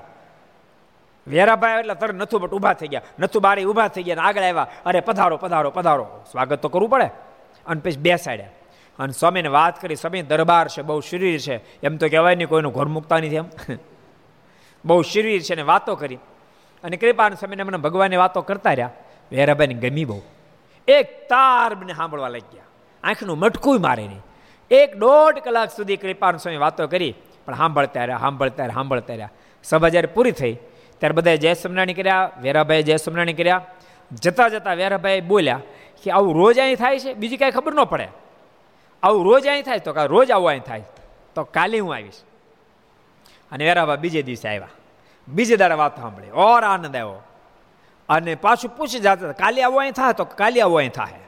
વેરાભાઈ 1.27 1.79
એટલે 1.79 1.93
તરત 1.93 2.15
નથુ 2.15 2.39
બટ 2.39 2.51
ઊભા 2.51 2.73
થઈ 2.73 2.87
ગયા. 2.87 3.01
નથુ 3.19 3.39
બારી 3.39 3.63
ઊભા 3.63 3.87
થઈ 3.87 4.03
ગયા 4.03 4.17
આગળ 4.23 4.41
આવ્યા. 4.41 4.67
અરે, 4.85 4.99
પધારો 4.99 5.37
પધારો 5.37 5.71
પધારો. 5.71 6.23
સ્વાગત 6.31 6.61
તો 6.61 6.69
કરવું 6.69 6.89
પડે. 6.89 7.09
અને 7.67 7.81
પછી 7.81 7.97
બેસાડ્યા. 7.97 8.47
અને 8.99 9.11
સ્વામીને 9.11 9.47
વાત 9.47 9.81
કરી, 9.81 9.95
સ્વામી, 9.95 10.21
દરબાર 10.21 10.67
છે, 10.67 10.81
બહુ 10.81 10.99
શરીર 10.99 11.39
છે. 11.39 11.81
એમ 11.81 11.97
તો 11.97 12.09
કહેવાય 12.09 12.35
નહીં, 12.35 12.47
કોઈનું 12.47 12.73
ઘર 12.73 12.85
મૂકતા 12.85 13.17
નથી 13.17 13.35
એમ. 13.35 13.45
બહુ 14.85 15.01
શરીર 15.01 15.41
છે 15.41 15.55
ને 15.55 15.61
વાતો 15.61 15.95
કરી. 15.95 16.15
અને 16.83 16.97
કૃપાન 16.97 17.33
સ્વામીને 17.33 17.63
મને 17.63 17.77
ભગવાનની 17.77 18.17
વાતો 18.17 18.41
કરતા 18.41 18.73
રહ્યા. 18.73 18.89
વેરાભાઈને 19.31 19.73
ગમી 19.73 20.05
બહુ. 20.05 20.21
એક 20.87 21.27
તાર 21.27 21.75
મને 21.75 21.93
સાંભળવા 21.93 22.27
લાગ્યા. 22.27 22.51
ગયા 22.51 23.09
આંખનું 23.09 23.37
મટકું 23.37 23.81
મારે 23.81 24.07
નહીં. 24.07 24.21
એક 24.71 24.97
દોઢ 24.97 25.37
કલાક 25.37 25.69
સુધી 25.69 25.97
કૃપાન 25.97 26.37
સ્વામી 26.37 26.57
વાતો 26.57 26.87
કરી, 26.87 27.15
પણ 27.45 27.55
સાંભળતા 27.55 28.05
રહ્યા 28.05 28.17
સાંભળતા 28.17 28.63
રહ્યા 28.63 28.73
સાંભળતા 28.73 29.13
રહ્યા. 29.13 29.31
સભા 29.63 29.89
જ્યારે 29.89 30.07
પૂરી 30.07 30.31
થઈ, 30.31 30.53
ત્યારે 30.99 31.13
બધાએ 31.13 31.37
જય 31.37 31.53
સમરાણી 31.53 31.93
કર્યા 31.93 32.31
વેરાભાઈ 32.41 32.83
જય 32.83 32.97
સમરાણી 32.97 33.33
કર્યા. 33.33 33.61
જતા 34.11 34.47
જતા 34.47 34.73
વેરાભાઈ 34.73 35.21
બોલ્યા 35.21 35.61
કે 36.03 36.11
આવું 36.11 36.35
રોજ 36.35 36.59
અહીં 36.59 36.75
થાય 36.75 36.99
છે? 36.99 37.13
બીજી 37.13 37.37
કાંઈ 37.37 37.51
ખબર 37.51 37.73
ન 37.73 37.83
પડે. 37.83 38.07
આવું 39.03 39.25
રોજ 39.25 39.47
અહીં 39.47 39.63
થાય 39.63 39.79
તો 39.79 39.93
રોજ 40.05 40.31
આવું 40.31 40.49
અહીં 40.49 40.61
થાય 40.61 40.83
તો 41.35 41.43
કાલે 41.43 41.79
હું 41.79 41.93
આવીશ. 41.93 42.13
અને 43.51 43.65
વેરાભાઈ 43.65 43.97
બીજે 43.97 44.21
દિવસે 44.21 44.49
આવ્યા. 44.49 44.67
બીજે 45.27 45.55
દાડે 45.57 45.75
વાત 45.75 46.01
સાંભળી. 46.01 46.31
ઓર 46.31 46.63
આનંદ 46.63 46.95
આવ્યો. 46.95 47.23
અને 48.09 48.35
પાછું 48.35 48.71
પૂછી 48.77 48.99
જતા 48.99 49.33
કાલે 49.33 49.59
આવો 49.63 49.79
અહીં 49.79 49.93
થાય 49.93 50.13
તો 50.13 50.25
કાલે 50.25 50.61
આવો 50.61 50.77
અહીં 50.77 50.91
થાય 50.91 51.25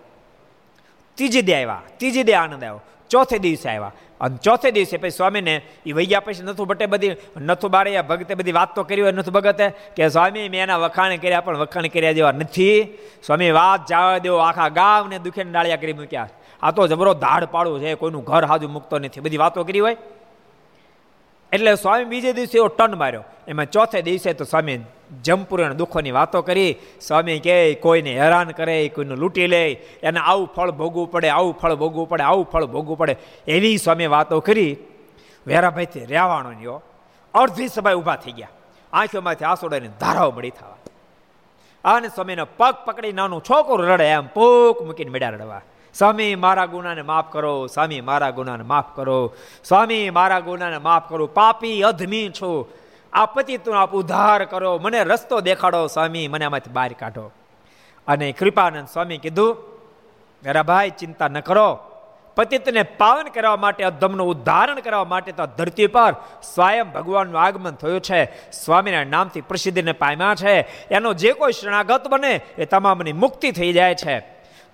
ત્રીજી 1.17 1.41
દે 1.41 1.53
આવ્યા, 1.55 1.81
ત્રીજી 1.99 2.23
દે 2.23 2.33
આનંદ 2.33 2.63
આવ્યો, 2.63 2.81
ચોથે 3.11 3.37
દિવસે 3.39 3.67
આવ્યા. 3.69 3.91
અને 4.21 4.37
ચોથે 4.37 4.71
દિવસે 4.71 4.97
પછી 4.97 5.09
સ્વામીને 5.09 5.53
એ 5.85 5.93
વૈયા 5.93 6.19
પછી 6.19 6.43
નથું 6.43 6.67
બટે 6.67 6.85
બધી, 6.85 7.15
નથું 7.37 7.71
બારે 7.71 8.01
ભગતે 8.01 8.33
બધી 8.35 8.51
વાત 8.51 8.75
તો 8.75 8.83
કરી 8.83 9.01
હોય 9.01 9.11
નથું 9.11 9.33
ભગતે 9.33 9.65
કે 9.95 10.09
સ્વામી 10.09 10.49
મેં 10.49 10.63
એના 10.63 10.77
વખાણ 10.77 11.15
કર્યા 11.17 11.41
પણ 11.41 11.57
વખાણ 11.57 11.87
કર્યા 11.87 12.11
જેવા 12.11 12.31
નથી. 12.31 12.77
સ્વામી 13.25 13.51
વાત 13.51 13.81
જાવા 13.89 14.17
દેવો 14.17 14.37
આખા 14.37 14.69
ગામને 14.69 15.17
દુખે 15.19 15.43
ડાળિયા 15.43 15.83
કરી 15.83 15.93
મૂક્યા. 15.93 16.29
આ 16.63 16.71
તો 16.71 16.87
જબરો 16.87 17.13
ધાડ 17.13 17.43
પાડવું 17.45 17.79
છે, 17.81 17.95
કોઈનું 17.95 18.23
ઘર 18.23 18.45
હાજુ 18.45 18.69
મૂકતો 18.69 18.99
નથી. 18.99 19.21
બધી 19.21 19.37
વાતો 19.37 19.63
કરી 19.63 19.79
હોય. 19.79 19.97
એટલે 21.51 21.75
સ્વામી 21.75 22.05
બીજે 22.05 22.33
દિવસે 22.33 22.57
એવો 22.57 22.67
ટન 22.67 22.97
માર્યો. 22.97 23.23
એમાં 23.47 23.65
ચોથે 23.65 24.01
દિવસે 24.01 24.33
તો 24.33 24.43
સ્વામી 24.43 24.79
જમપુરાના 25.23 25.73
દુઃખોની 25.73 26.11
વાતો 26.11 26.41
કરી, 26.41 26.75
સ્વામી 27.01 27.39
કહે 27.39 27.73
કોઈને 27.73 28.19
હેરાન 28.19 28.49
કરે, 28.49 28.89
કોઈને 28.89 29.15
લૂંટી 29.15 29.47
લે, 29.47 29.71
એને 30.03 30.19
આવું 30.19 30.47
ફળ 30.47 30.71
ભોગવું 30.71 31.11
પડે, 31.11 31.29
આવું 31.29 31.53
ફળ 31.53 31.75
ભોગવું 31.75 32.09
પડે, 32.09 32.23
આવું 32.23 32.45
ફળ 32.45 32.65
ભોગવું 32.65 32.97
પડે. 32.97 33.17
એવી 33.47 33.77
સ્વામી 33.77 34.07
વાતો 34.07 34.39
કરી, 34.39 34.77
વેરાભાઈથી 35.47 36.05
રહેવાનો 36.05 36.51
યો 36.61 36.83
અડધી 37.33 37.67
સમય 37.67 37.93
ઊભા 37.93 38.15
થઈ 38.15 38.31
ગયા. 38.31 38.47
આંખોમાંથી 38.93 39.45
આસોડાની 39.45 39.87
ધારાઓ 39.87 40.31
મળી 40.31 40.49
થવા. 40.49 40.75
અને 41.85 42.07
સ્વામીનો 42.07 42.45
પગ 42.45 42.75
પકડી 42.85 43.11
નાનું 43.11 43.41
છોકરું 43.49 43.87
રડે, 43.87 44.05
એમ 44.05 44.27
પોક 44.27 44.81
મૂકીને 44.81 45.11
મેળા 45.11 45.29
રડવા. 45.29 45.61
સ્વામી, 45.93 46.35
મારા 46.35 46.65
ગુનાને 46.65 47.01
માફ 47.01 47.33
કરો, 47.33 47.67
સ્વામી, 47.67 48.01
મારા 48.01 48.29
ગુનાને 48.29 48.63
માફ 48.63 48.95
કરો, 48.95 49.33
સ્વામી, 49.63 50.09
મારા 50.09 50.39
ગુનાને 50.39 50.77
માફ 50.77 51.09
કરો, 51.09 51.27
પાપી 51.27 51.81
અધમી 51.81 52.29
છું 52.29 52.80
આ 53.13 53.25
પતિ 53.25 53.57
તું 53.57 53.81
આપ 53.81 53.93
ઉદ્ધાર 53.93 54.45
કરો. 54.45 54.77
મને 54.77 55.03
રસ્તો 55.03 55.41
દેખાડો 55.41 55.87
સ્વામી, 55.87 56.27
મને 56.27 56.45
આમાંથી 56.45 56.69
બહાર 56.69 56.93
કાઢો. 56.99 57.31
અને 58.07 58.31
કૃપાનંદ 58.31 58.87
સ્વામી 58.87 59.17
કીધું 59.17 59.57
મેરા 60.43 60.63
ભાઈ, 60.63 60.89
ચિંતા 60.89 61.27
ન 61.27 61.39
કરો. 61.39 61.79
પતિતને 62.35 62.83
પાવન 62.83 63.27
કરવા 63.27 63.55
માટે, 63.55 63.83
અધમનું 63.83 64.27
ઉદ્ધારણ 64.27 64.79
કરવા 64.79 65.03
માટે 65.03 65.31
તો 65.31 65.45
ધરતી 65.45 65.87
પર 65.87 66.15
સ્વયં 66.43 66.91
ભગવાનનું 66.91 67.41
આગમન 67.41 67.71
થયું 67.71 68.01
છે. 68.01 68.51
સ્વામીના 68.51 69.03
નામથી 69.03 69.41
પ્રસિદ્ધિને 69.41 69.91
પામ્યા 69.91 70.35
છે. 70.35 70.61
એનો 70.87 71.13
જે 71.13 71.33
કોઈ 71.33 71.51
શરણાગત 71.51 72.07
બને, 72.07 72.41
એ 72.57 72.65
તમામની 72.65 73.13
મુક્તિ 73.13 73.51
થઈ 73.51 73.73
જાય 73.73 73.95
છે. 73.95 74.19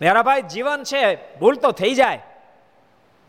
મેરા 0.01 0.23
ભાઈ, 0.23 0.41
જીવન 0.41 0.83
છે, 0.83 1.38
ભૂલ 1.39 1.55
તો 1.55 1.71
થઈ 1.71 1.93
જાય. 1.93 2.25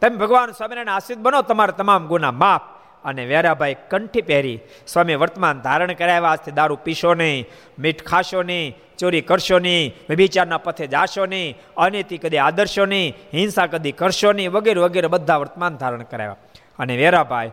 તમે 0.00 0.16
ભગવાન 0.16 0.50
સ્વામિનારાયણ 0.50 0.96
આશીર્વાદ 0.96 1.24
બનો, 1.24 1.42
તમારા 1.42 1.70
તમામ 1.70 2.06
ગુના 2.06 2.30
માફ 2.30 2.77
અને 3.05 3.24
વેરાભાઈ 3.26 3.76
કંઠી 3.90 4.22
પહેરી 4.22 4.59
સ્વામી 4.86 5.14
વર્તમાન 5.14 5.61
ધારણ 5.61 5.92
કરાવ્યા. 5.92 6.30
આજથી 6.30 6.51
દારૂ 6.51 6.78
પીશો 6.84 7.14
નહીં, 7.14 7.46
મીઠ 7.78 8.03
ખાશો 8.03 8.42
નહીં, 8.42 8.76
ચોરી 8.99 9.20
કરશો 9.20 9.59
નહીં 9.59 9.94
વિભિચારના 10.09 10.59
પથે 10.59 10.86
જાશો 10.86 11.26
નહીં, 11.26 11.59
અનિતિ 11.76 12.18
કદી 12.18 12.38
આદર્શો 12.38 12.84
નહીં, 12.86 13.14
હિંસા 13.34 13.66
કદી 13.66 13.92
કરશો 13.92 14.32
નહીં, 14.32 14.53
વગેરે 14.53 14.80
વગેરે 14.80 15.09
બધા 15.09 15.36
વર્તમાન 15.36 15.76
ધારણ 15.76 16.03
કરાવ્યા. 16.03 16.36
અને 16.78 16.96
વેરાભાઈ 16.96 17.53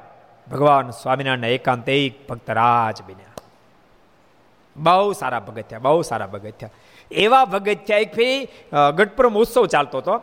ભગવાન 0.51 0.89
સ્વામિનારાયણ 0.89 1.45
એકાંત 1.45 1.89
એક 1.89 2.27
ભક્ત 2.27 2.49
રાજ 2.49 3.01
બન્યા. 3.01 3.33
બહુ 4.77 5.13
સારા 5.13 5.39
ભગત 5.39 5.73
બહુ 5.81 6.01
સારા 6.01 6.27
ભગત 6.27 6.69
એવા 7.11 7.45
ભગત 7.45 7.91
એક 7.91 8.15
ફી 8.15 8.35
ગઢપુરમ 8.97 9.33
ઉત્સવ 9.37 9.65
ચાલતો 9.65 9.97
હતો. 9.97 10.15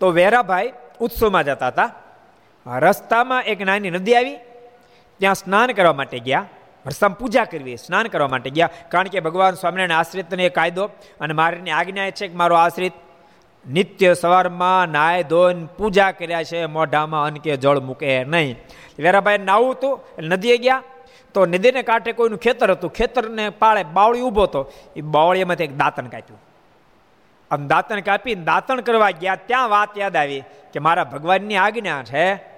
તો 0.00 0.10
વેરાભાઈ 0.10 0.72
ઉત્સવમાં 1.00 1.44
જતા 1.44 1.68
હતા. 1.68 1.90
રસ્તામાં 2.66 3.42
એક 3.42 3.60
નાની 3.60 3.90
નદી 3.90 4.14
આવી. 4.14 4.36
ત્યાં 5.18 5.34
સ્નાન 5.34 5.72
કરવા 5.72 5.92
માટે 5.92 6.18
ગયા. 6.18 6.46
રસ્તામાં 6.86 7.18
પૂજા 7.18 7.44
કરવી. 7.44 7.76
સ્નાન 7.76 8.06
કરવા 8.06 8.28
માટે 8.28 8.50
ગયા. 8.50 8.70
કારણ 8.88 9.08
કે 9.08 9.20
ભગવાન 9.20 9.54
સ્વામિનારાયણ 9.54 9.98
આશ્રિતને 9.98 10.44
એ 10.44 10.48
કાયદો 10.48 10.90
અને 11.20 11.34
મારીની 11.34 11.70
આજ્ઞા 11.70 12.10
છે 12.10 12.28
કે 12.28 12.36
મારો 12.36 12.56
આશ્રિત 12.56 12.92
નિત્ય 13.70 14.14
સવારમાં 14.14 14.88
નાય 14.88 15.22
ધોન 15.22 15.66
પૂજા 15.66 16.10
કર્યા 16.10 16.42
છે. 16.42 16.66
મોઢામાં 16.66 17.26
અન 17.26 17.34
કે 17.34 17.56
જળ 17.56 17.80
મૂકે 17.80 18.24
નહીં. 18.24 18.56
વેરાભાઈ 18.98 19.38
નાવું 19.38 19.72
હતું 19.72 20.00
નદીએ 20.22 20.56
ગયા. 20.56 20.82
તો 21.34 21.46
નદીને 21.46 21.82
કાંઠે 21.82 22.12
કોઈનું 22.12 22.38
ખેતર 22.38 22.70
હતું. 22.70 22.92
ખેતરને 22.92 23.50
પાળે 23.50 23.84
બાવળી 23.84 24.20
ઊભો 24.20 24.42
હતો. 24.42 24.72
એ 24.96 25.00
બાવળીમાંથી 25.00 25.64
એક 25.64 25.76
દાંતણ 25.76 26.06
કાપ્યું. 26.06 26.40
આમ 27.50 27.66
દાંતણ 27.66 28.00
કાપી 28.00 28.34
દાંતણ 28.34 28.80
કરવા 28.80 29.10
ગયા. 29.10 29.36
ત્યાં 29.36 29.68
વાત 29.68 29.98
યાદ 29.98 30.16
આવી 30.16 30.44
કે 30.72 30.78
મારા 30.78 31.04
ભગવાનની 31.04 31.56
આજ્ઞા 31.56 32.02
છે 32.02 32.51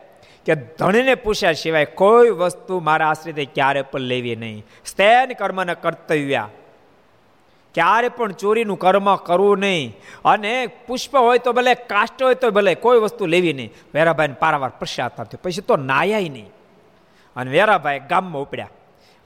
કે 0.46 0.54
ધણીને 0.54 1.14
પૂછ્યા 1.14 1.52
સિવાય 1.52 1.84
કોઈ 1.84 2.30
વસ્તુ 2.30 2.80
મારા 2.80 3.10
આશ્રિતે 3.10 3.44
ક્યારે 3.44 3.82
પણ 3.82 4.00
લેવી 4.00 4.36
નહીં. 4.36 4.64
સ્તેન 4.86 5.32
કર્મને 5.32 5.74
કર્તવ્યા. 5.74 6.48
ક્યારે 7.74 8.08
પણ 8.08 8.32
ચોરીનું 8.32 8.78
કર્મ 8.78 9.16
કરવું 9.16 9.58
નહીં. 9.58 9.96
અને 10.24 10.66
પુષ્પ 10.66 11.16
હોય 11.16 11.38
તો 11.38 11.52
ભલે, 11.52 11.74
કાષ્ટ 11.74 12.22
હોય 12.22 12.34
તો 12.34 12.50
ભલે, 12.50 12.74
કોઈ 12.74 13.00
વસ્તુ 13.00 13.26
લેવી 13.26 13.52
નહીં. 13.52 13.72
વેરાભાઈને 13.94 14.34
પારાવાર 14.34 14.70
પશ્ચાતાપ 14.78 15.26
થયો 15.26 15.40
પછી 15.42 15.60
તો 15.60 15.76
નાયા 15.76 16.20
નહીં. 16.20 16.50
અને 17.36 17.50
વેરાભાઈ 17.50 18.00
ગામમાં 18.00 18.42
ઉપડ્યા. 18.42 18.68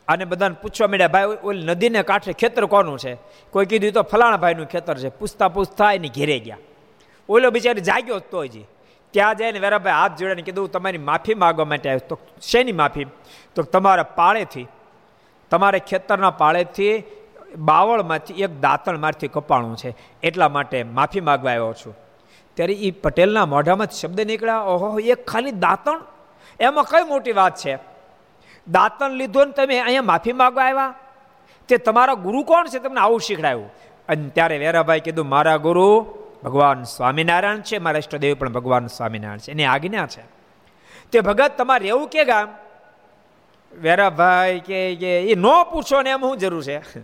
અને 0.08 0.24
બધાને 0.24 0.54
પૂછવા 0.62 0.86
મળ્યા 0.86 1.08
ભાઈ, 1.08 1.22
ઓલી 1.44 1.62
નદીને 1.62 2.02
કાંઠે 2.02 2.32
ખેતર 2.32 2.66
કોનું 2.66 2.98
છે? 2.98 3.16
કોઈ 3.50 3.66
કીધું 3.66 3.92
તો 3.92 4.02
ફલાણા 4.02 4.36
ભાઈનું 4.36 4.66
ખેતર 4.66 4.98
છે. 4.98 5.08
પૂછતા 5.08 5.48
પૂછતા 5.48 5.92
એની 5.92 6.08
ઘેરે 6.08 6.38
ગયા. 6.38 6.56
ઓલો 7.28 7.50
બિચારી 7.50 7.80
જાગ્યો 7.80 8.18
તો 8.18 8.46
જ. 8.46 8.50
ત્યાં 9.10 9.34
જઈને 9.34 9.58
વેરાભાઈ 9.58 9.92
હાથ 9.92 10.16
જોડીને 10.16 10.42
કીધું 10.42 10.70
તમારી 10.70 10.98
માફી 10.98 11.34
માગવા 11.34 11.64
માટે 11.64 11.90
આવ્યો. 11.90 12.08
તો 12.08 12.18
શેની 12.42 12.72
માફી? 12.72 13.06
તો 13.54 13.62
તમારા 13.62 14.02
પાળેથી, 14.02 14.66
તમારે 15.50 15.78
ખેતરના 15.78 16.30
પાળેથી 16.30 17.02
બાવળમાંથી 17.56 18.34
એક 18.34 18.60
દાંતણ 18.60 18.98
મારથી 18.98 19.28
કપાણું 19.28 19.76
છે, 19.76 19.96
એટલા 20.22 20.48
માટે 20.48 20.82
માફી 20.82 21.20
માગવા 21.20 21.50
આવ્યો 21.50 21.72
છું. 21.72 21.96
ત્યારે 22.54 22.74
એ 22.74 22.90
પટેલના 22.90 23.46
મોઢામાં 23.46 23.86
શબ્દ 23.86 24.20
નીકળ્યા, 24.20 24.60
ઓહો 24.60 24.98
એક 24.98 25.26
ખાલી 25.26 25.50
દાંતણ? 25.50 26.00
એમાં 26.60 26.84
કઈ 26.84 27.04
મોટી 27.08 27.32
વાત 27.32 27.56
છે? 27.56 27.78
દાંતણ 28.68 29.10
લીધો 29.10 29.44
ને 29.44 29.52
તમે 29.52 29.78
અહીંયા 29.78 30.02
માફી 30.02 30.32
માગવા 30.32 30.64
આવ્યા? 30.64 30.94
તે 31.68 31.76
તમારા 31.76 32.14
ગુરુ 32.14 32.42
કોણ 32.42 32.66
છે? 32.66 32.78
તમને 32.78 33.00
આવું 33.00 33.20
શીખડાયું. 33.20 33.70
અને 34.08 34.28
ત્યારે 34.28 34.58
વેરાભાઈ 34.58 35.00
કીધું, 35.00 35.28
મારા 35.28 35.56
ગુરુ 35.56 36.18
ભગવાન 36.44 36.82
સ્વામિનારાયણ 36.82 37.60
છે, 37.60 37.78
મારા 37.78 37.98
ઇષ્ટદેવ 37.98 38.36
પણ 38.38 38.52
ભગવાન 38.52 38.86
સ્વામિનારાયણ 38.86 39.38
છે. 39.38 39.50
એની 39.50 39.64
આજ્ઞા 39.64 40.06
છે. 40.06 40.22
તે 41.12 41.20
ભગત 41.20 41.52
તમારે 41.58 41.88
એવું 41.88 42.08
કે 42.08 42.24
ગામ 42.24 42.48
વેરાભાઈ, 43.80 44.60
કે 44.60 44.90
એ 45.20 45.34
ન 45.34 45.42
પૂછો 45.42 46.02
ને 46.02 46.10
એમ 46.10 46.20
શું 46.20 46.36
જરૂર 46.36 46.62
છે. 46.62 47.00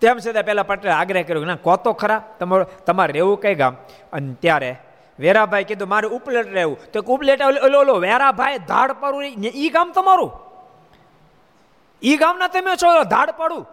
તેમ 0.00 0.18
છતાં 0.18 0.42
પહેલાં 0.42 0.66
પટેલ 0.66 0.92
આગ્રહ 0.92 1.22
કર્યો 1.22 1.44
ના 1.44 1.56
કહો 1.56 1.76
તો 1.76 1.92
ખરા, 1.92 2.24
તમારો, 2.38 2.64
તમારે 2.64 3.12
રહેવું 3.12 3.40
કઈ 3.40 3.54
ગામ 3.54 3.76
અને 4.12 4.34
ત્યારે 4.34 4.76
વેરાભાઈ 5.18 5.64
કીધું, 5.64 5.88
મારે 5.88 6.08
ઉપલેટ 6.08 6.46
રહેવું. 6.46 6.78
તો 6.92 7.02
ઉપલેટ 7.02 7.42
ઓલો 7.42 7.80
ઓલો 7.80 7.94
વેરાભાઈ, 7.94 8.58
ધાડ 8.58 8.92
પડું 8.92 9.24
એ 9.54 9.68
ગામ 9.68 9.92
તમારું? 9.92 10.32
ઈ 12.02 12.16
ગામના 12.16 12.48
તમે 12.48 12.76
છો, 12.76 13.02
ધાડ 13.02 13.30
પડું? 13.30 13.66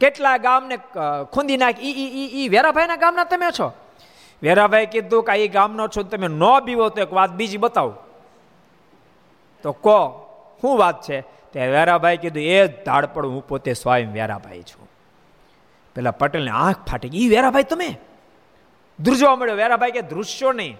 કેટલા 0.00 0.36
ગામને 0.36 0.76
ખૂંદી 1.32 1.56
નાખ, 1.56 1.80
ઈ 1.80 1.90
ઈ 1.90 2.44
ઈ 2.44 2.48
વેરાભાઈના 2.48 2.96
ગામના 2.96 3.24
તમે 3.24 3.50
છો? 3.60 3.72
વેરાભાઈ 4.42 4.86
કીધું 4.86 5.24
કે 5.24 5.32
એ 5.32 5.48
ગામનો 5.48 5.88
છો, 5.88 6.02
તમે 6.02 6.28
ન 6.28 6.40
બીવો 6.64 6.88
તો 6.88 7.02
એક 7.02 7.12
વાત 7.12 7.30
બીજી 7.30 7.56
બતાવો. 7.56 7.94
તો 9.62 9.72
કહો, 9.72 9.98
શું 10.60 10.78
વાત 10.78 11.02
છે? 11.02 11.20
તે 11.20 11.66
વેરાભાઈ 11.66 12.16
કીધું, 12.16 12.42
એ 12.42 12.66
જ 12.66 12.84
ધાડપડ 12.84 13.26
હું 13.26 13.48
પોતે 13.48 13.72
સ્વયં 13.72 14.12
વેરાભાઈ 14.12 14.62
છું. 14.62 14.90
પેલા 15.94 16.10
પટેલને 16.10 16.50
આંખ 16.50 16.86
ફાટી 16.86 17.08
ગઈ 17.08 17.28
વેરાભાઈ 17.28 17.62
તમે? 17.62 17.90
ધ્રુજવા 19.00 19.36
મળ્યો. 19.36 19.56
વેરાભાઈ 19.56 19.90
કે, 19.90 20.02
ધ્રુજશો 20.02 20.52
નહીં. 20.52 20.78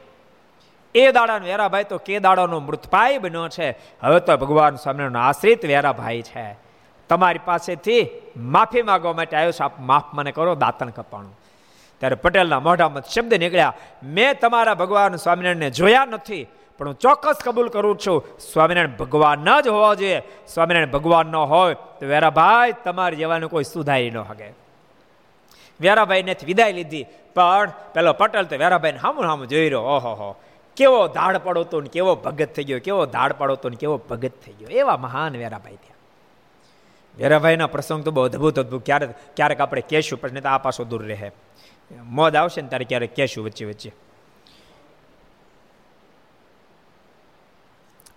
એ 0.95 1.13
દાડાનો 1.13 1.47
વેરાભાઈ 1.47 1.85
તો 1.85 1.99
કે 1.99 2.19
દાડાનો 2.19 2.61
મૃતપાય 2.61 3.19
બન્યો 3.19 3.49
છે. 3.49 3.71
હવે 4.03 4.21
તો 4.21 4.37
ભગવાન 4.37 4.77
સ્વામિનારાયણ 4.77 5.17
આશ્રિત 5.17 5.65
વેરાભાઈ 5.65 6.23
છે. 6.23 6.70
તમારી 7.11 7.41
પાસેથી 7.45 8.07
માફી 8.37 8.83
માગવા 8.83 9.13
માટે 9.13 9.37
આવ્યો 9.37 9.53
છું. 9.53 9.65
આપ 9.65 9.81
માફ 9.81 10.05
મને 10.15 10.33
કરો, 10.33 10.55
દાંતણ 10.55 10.91
કપાણું. 10.91 11.39
ત્યારે 11.99 12.15
પટેલના 12.15 12.61
મોઢામાં 12.61 13.03
શબ્દ 13.03 13.35
નીકળ્યા. 13.35 13.73
મેં 14.03 14.41
તમારા 14.41 14.75
ભગવાન 14.75 15.17
સ્વામિનારાયણને 15.17 15.71
જોયા 15.71 16.05
નથી, 16.05 16.47
પણ 16.79 16.87
હું 16.87 16.95
ચોક્કસ 16.95 17.37
કબૂલ 17.45 17.69
કરું 17.69 17.99
છું. 18.07 18.25
સ્વામિનારાયણ 18.53 18.97
ભગવાન 18.97 19.61
જ 19.61 19.69
હોવા 19.69 19.95
જોઈએ. 19.95 20.23
સ્વામિનારાયણ 20.49 20.91
ભગવાન 20.91 21.27
ન 21.27 21.37
હોય 21.37 21.75
તો 21.75 22.07
વેરાભાઈ 22.07 22.73
તમારે 22.85 23.17
જેવાનું 23.17 23.51
કોઈ 23.51 23.65
સુધારી 23.65 24.11
ન 24.11 24.19
હગે 24.19 24.53
વેરાભાઈને 25.81 26.37
વિદાય 26.45 26.73
લીધી. 26.73 27.07
પણ 27.35 27.73
પેલો 27.95 28.13
પટેલ 28.13 28.43
તો 28.43 28.57
વેરાભાઈને 28.57 28.99
હામું 28.99 29.25
હામું 29.25 29.49
જોઈ 29.49 29.69
રહ્યો. 29.69 29.81
ઓહો 29.81 30.15
હો. 30.15 30.37
કેવો 30.77 31.09
ધાડ 31.09 31.37
પડો 31.37 31.63
તો 31.65 31.81
ને 31.81 31.89
કેવો 31.89 32.15
ભગત 32.15 32.49
થઈ 32.49 32.65
ગયો. 32.65 32.81
કેવો 32.85 33.07
ધાડ 33.07 33.33
પડો 33.33 33.55
તો 33.55 33.69
ને 33.69 33.77
કેવો 33.77 33.97
ભગત 34.11 34.33
થઈ 34.47 34.53
ગયો. 34.53 34.69
એવા 34.69 34.97
મહાન 34.97 35.37
વેરાભાઈ 35.37 35.77
ત્યાં 35.77 36.00
વેરાભાઈના 37.19 37.67
પ્રસંગ 37.67 38.05
તો 38.05 38.11
બહુ 38.11 38.23
અદભુત 38.23 38.59
અદભુત. 38.59 38.87
ક્યારેક 38.87 39.11
ક્યારેક 39.37 39.61
આપણે 39.61 39.81
કહેશું, 39.81 40.21
પણ 40.21 40.49
આ 40.49 40.59
પાછો 40.59 40.85
દૂર 40.85 41.07
રહે. 41.07 41.31
મોદ 42.03 42.37
આવશે 42.37 42.63
ને 42.63 42.69
ત્યારે 42.69 42.85
ક્યારેક 42.85 43.17
કહેશું 43.17 43.45
વચ્ચે 43.45 43.65
વચ્ચે. 43.65 43.93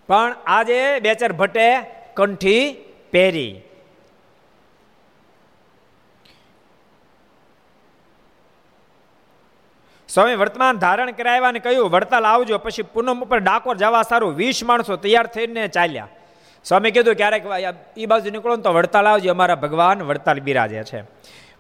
પણ 0.08 0.36
આજે 0.46 1.00
બેચર 1.00 1.32
ભટ્ટે 1.32 1.82
કંઠી 2.14 2.86
પહેરી. 3.12 3.62
સ્વામી 10.10 10.36
વર્તમાન 10.36 10.78
ધારણ 10.78 11.12
કરાવ્યા 11.12 11.50
અને 11.50 11.60
કહ્યું, 11.60 11.90
વડતાલ 11.90 12.26
આવજો, 12.26 12.58
પછી 12.58 12.82
પૂનમ 12.82 13.24
ઉપર 13.24 13.40
ડાકોર 13.40 13.78
જવા 13.78 14.02
સારું. 14.02 14.36
વીસ 14.36 14.64
માણસો 14.64 14.96
તૈયાર 14.96 15.28
થઈને 15.28 15.68
ચાલ્યા. 15.68 16.08
સ્વામી 16.66 16.92
કીધું, 16.92 17.16
ક્યારેક 17.16 17.44
એ 17.98 18.06
બાજુ 18.06 18.30
નીકળો 18.32 18.56
તો 18.58 18.74
વડતાલ 18.74 19.08
આવજો, 19.08 19.32
અમારા 19.32 19.56
ભગવાન 19.56 20.04
વડતાલ 20.04 20.40
બિરાજે 20.40 20.84
છે. 20.84 21.00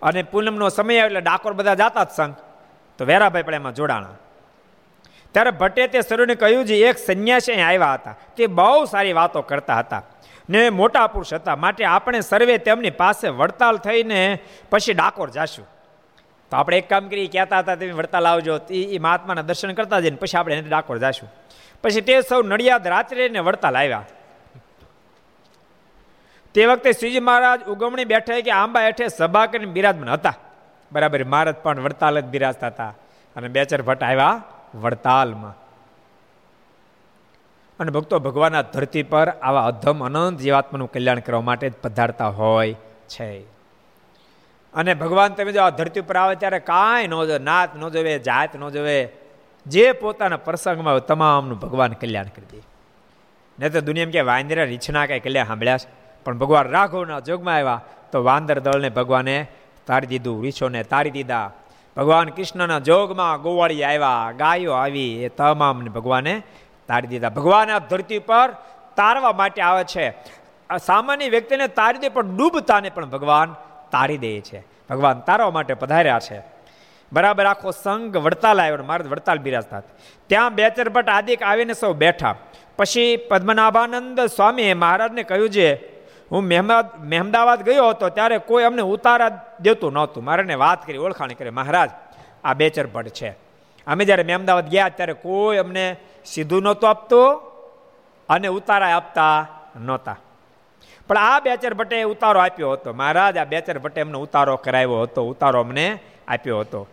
અને 0.01 0.23
પૂનમનો 0.23 0.69
સમય 0.69 0.99
આવે 0.99 1.07
એટલે 1.07 1.21
ડાકોર 1.21 1.53
બધા 1.53 1.75
જાતા 1.75 2.03
જ 2.03 2.11
સંઘ 2.15 2.35
તો 2.99 3.05
વેરાભાઈ 3.05 3.43
પણ 3.43 3.53
એમાં 3.53 3.75
જોડાણા. 3.75 4.15
ત્યારે 5.35 5.51
ભટ્ટે 5.51 5.87
તે 5.87 5.99
સરુને 6.01 6.35
કહ્યું 6.35 6.65
છે 6.65 6.75
એક 6.87 6.97
સંન્યાસી 6.97 7.53
અહીં 7.53 7.67
આવ્યા 7.67 7.93
હતા, 7.93 8.15
તે 8.37 8.47
બહુ 8.47 8.85
સારી 8.85 9.13
વાતો 9.13 9.41
કરતા 9.41 9.79
હતા 9.79 10.03
ને 10.49 10.69
મોટા 10.69 11.07
પુરુષ 11.07 11.33
હતા, 11.33 11.55
માટે 11.55 11.83
આપણે 11.85 12.19
સર્વે 12.21 12.57
તેમની 12.57 12.89
પાસે 12.89 13.27
વડતાલ 13.29 13.77
થઈને 13.77 14.39
પછી 14.69 14.93
ડાકોર 14.93 15.29
જાશું. 15.29 15.65
તો 16.51 16.57
આપણે 16.57 16.77
એક 16.77 16.89
કામ 16.89 17.07
કરી 17.07 17.27
કહેતા 17.27 17.59
હતા, 17.59 17.75
તમે 17.75 17.91
વડતાલ 17.91 18.27
આવજો. 18.27 18.59
એ 18.69 18.97
મહાત્માના 18.97 19.41
દર્શન 19.41 19.73
કરતા 19.73 19.99
જઈને 19.99 20.17
પછી 20.17 20.37
આપણે 20.37 20.55
એને 20.55 20.69
ડાકોર 20.69 20.97
જાશું. 20.97 21.29
પછી 21.83 22.01
તે 22.01 22.21
સૌ 22.21 22.41
નડિયાદ 22.41 22.87
રાત્રે 22.87 23.29
ને 23.29 23.39
વડતાલ 23.39 23.75
આવ્યા. 23.77 24.05
તે 26.53 26.65
વખતે 26.65 26.91
શ્રીજી 26.91 27.19
મહારાજ 27.19 27.63
ઉગમણી 27.63 28.05
બેઠે 28.05 28.41
કે 28.41 28.51
આંબા 28.51 28.81
હેઠે 28.81 29.07
સભા 29.07 29.45
કરીને 29.45 29.65
બિરાજમાન 29.65 30.09
હતા. 30.09 30.33
બરાબર 30.91 31.23
મહારાજ 31.23 31.55
પણ 31.55 31.79
વડતાલ 31.79 32.19
જ 32.19 32.23
બિરાજતા 32.23 32.67
હતા. 32.67 32.93
અને 33.35 33.47
બેચર 33.47 33.81
ભટ્ટ 33.81 34.03
આવ્યા 34.03 34.43
વડતાલમાં. 34.75 35.53
અને 37.79 37.91
ભક્તો 37.91 38.19
ભગવાનના 38.19 38.61
ધરતી 38.61 39.03
પર 39.03 39.29
આવા 39.29 39.65
અધમ 39.65 40.05
અનંત 40.05 40.39
જીવાત્માનું 40.39 40.91
કલ્યાણ 40.91 41.19
કરવા 41.19 41.41
માટે 41.41 41.69
જ 41.69 41.73
પધારતા 41.73 42.27
હોય 42.27 42.73
છે. 43.07 43.39
અને 44.73 44.93
ભગવાન 44.93 45.33
તમે 45.33 45.51
જો 45.51 45.61
આ 45.61 45.69
ધરતી 45.69 45.99
ઉપર 45.99 46.17
આવે 46.17 46.35
ત્યારે 46.35 46.59
કાંઈ 46.59 47.07
ન 47.07 47.09
જોવે, 47.09 47.39
નાત 47.39 47.75
ન 47.75 47.89
જોવે, 47.89 48.19
જાત 48.19 48.55
ન 48.55 48.69
જોવે, 48.69 49.09
જે 49.67 49.91
પોતાના 49.91 50.37
પ્રસંગમાં 50.37 50.99
તમામનું 50.99 51.59
ભગવાન 51.59 51.93
કલ્યાણ 51.93 52.25
કરી 52.25 52.45
દે. 52.51 52.61
નહીં 53.59 53.71
તો 53.71 53.81
દુનિયામાં 53.81 54.11
કે 54.11 54.21
વાંદરા 54.21 54.63
રીછના 54.63 55.05
કાંઈ 55.05 55.19
કલ્યાણ 55.19 55.45
સાંભળ્યા 55.45 55.77
પણ 56.25 56.37
ભગવાન 56.37 56.69
રાઘવના 56.69 57.19
જોગમાં 57.19 57.55
આવ્યા, 57.55 57.81
તો 58.11 58.23
વાંદર 58.23 58.59
દળને 58.59 58.89
ભગવાને 58.89 59.47
તારી 59.87 60.07
દીધું 60.07 60.43
રીછોને 60.43 60.83
તારી 60.83 61.09
દીધા. 61.09 61.51
ભગવાન 61.97 62.29
કૃષ્ણના 62.29 62.79
જોગમાં 62.79 63.41
ગોવાળી 63.41 63.83
આવ્યા, 63.83 64.31
ગાયો 64.31 64.71
આવી, 64.71 65.23
એ 65.23 65.29
તમામને 65.29 65.89
ભગવાને 65.89 66.41
તારી 66.87 67.07
દીધા. 67.07 67.29
ભગવાન 67.29 67.69
આ 67.69 67.79
ધરતી 67.79 68.19
પર 68.19 68.49
તારવા 68.95 69.31
માટે 69.31 69.61
આવે 69.61 69.83
છે. 69.83 70.15
સામાન્ય 70.85 71.29
વ્યક્તિને 71.29 71.67
તારી 71.67 71.99
દે 71.99 72.09
પણ 72.09 72.37
ડૂબતાને 72.37 72.89
પણ 72.89 73.05
ભગવાન 73.05 73.55
તારી 73.91 74.17
દે 74.17 74.41
છે. 74.41 74.59
ભગવાન 74.89 75.19
તારવા 75.19 75.51
માટે 75.51 75.73
પધાર્યા 75.73 76.19
છે. 76.19 76.41
બરાબર 77.13 77.45
આખો 77.45 77.71
સંઘ 77.71 78.17
વડતાલ 78.17 78.61
આવ્યો 78.61 78.83
મારે 78.83 79.03
વડતાલ 79.03 79.37
બિરાજતા. 79.37 79.81
ત્યાં 80.27 80.55
બેચર 80.55 80.89
ભટ્ટ 80.89 81.09
આદિક 81.09 81.43
આવીને 81.43 81.73
સૌ 81.73 81.93
બેઠા. 81.93 82.35
પછી 82.77 83.17
પદ્મનાભાનંદ 83.17 84.19
સ્વામીએ 84.19 84.73
મહારાજને 84.73 85.23
કહ્યું 85.23 85.49
છે 85.49 85.92
હું 86.33 86.43
મહેમદ, 86.43 86.85
મહેમદાવાદ 86.99 87.63
ગયો 87.63 87.89
હતો 87.89 88.09
ત્યારે 88.09 88.37
કોઈ 88.37 88.63
અમને 88.63 88.81
ઉતારા 88.81 89.55
દેતું 89.59 89.93
નહોતું. 89.93 90.23
મારે 90.23 90.55
વાત 90.55 90.87
કરી, 90.87 90.97
ઓળખાણ 90.97 91.27
કરી, 91.27 91.49
મહારાજ, 91.49 91.89
આ 92.43 92.53
બેચર 92.53 92.87
ભટ્ટ 92.87 93.09
છે. 93.09 93.29
અમે 93.87 94.05
જ્યારે 94.05 94.23
મહેમદાવાદ 94.23 94.69
ગયા 94.69 94.89
ત્યારે 94.89 95.13
કોઈ 95.13 95.57
અમને 95.57 95.95
સીધું 96.25 96.63
નહોતું 96.63 96.89
આપતું 96.89 97.35
અને 98.29 98.47
ઉતારા 98.47 98.97
આપતા 98.97 99.47
નહોતા. 99.75 100.17
પણ 101.07 101.17
આ 101.17 101.39
બેચર 101.39 101.73
ભટ્ટે 101.73 102.03
ઉતારો 102.03 102.39
આપ્યો 102.39 102.71
હતો. 102.71 102.93
મહારાજ, 102.93 103.37
આ 103.37 103.43
બેચર 103.43 103.79
ભટ્ટે 103.79 104.01
અમને 104.01 104.17
ઉતારો 104.17 104.55
કરાવ્યો 104.55 105.01
હતો, 105.01 105.27
ઉતારો 105.27 105.59
અમને 105.59 105.99
આપ્યો 106.27 106.59
હતો. 106.59 106.87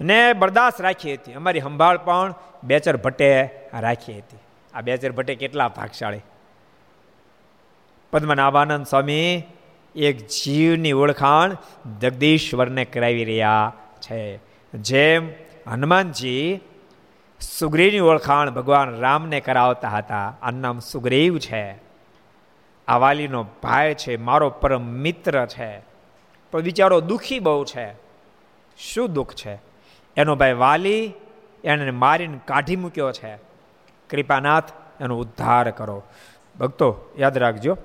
ને 0.00 0.32
બરદાસ્ત 0.32 0.80
રાખી 0.80 1.14
હતી. 1.14 1.32
અમારી 1.32 1.60
સંભાળ 1.60 1.98
પણ 1.98 2.34
બેચર 2.64 2.96
ભટ્ટે 2.96 3.50
રાખી 3.80 4.18
હતી. 4.18 4.38
આ 4.74 4.80
બેચર 4.80 5.12
ભટ્ટે 5.12 5.34
કેટલા 5.34 5.68
ભાગશાળી. 5.68 6.20
પદ્મનાભાનંદ 8.14 8.86
સ્વામી 8.86 9.42
એક 9.96 10.26
જીવની 10.26 10.92
ઓળખાણ 10.92 11.56
જગદીશ્વરને 12.00 12.84
કરાવી 12.84 13.24
રહ્યા 13.24 13.72
છે. 14.00 14.40
જેમ 14.74 15.30
હનુમાનજી 15.66 16.60
સુગ્રીવની 17.40 18.00
ઓળખાણ 18.00 18.50
ભગવાન 18.50 18.98
રામને 18.98 19.40
કરાવતા 19.40 19.88
હતા 19.88 20.36
આ 20.42 20.50
નામ 20.50 20.78
સુગ્રીવ 20.78 21.38
છે. 21.38 21.76
આ 22.88 22.96
વાલીનો 22.96 23.46
ભાઈ 23.62 23.94
છે, 23.94 24.16
મારો 24.16 24.50
પરમ 24.50 24.82
મિત્ર 24.82 25.46
છે. 25.46 25.82
પણ 26.50 26.60
બિચારો 26.60 27.00
દુઃખી 27.00 27.38
બહુ 27.38 27.64
છે. 27.64 27.92
શું 28.78 29.12
દુઃખ 29.12 29.34
છે? 29.34 29.58
એનો 30.16 30.36
ભાઈ 30.36 30.52
વાલી 30.52 31.12
એને 31.64 31.90
મારીને 31.90 32.40
કાઢી 32.44 32.76
મૂક્યો 32.76 33.12
છે. 33.12 33.36
કૃપાનાથ 34.10 34.72
એનો 35.00 35.18
ઉદ્ધાર 35.18 35.70
કરો. 35.70 36.02
ભક્તો, 36.60 37.14
યાદ 37.18 37.38
રાખજો. 37.38 37.78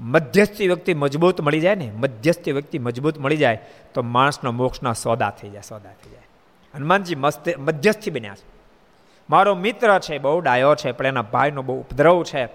મધ્યસ્થી 0.00 0.66
વ્યક્તિ 0.66 0.94
મજબૂત 0.94 1.40
મળી 1.40 1.60
જાય 1.60 1.74
ને, 1.74 1.90
મધ્યસ્થી 1.90 2.52
વ્યક્તિ 2.52 2.78
મજબૂત 2.78 3.18
મળી 3.18 3.36
જાય, 3.36 3.60
તો 3.94 4.02
માણસનો 4.02 4.52
મોક્ષના 4.52 4.92
સોદા 4.92 5.30
થઈ 5.30 5.50
જાય, 5.50 5.62
સોદા 5.62 5.90
થઈ 5.90 6.10
જાય. 6.10 6.22
હનુમાનજી 6.74 7.14
મસ્ત 7.14 7.58
મધ્યસ્થી 7.58 8.10
બન્યા 8.10 8.34
છે. 8.34 8.54
મારો 9.30 9.54
મિત્ર 9.54 9.98
છે, 9.98 10.18
બહુ 10.18 10.40
ડાયો 10.40 10.74
છે, 10.74 10.92
પણ 10.92 11.06
એના 11.06 11.22
ભાઈનો 11.22 11.62
બહુ 11.62 11.80
ઉપદ્રવ 11.80 12.24
છે. 12.24 12.46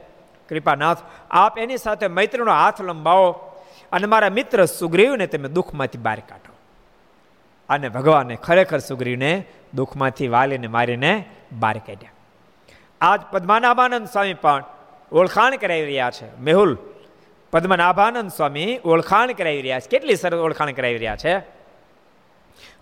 કૃપાનાથ, 0.49 0.97
આપ 1.31 1.59
એની 1.59 1.77
સાથે 1.77 2.07
મૈત્રીનો 2.07 2.51
હાથ 2.51 2.81
લંબાવો 2.81 3.31
અને 3.91 4.07
મારા 4.07 4.29
મિત્ર 4.29 4.65
સુગ્રીવને 4.65 5.27
તમે 5.27 5.49
દુઃખમાંથી 5.49 5.97
બહાર 5.97 6.19
કાઢો. 6.19 6.53
અને 7.69 7.89
ભગવાને 7.89 8.35
ખરેખર 8.35 8.77
સુગ્રીવને 8.77 9.43
દુઃખમાંથી 9.73 10.27
વાલીને 10.27 10.67
મારીને 10.67 11.25
બહાર 11.59 11.77
કાઢ્યા. 11.77 12.11
આજ 13.01 13.21
પદ્માનાબાનંદ 13.31 14.07
સ્વામી 14.07 14.33
પણ 14.33 14.63
ઓળખાણ 15.11 15.55
કરાવી 15.55 15.85
રહ્યા 15.85 16.11
છે. 16.11 16.39
મેહુલ 16.39 16.77
પદ્મનાભાનંદ 17.51 18.31
સ્વામી 18.31 18.79
ઓળખાણ 18.85 19.31
કરાવી 19.31 19.61
રહ્યા 19.61 19.79
છે. 19.79 19.89
કેટલી 19.89 20.15
સરસ 20.15 20.33
ઓળખાણ 20.33 20.71
કરાવી 20.71 20.97
રહ્યા 20.97 21.15
છે? 21.15 21.39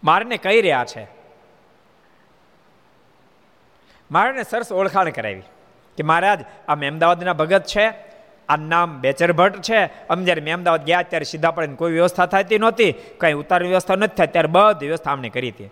મારને 0.03 0.37
કહી 0.37 0.61
રહ્યા 0.61 0.85
છે. 0.85 1.07
મારને 4.11 4.43
સરસ 4.43 4.71
ઓળખાણ 4.71 5.09
કરાવી 5.09 5.39
કે 5.97 6.03
મહારાજ 6.03 6.39
આ 6.67 6.75
અમદાવાદના 6.75 7.33
ભગત 7.33 7.63
છે 7.63 7.93
આ 8.49 8.55
નામ 8.55 9.01
બેચર 9.01 9.33
ભટ્ટ 9.33 9.61
છે. 9.61 9.85
અમે 9.85 10.25
જ્યારે 10.25 10.51
અમદાવાદ 10.51 10.85
ગયા 10.85 11.01
ત્યારે 11.01 11.23
સીધા 11.23 11.51
પડે 11.51 11.67
કોઈ 11.67 11.91
વ્યવસ્થા 11.91 12.25
થતી 12.25 12.57
નહોતી, 12.57 12.91
કંઈ 12.91 13.33
ઉતાર 13.33 13.63
વ્યવસ્થા 13.63 13.95
નથી 13.95 14.15
થાય, 14.15 14.27
ત્યારે 14.27 14.47
બધી 14.47 14.85
વ્યવસ્થા 14.85 15.11
અમને 15.11 15.29
કરી 15.29 15.49
હતી. 15.49 15.69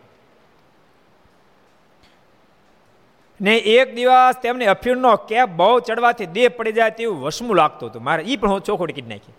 ને 3.42 3.58
એક 3.58 3.96
દિવસ 3.96 4.38
તેમને 4.42 4.66
અફીણનો 4.66 5.16
કેપ 5.16 5.50
બહુ 5.50 5.80
ચડવાથી 5.80 6.26
દેહ 6.26 6.50
પડી 6.50 6.72
જાય 6.72 6.90
તેવું 6.90 7.22
વસમું 7.22 7.56
લાગતું 7.56 7.90
હતું. 7.90 8.04
મારે 8.04 8.24
એ 8.24 8.36
પણ 8.36 8.50
હું 8.50 8.62
ચોખોડી 8.62 8.94
કીધી 8.94 9.10
નાખી. 9.10 9.34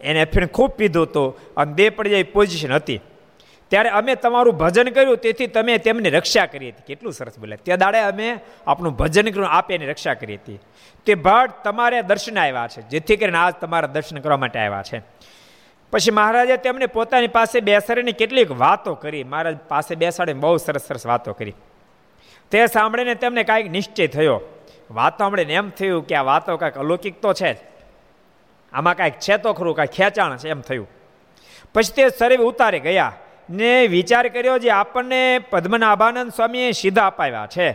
એને 0.00 0.22
અફીણ 0.22 0.46
ખૂબ 0.46 0.70
પીધું 0.70 1.02
હતું 1.02 1.54
અને 1.54 1.72
દેહ 1.74 1.90
પડી 1.90 2.10
જાય 2.10 2.22
પોઝિશન 2.22 2.72
હતી. 2.72 3.00
ત્યારે 3.68 3.88
અમે 3.88 4.14
તમારું 4.14 4.54
ભજન 4.56 4.88
કર્યું, 4.88 5.16
તેથી 5.16 5.46
તમે 5.46 5.78
તેમની 5.78 6.10
રક્ષા 6.10 6.46
કરી 6.46 6.68
હતી. 6.68 6.82
કેટલું 6.86 7.12
સરસ 7.12 7.38
બોલ્યા 7.38 7.56
તે 7.64 7.76
દાડે 7.76 7.98
અમે 7.98 8.38
આપણું 8.66 8.96
ભજન 8.96 9.30
કર્યું, 9.30 9.50
આપે 9.50 9.74
એની 9.74 9.86
રક્ષા 9.86 10.14
કરી 10.14 10.34
હતી. 10.34 10.58
તે 11.06 11.14
ભટ્ટ 11.14 11.64
તમારે 11.64 12.02
દર્શન 12.02 12.38
આવ્યા 12.38 12.66
છે, 12.66 12.82
જેથી 12.82 13.16
કરીને 13.16 13.38
આજ 13.38 13.54
તમારા 13.60 13.86
દર્શન 13.86 14.18
કરવા 14.18 14.36
માટે 14.36 14.58
આવ્યા 14.58 14.82
છે. 14.82 15.02
પછી 15.90 16.10
મહારાજે 16.10 16.56
તેમને 16.56 16.86
પોતાની 16.86 17.26
પાસે 17.26 17.60
બેસાડીને 17.60 18.12
કેટલીક 18.12 18.50
વાતો 18.50 18.94
કરી. 18.94 19.24
મહારાજ 19.24 19.56
પાસે 19.68 19.94
બેસાડીને 19.94 20.40
બહુ 20.40 20.56
સરસ 20.56 20.82
સરસ 20.82 21.06
વાતો 21.06 21.32
કરી. 21.32 21.54
તે 22.50 22.66
સાંભળીને 22.66 23.14
તેમને 23.14 23.42
કાંઈક 23.42 23.70
નિશ્ચય 23.70 24.06
થયો. 24.06 24.40
વાત 24.90 25.18
સાંભળીને 25.18 25.54
એમ 25.54 25.70
થયું 25.70 26.06
કે 26.06 26.14
આ 26.14 26.22
વાતો 26.22 26.56
કાંઈક 26.56 26.78
અલૌકિક 26.78 27.20
તો 27.20 27.32
છે 27.32 27.52
આમાં 28.72 28.96
કાંઈક 28.96 29.14
છે 29.14 29.36
તો 29.36 29.52
ખરું, 29.52 29.76
કાંઈક 29.76 29.90
ખેંચાણ 29.90 30.36
છે 30.36 30.48
એમ 30.48 30.60
થયું. 30.60 30.88
પછી 31.74 31.92
તે 31.96 32.08
શરીર 32.18 32.40
ઉતારી 32.40 32.80
ગયા 32.80 33.12
ને 33.50 33.86
વિચાર 33.86 34.28
કર્યો 34.28 34.58
જે 34.58 34.70
આપણને 34.70 35.38
પદ્મનાભાનંદ 35.50 36.32
સ્વામીએ 36.32 36.72
સીધા 36.72 37.06
અપાવ્યા 37.06 37.48
છે. 37.56 37.72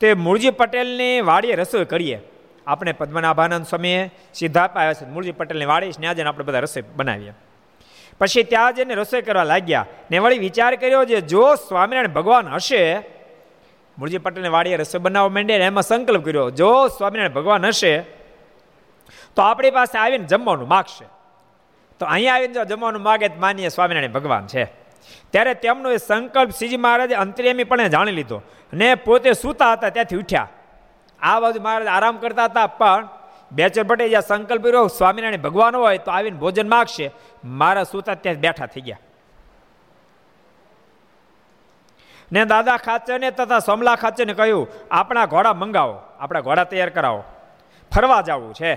તે 0.00 0.14
મૂળજી 0.14 0.50
પટેલની 0.50 1.20
વાડીએ 1.20 1.54
રસોઈ 1.54 1.84
કરીએ. 1.84 2.18
આપણે 2.66 2.92
પદ્મનાભાનંદ 2.92 3.66
સ્વામીએ 3.66 4.10
સીધા 4.34 4.64
અપાવ્યા 4.64 4.92
છે. 4.92 5.04
મૂળજી 5.04 5.32
પટેલની 5.32 5.64
વાડી 5.64 5.90
ત્યાં 5.90 6.14
જઈને 6.14 6.28
આપણે 6.28 6.44
બધા 6.44 6.58
રસોઈ 6.58 6.82
બનાવીએ. 6.96 7.32
પછી 8.20 8.42
ત્યાં 8.42 8.74
જઈને 8.74 8.94
રસોઈ 8.94 9.22
કરવા 9.22 9.44
લાગ્યા 9.44 9.86
ને 10.10 10.18
વળી 10.18 10.38
વિચાર 10.38 10.76
કર્યો 10.76 11.04
જે 11.04 11.20
જો 11.20 11.54
સ્વામિનારાયણ 11.54 12.12
ભગવાન 12.12 12.48
હશે 12.48 12.82
મૂળજી 13.98 14.18
પટેલને 14.18 14.48
વાડીએ 14.48 14.76
રસોઈ 14.76 15.00
બનાવવા 15.00 15.28
માંડ્યા 15.28 15.56
એમાં 15.56 15.82
સંકલ્પ 15.82 16.24
કર્યો, 16.24 16.50
જો 16.50 16.88
સ્વામિનારાયણ 16.88 17.34
ભગવાન 17.34 17.66
હશે, 17.66 18.00
તો 19.36 19.42
આપણી 19.42 19.70
પાસે 19.70 19.98
આવીને 19.98 20.24
જમવાનું 20.24 20.68
માગશે. 20.68 21.04
તો 21.98 22.06
અહીંયા 22.06 22.34
આવીને 22.34 22.54
જો 22.54 22.64
જમવાનું 22.64 23.02
માગે 23.02 23.28
તો 23.28 23.40
માનીએ 23.40 23.68
સ્વામિનારાયણ 23.68 24.12
ભગવાન 24.12 24.46
છે. 24.46 24.64
ત્યારે 25.32 25.54
તેમનો 25.54 25.90
એ 25.90 25.96
સંકલ્પ 25.96 26.50
શ્રીજી 26.50 26.76
મહારાજે 26.76 27.14
અંતરેમી 27.14 27.64
પણ 27.64 27.88
જાણી 27.88 28.12
લીધો 28.12 28.42
ને 28.72 28.94
પોતે 28.94 29.32
સૂતા 29.32 29.72
હતા, 29.72 29.88
ત્યાંથી 29.88 30.16
ઉઠ્યા. 30.16 30.48
આ 31.22 31.40
બાજુ 31.40 31.60
મહારાજ 31.60 31.88
આરામ 31.88 32.16
કરતા 32.16 32.44
હતા, 32.44 32.66
પણ 32.66 33.08
બેચર 33.52 33.82
ભટ્ટે 33.82 34.08
જ્યાં 34.08 34.22
સંકલ્પ 34.22 34.62
કર્યો, 34.62 34.86
સ્વામિનારાયણ 34.86 35.40
ભગવાન 35.40 35.76
હોય 35.76 35.98
તો 35.98 36.10
આવીને 36.10 36.38
ભોજન 36.38 36.68
માગશે. 36.68 37.10
મારા 37.44 37.84
સૂતા 37.84 38.14
ત્યાં 38.14 38.36
બેઠા 38.36 38.66
થઈ 38.66 38.80
ગયા. 38.80 38.98
ને 42.32 42.44
દાદા 42.44 42.76
ખાચરને 42.76 43.30
તથા 43.30 43.58
સોમલા 43.58 43.94
ખાચરને 43.94 44.34
કહ્યું, 44.34 44.68
આપણા 44.90 45.26
ઘોડા 45.26 45.52
મંગાવો, 45.52 46.00
આપણા 46.20 46.40
ઘોડા 46.40 46.64
તૈયાર 46.64 46.88
કરાવો. 46.88 47.24
ફરવા 47.94 48.20
જવું 48.20 48.54
છે. 48.54 48.74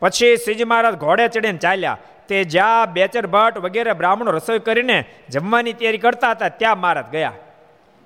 પછી 0.00 0.36
શ્રીજી 0.36 0.64
મહારાજ 0.64 0.94
ઘોડે 0.94 1.28
ચડીને 1.28 1.58
ચાલ્યા. 1.58 1.98
તે 2.28 2.44
જ્યાં 2.44 2.92
બેચર 2.92 3.26
ભટ્ટ 3.26 3.58
વગેરે 3.58 3.92
બ્રાહ્મણો 3.92 4.30
રસોઈ 4.30 4.58
કરીને 4.58 5.04
જમવાની 5.30 5.72
તૈયારી 5.72 5.98
કરતા 5.98 6.30
હતા, 6.30 6.48
ત્યાં 6.48 6.78
મહારાજ 6.78 7.06
ગયા. 7.06 7.32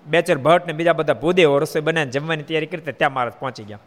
બેચર 0.07 0.39
ભટ્ટ 0.39 0.67
ને 0.67 0.73
બીજા 0.73 0.93
બધા 0.93 1.13
ભૂદેવો 1.13 1.59
રસોઈ 1.59 1.83
બનાવીને 1.83 2.11
જમવાની 2.11 2.43
તૈયારી 2.43 2.67
કરતા 2.67 2.93
ત્યાં 2.93 3.13
મહારાજ 3.13 3.33
પહોંચી 3.33 3.63
ગયા. 3.63 3.79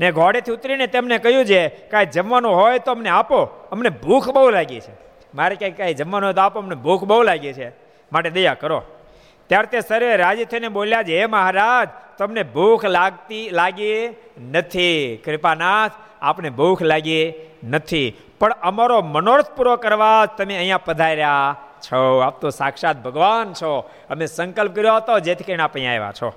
ને 0.00 0.12
ઘોડેથી 0.12 0.52
ઉતરીને 0.52 0.86
તેમને 0.86 1.18
કહ્યું 1.18 1.44
છે, 1.44 1.68
કાંઈ 1.68 2.06
જમવાનું 2.06 2.54
હોય 2.54 2.78
તો 2.78 2.92
અમને 2.92 3.08
આપો, 3.08 3.68
અમને 3.72 3.88
ભૂખ 3.88 4.30
બહુ 4.30 4.50
લાગી 4.50 4.80
છે. 4.80 4.92
મારે 5.34 5.54
ક્યાંય 5.54 5.74
કાંઈ 5.74 5.94
જમવાનું 5.94 6.26
હોય 6.26 6.34
તો 6.34 6.40
આપો, 6.40 6.58
અમને 6.60 6.74
ભૂખ 6.74 7.04
બહુ 7.04 7.22
લાગી 7.22 7.52
છે, 7.52 7.68
માટે 8.12 8.30
દયા 8.30 8.54
કરો. 8.54 8.82
ત્યારે 9.52 9.66
તે 9.66 9.80
સર્વે 9.80 10.16
રાજી 10.16 10.44
થઈને 10.44 10.68
બોલ્યા 10.68 11.02
છે, 11.02 11.20
હે 11.20 11.26
મહારાજ, 11.26 11.88
તમને 12.18 12.42
ભૂખ 12.42 12.84
લાગતી, 12.84 13.50
લાગી 13.50 14.08
નથી. 14.50 15.22
કૃપાનાથ 15.24 15.90
આપણે 16.22 16.50
ભૂખ 16.50 16.82
લાગી 16.82 17.32
નથી. 17.68 18.16
પણ 18.40 18.52
અમારો 18.52 19.02
મનોરથ 19.02 19.50
પૂરો 19.50 19.76
કરવા 19.76 20.26
તમે 20.26 20.56
અહીંયા 20.56 20.78
પધાર્યા 20.78 21.56
છો. 21.80 22.18
આપ 22.18 22.40
તો 22.40 22.50
સાક્ષાત 22.50 23.02
ભગવાન 23.02 23.52
છો. 23.52 23.90
અમે 24.10 24.26
સંકલ્પ 24.26 24.74
કર્યો 24.74 24.94
હતો, 24.94 25.18
જેથી 25.18 25.44
કરીને 25.44 25.62
આપ 25.62 25.74
અહીંયા 25.74 25.92
આવ્યા 25.92 26.12
છો. 26.12 26.32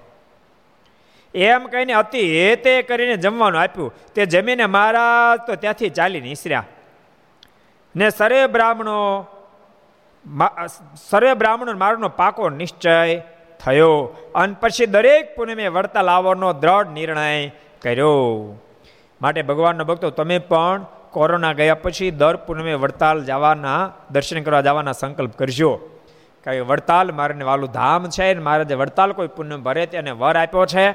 એમ 1.35 1.67
કહીને 1.67 1.93
અતિ 1.93 2.19
હેતે 2.19 2.81
કરીને 2.81 3.17
જમવાનું 3.17 3.61
આપ્યું. 3.61 3.93
તે 4.15 4.25
જમીને 4.25 4.65
મહારાજ 4.65 5.47
તો 5.47 5.55
ત્યાંથી 5.55 5.89
ચાલી 5.89 6.21
નીસર્યા. 6.21 6.63
ને 7.95 8.09
સરે 8.09 8.47
બ્રાહ્મણો 8.47 9.27
સર્વે 11.09 11.33
બ્રાહ્મણો 11.33 11.73
મારનો 11.73 12.09
પાકો 12.09 12.49
નિશ્ચય 12.49 13.21
થયો. 13.59 14.15
અને 14.35 14.55
પછી 14.59 14.85
દરેક 14.85 15.35
પૂનમે 15.35 15.67
વળતા 15.67 16.01
લાવવાનો 16.01 16.53
દ્રઢ 16.53 16.87
નિર્ણય 16.87 17.47
કર્યો. 17.81 18.55
માટે 19.21 19.41
ભગવાનનો 19.41 19.85
ભક્તો, 19.85 20.09
તમે 20.09 20.39
પણ 20.39 20.85
કોરોના 21.11 21.53
ગયા 21.53 21.75
પછી 21.75 22.11
દર 22.11 22.35
પૂનમે 22.35 22.73
વડતાલ 22.73 23.23
જવાના, 23.23 23.91
દર્શન 24.11 24.43
કરવા 24.43 24.61
જવાના 24.61 24.91
સંકલ્પ 24.91 25.33
કરજો. 25.33 25.75
કે 26.43 26.59
વડતાલ 26.59 27.11
મારે 27.11 27.43
વાલું 27.43 27.71
ધામ 27.71 28.09
છે 28.09 28.33
ને 28.33 28.41
મારે 28.41 28.65
જે 28.65 28.75
વડતાલ 28.75 29.11
કોઈ 29.11 29.27
પુણ્ય 29.27 29.57
ભરે 29.57 29.85
તેને 29.85 30.11
વર 30.11 30.35
આપ્યો 30.35 30.65
છે. 30.65 30.91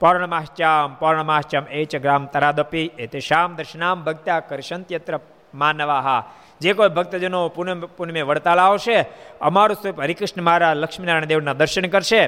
પૌર્ણમાશ્ચામ 0.00 0.94
પૌર્ણમાશ્ચામ 0.94 1.64
એ 1.64 1.84
ચ 1.84 1.96
ગ્રામ 1.96 2.26
તરાદપી 2.26 2.90
એ 2.98 3.06
તે 3.06 3.20
શ્યામ 3.20 3.56
દર્શનામ 3.56 4.04
ભક્ત્યા 4.04 4.40
કરશંત્યત્ર 4.40 5.20
માનવાહા. 5.54 6.24
જે 6.62 6.72
કોઈ 6.72 6.88
ભક્તજનો 6.88 7.48
પુનઃ 7.48 7.84
પુનમે 7.96 8.22
વડતાલ 8.22 8.58
આવશે, 8.58 8.96
અમારું 9.40 9.76
સ્વરૂપ 9.76 10.00
હરિકૃષ્ણ 10.00 10.42
મહારાજ 10.42 10.76
લક્ષ્મીનારાયણ 10.76 11.24
દેવના 11.24 11.52
દર્શન 11.52 11.86
કરશે. 11.86 12.22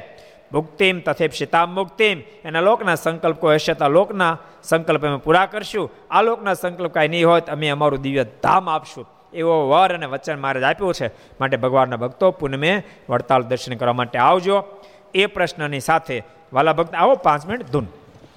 મુક્તિમ 0.53 0.99
તથે 0.99 1.27
સીતામ 1.27 1.75
મુક્તિમ. 1.75 2.21
એના 2.45 2.61
લોકના 2.61 2.95
સંકલ્પ 2.95 3.37
કોઈ 3.39 3.55
હશે 3.55 3.73
તો 3.73 3.87
લોકના 3.89 4.37
સંકલ્પ 4.63 5.05
અમે 5.05 5.17
પૂરા 5.17 5.45
કરશું. 5.45 5.91
આ 6.11 6.21
લોકના 6.21 6.53
સંકલ્પ 6.53 6.91
કાંઈ 6.91 7.07
નહીં 7.07 7.27
હોય 7.27 7.41
તો 7.41 7.51
અમે 7.51 7.69
અમારું 7.69 8.01
દિવ્ય 8.01 8.23
ધામ 8.23 8.69
આપશું. 8.69 9.05
એવો 9.33 9.69
વર 9.69 9.93
અને 9.93 10.05
વચન 10.05 10.39
મારે 10.41 10.63
આપ્યું 10.63 10.93
છે. 10.93 11.07
માટે 11.41 11.57
ભગવાનના 11.57 11.95
ભક્તો 11.95 12.31
પુનમે 12.31 12.83
વડતાલ 13.09 13.41
દર્શન 13.41 13.75
કરવા 13.75 13.93
માટે 13.93 14.19
આવજો. 14.19 14.63
એ 15.13 15.25
પ્રશ્નની 15.25 15.79
સાથે 15.79 16.23
વાલા 16.53 16.73
ભક્ત, 16.73 16.95
આવો 16.95 17.15
પાંચ 17.15 17.45
મિનિટ 17.45 17.67
ધૂન. 17.71 17.87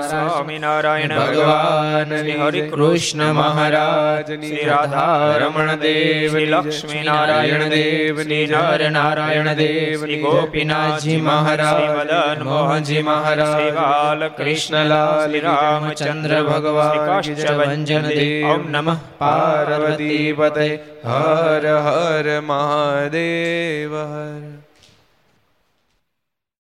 સ્વામિનારાયણ 0.00 1.08
ભગવાન 1.08 2.42
હરિ 2.42 2.60
કૃષ્ણ 2.68 3.32
મહારાજ 3.32 4.26
શ્રી 4.26 4.64
રાધા 4.64 5.36
રમણ 5.38 5.74
દેવ 5.74 6.30
શ્રી 6.30 6.46
લક્ષ્મી 6.46 7.02
નારાયણ 7.02 7.68
દેવ 7.68 8.20
નર 8.20 8.90
નારાયણ 8.90 9.52
દેવ 9.52 10.00
શ્રી 10.00 10.22
ગોપીનાથજી 10.22 11.20
મહારાજ 11.20 11.96
મદન 11.96 12.42
મોહનજી 12.42 13.02
મહારાજ 13.02 13.52
શ્રી 13.52 13.70
બાલકૃષ્ણ 13.70 14.44
કૃષ્ણલાલ 14.44 15.40
રામચંદ્ર 15.40 16.42
ભગવાન 16.42 17.56
ભંજન 17.56 18.02
દેવ. 18.02 18.46
ઓમ 18.46 18.70
નમઃ. 18.70 18.96
પાર્વતી 19.18 20.32
પતે 20.32 20.84
હર 21.04 21.76
હર 21.76 22.40
મહાદેવ. 22.40 23.96
હર 23.96 24.63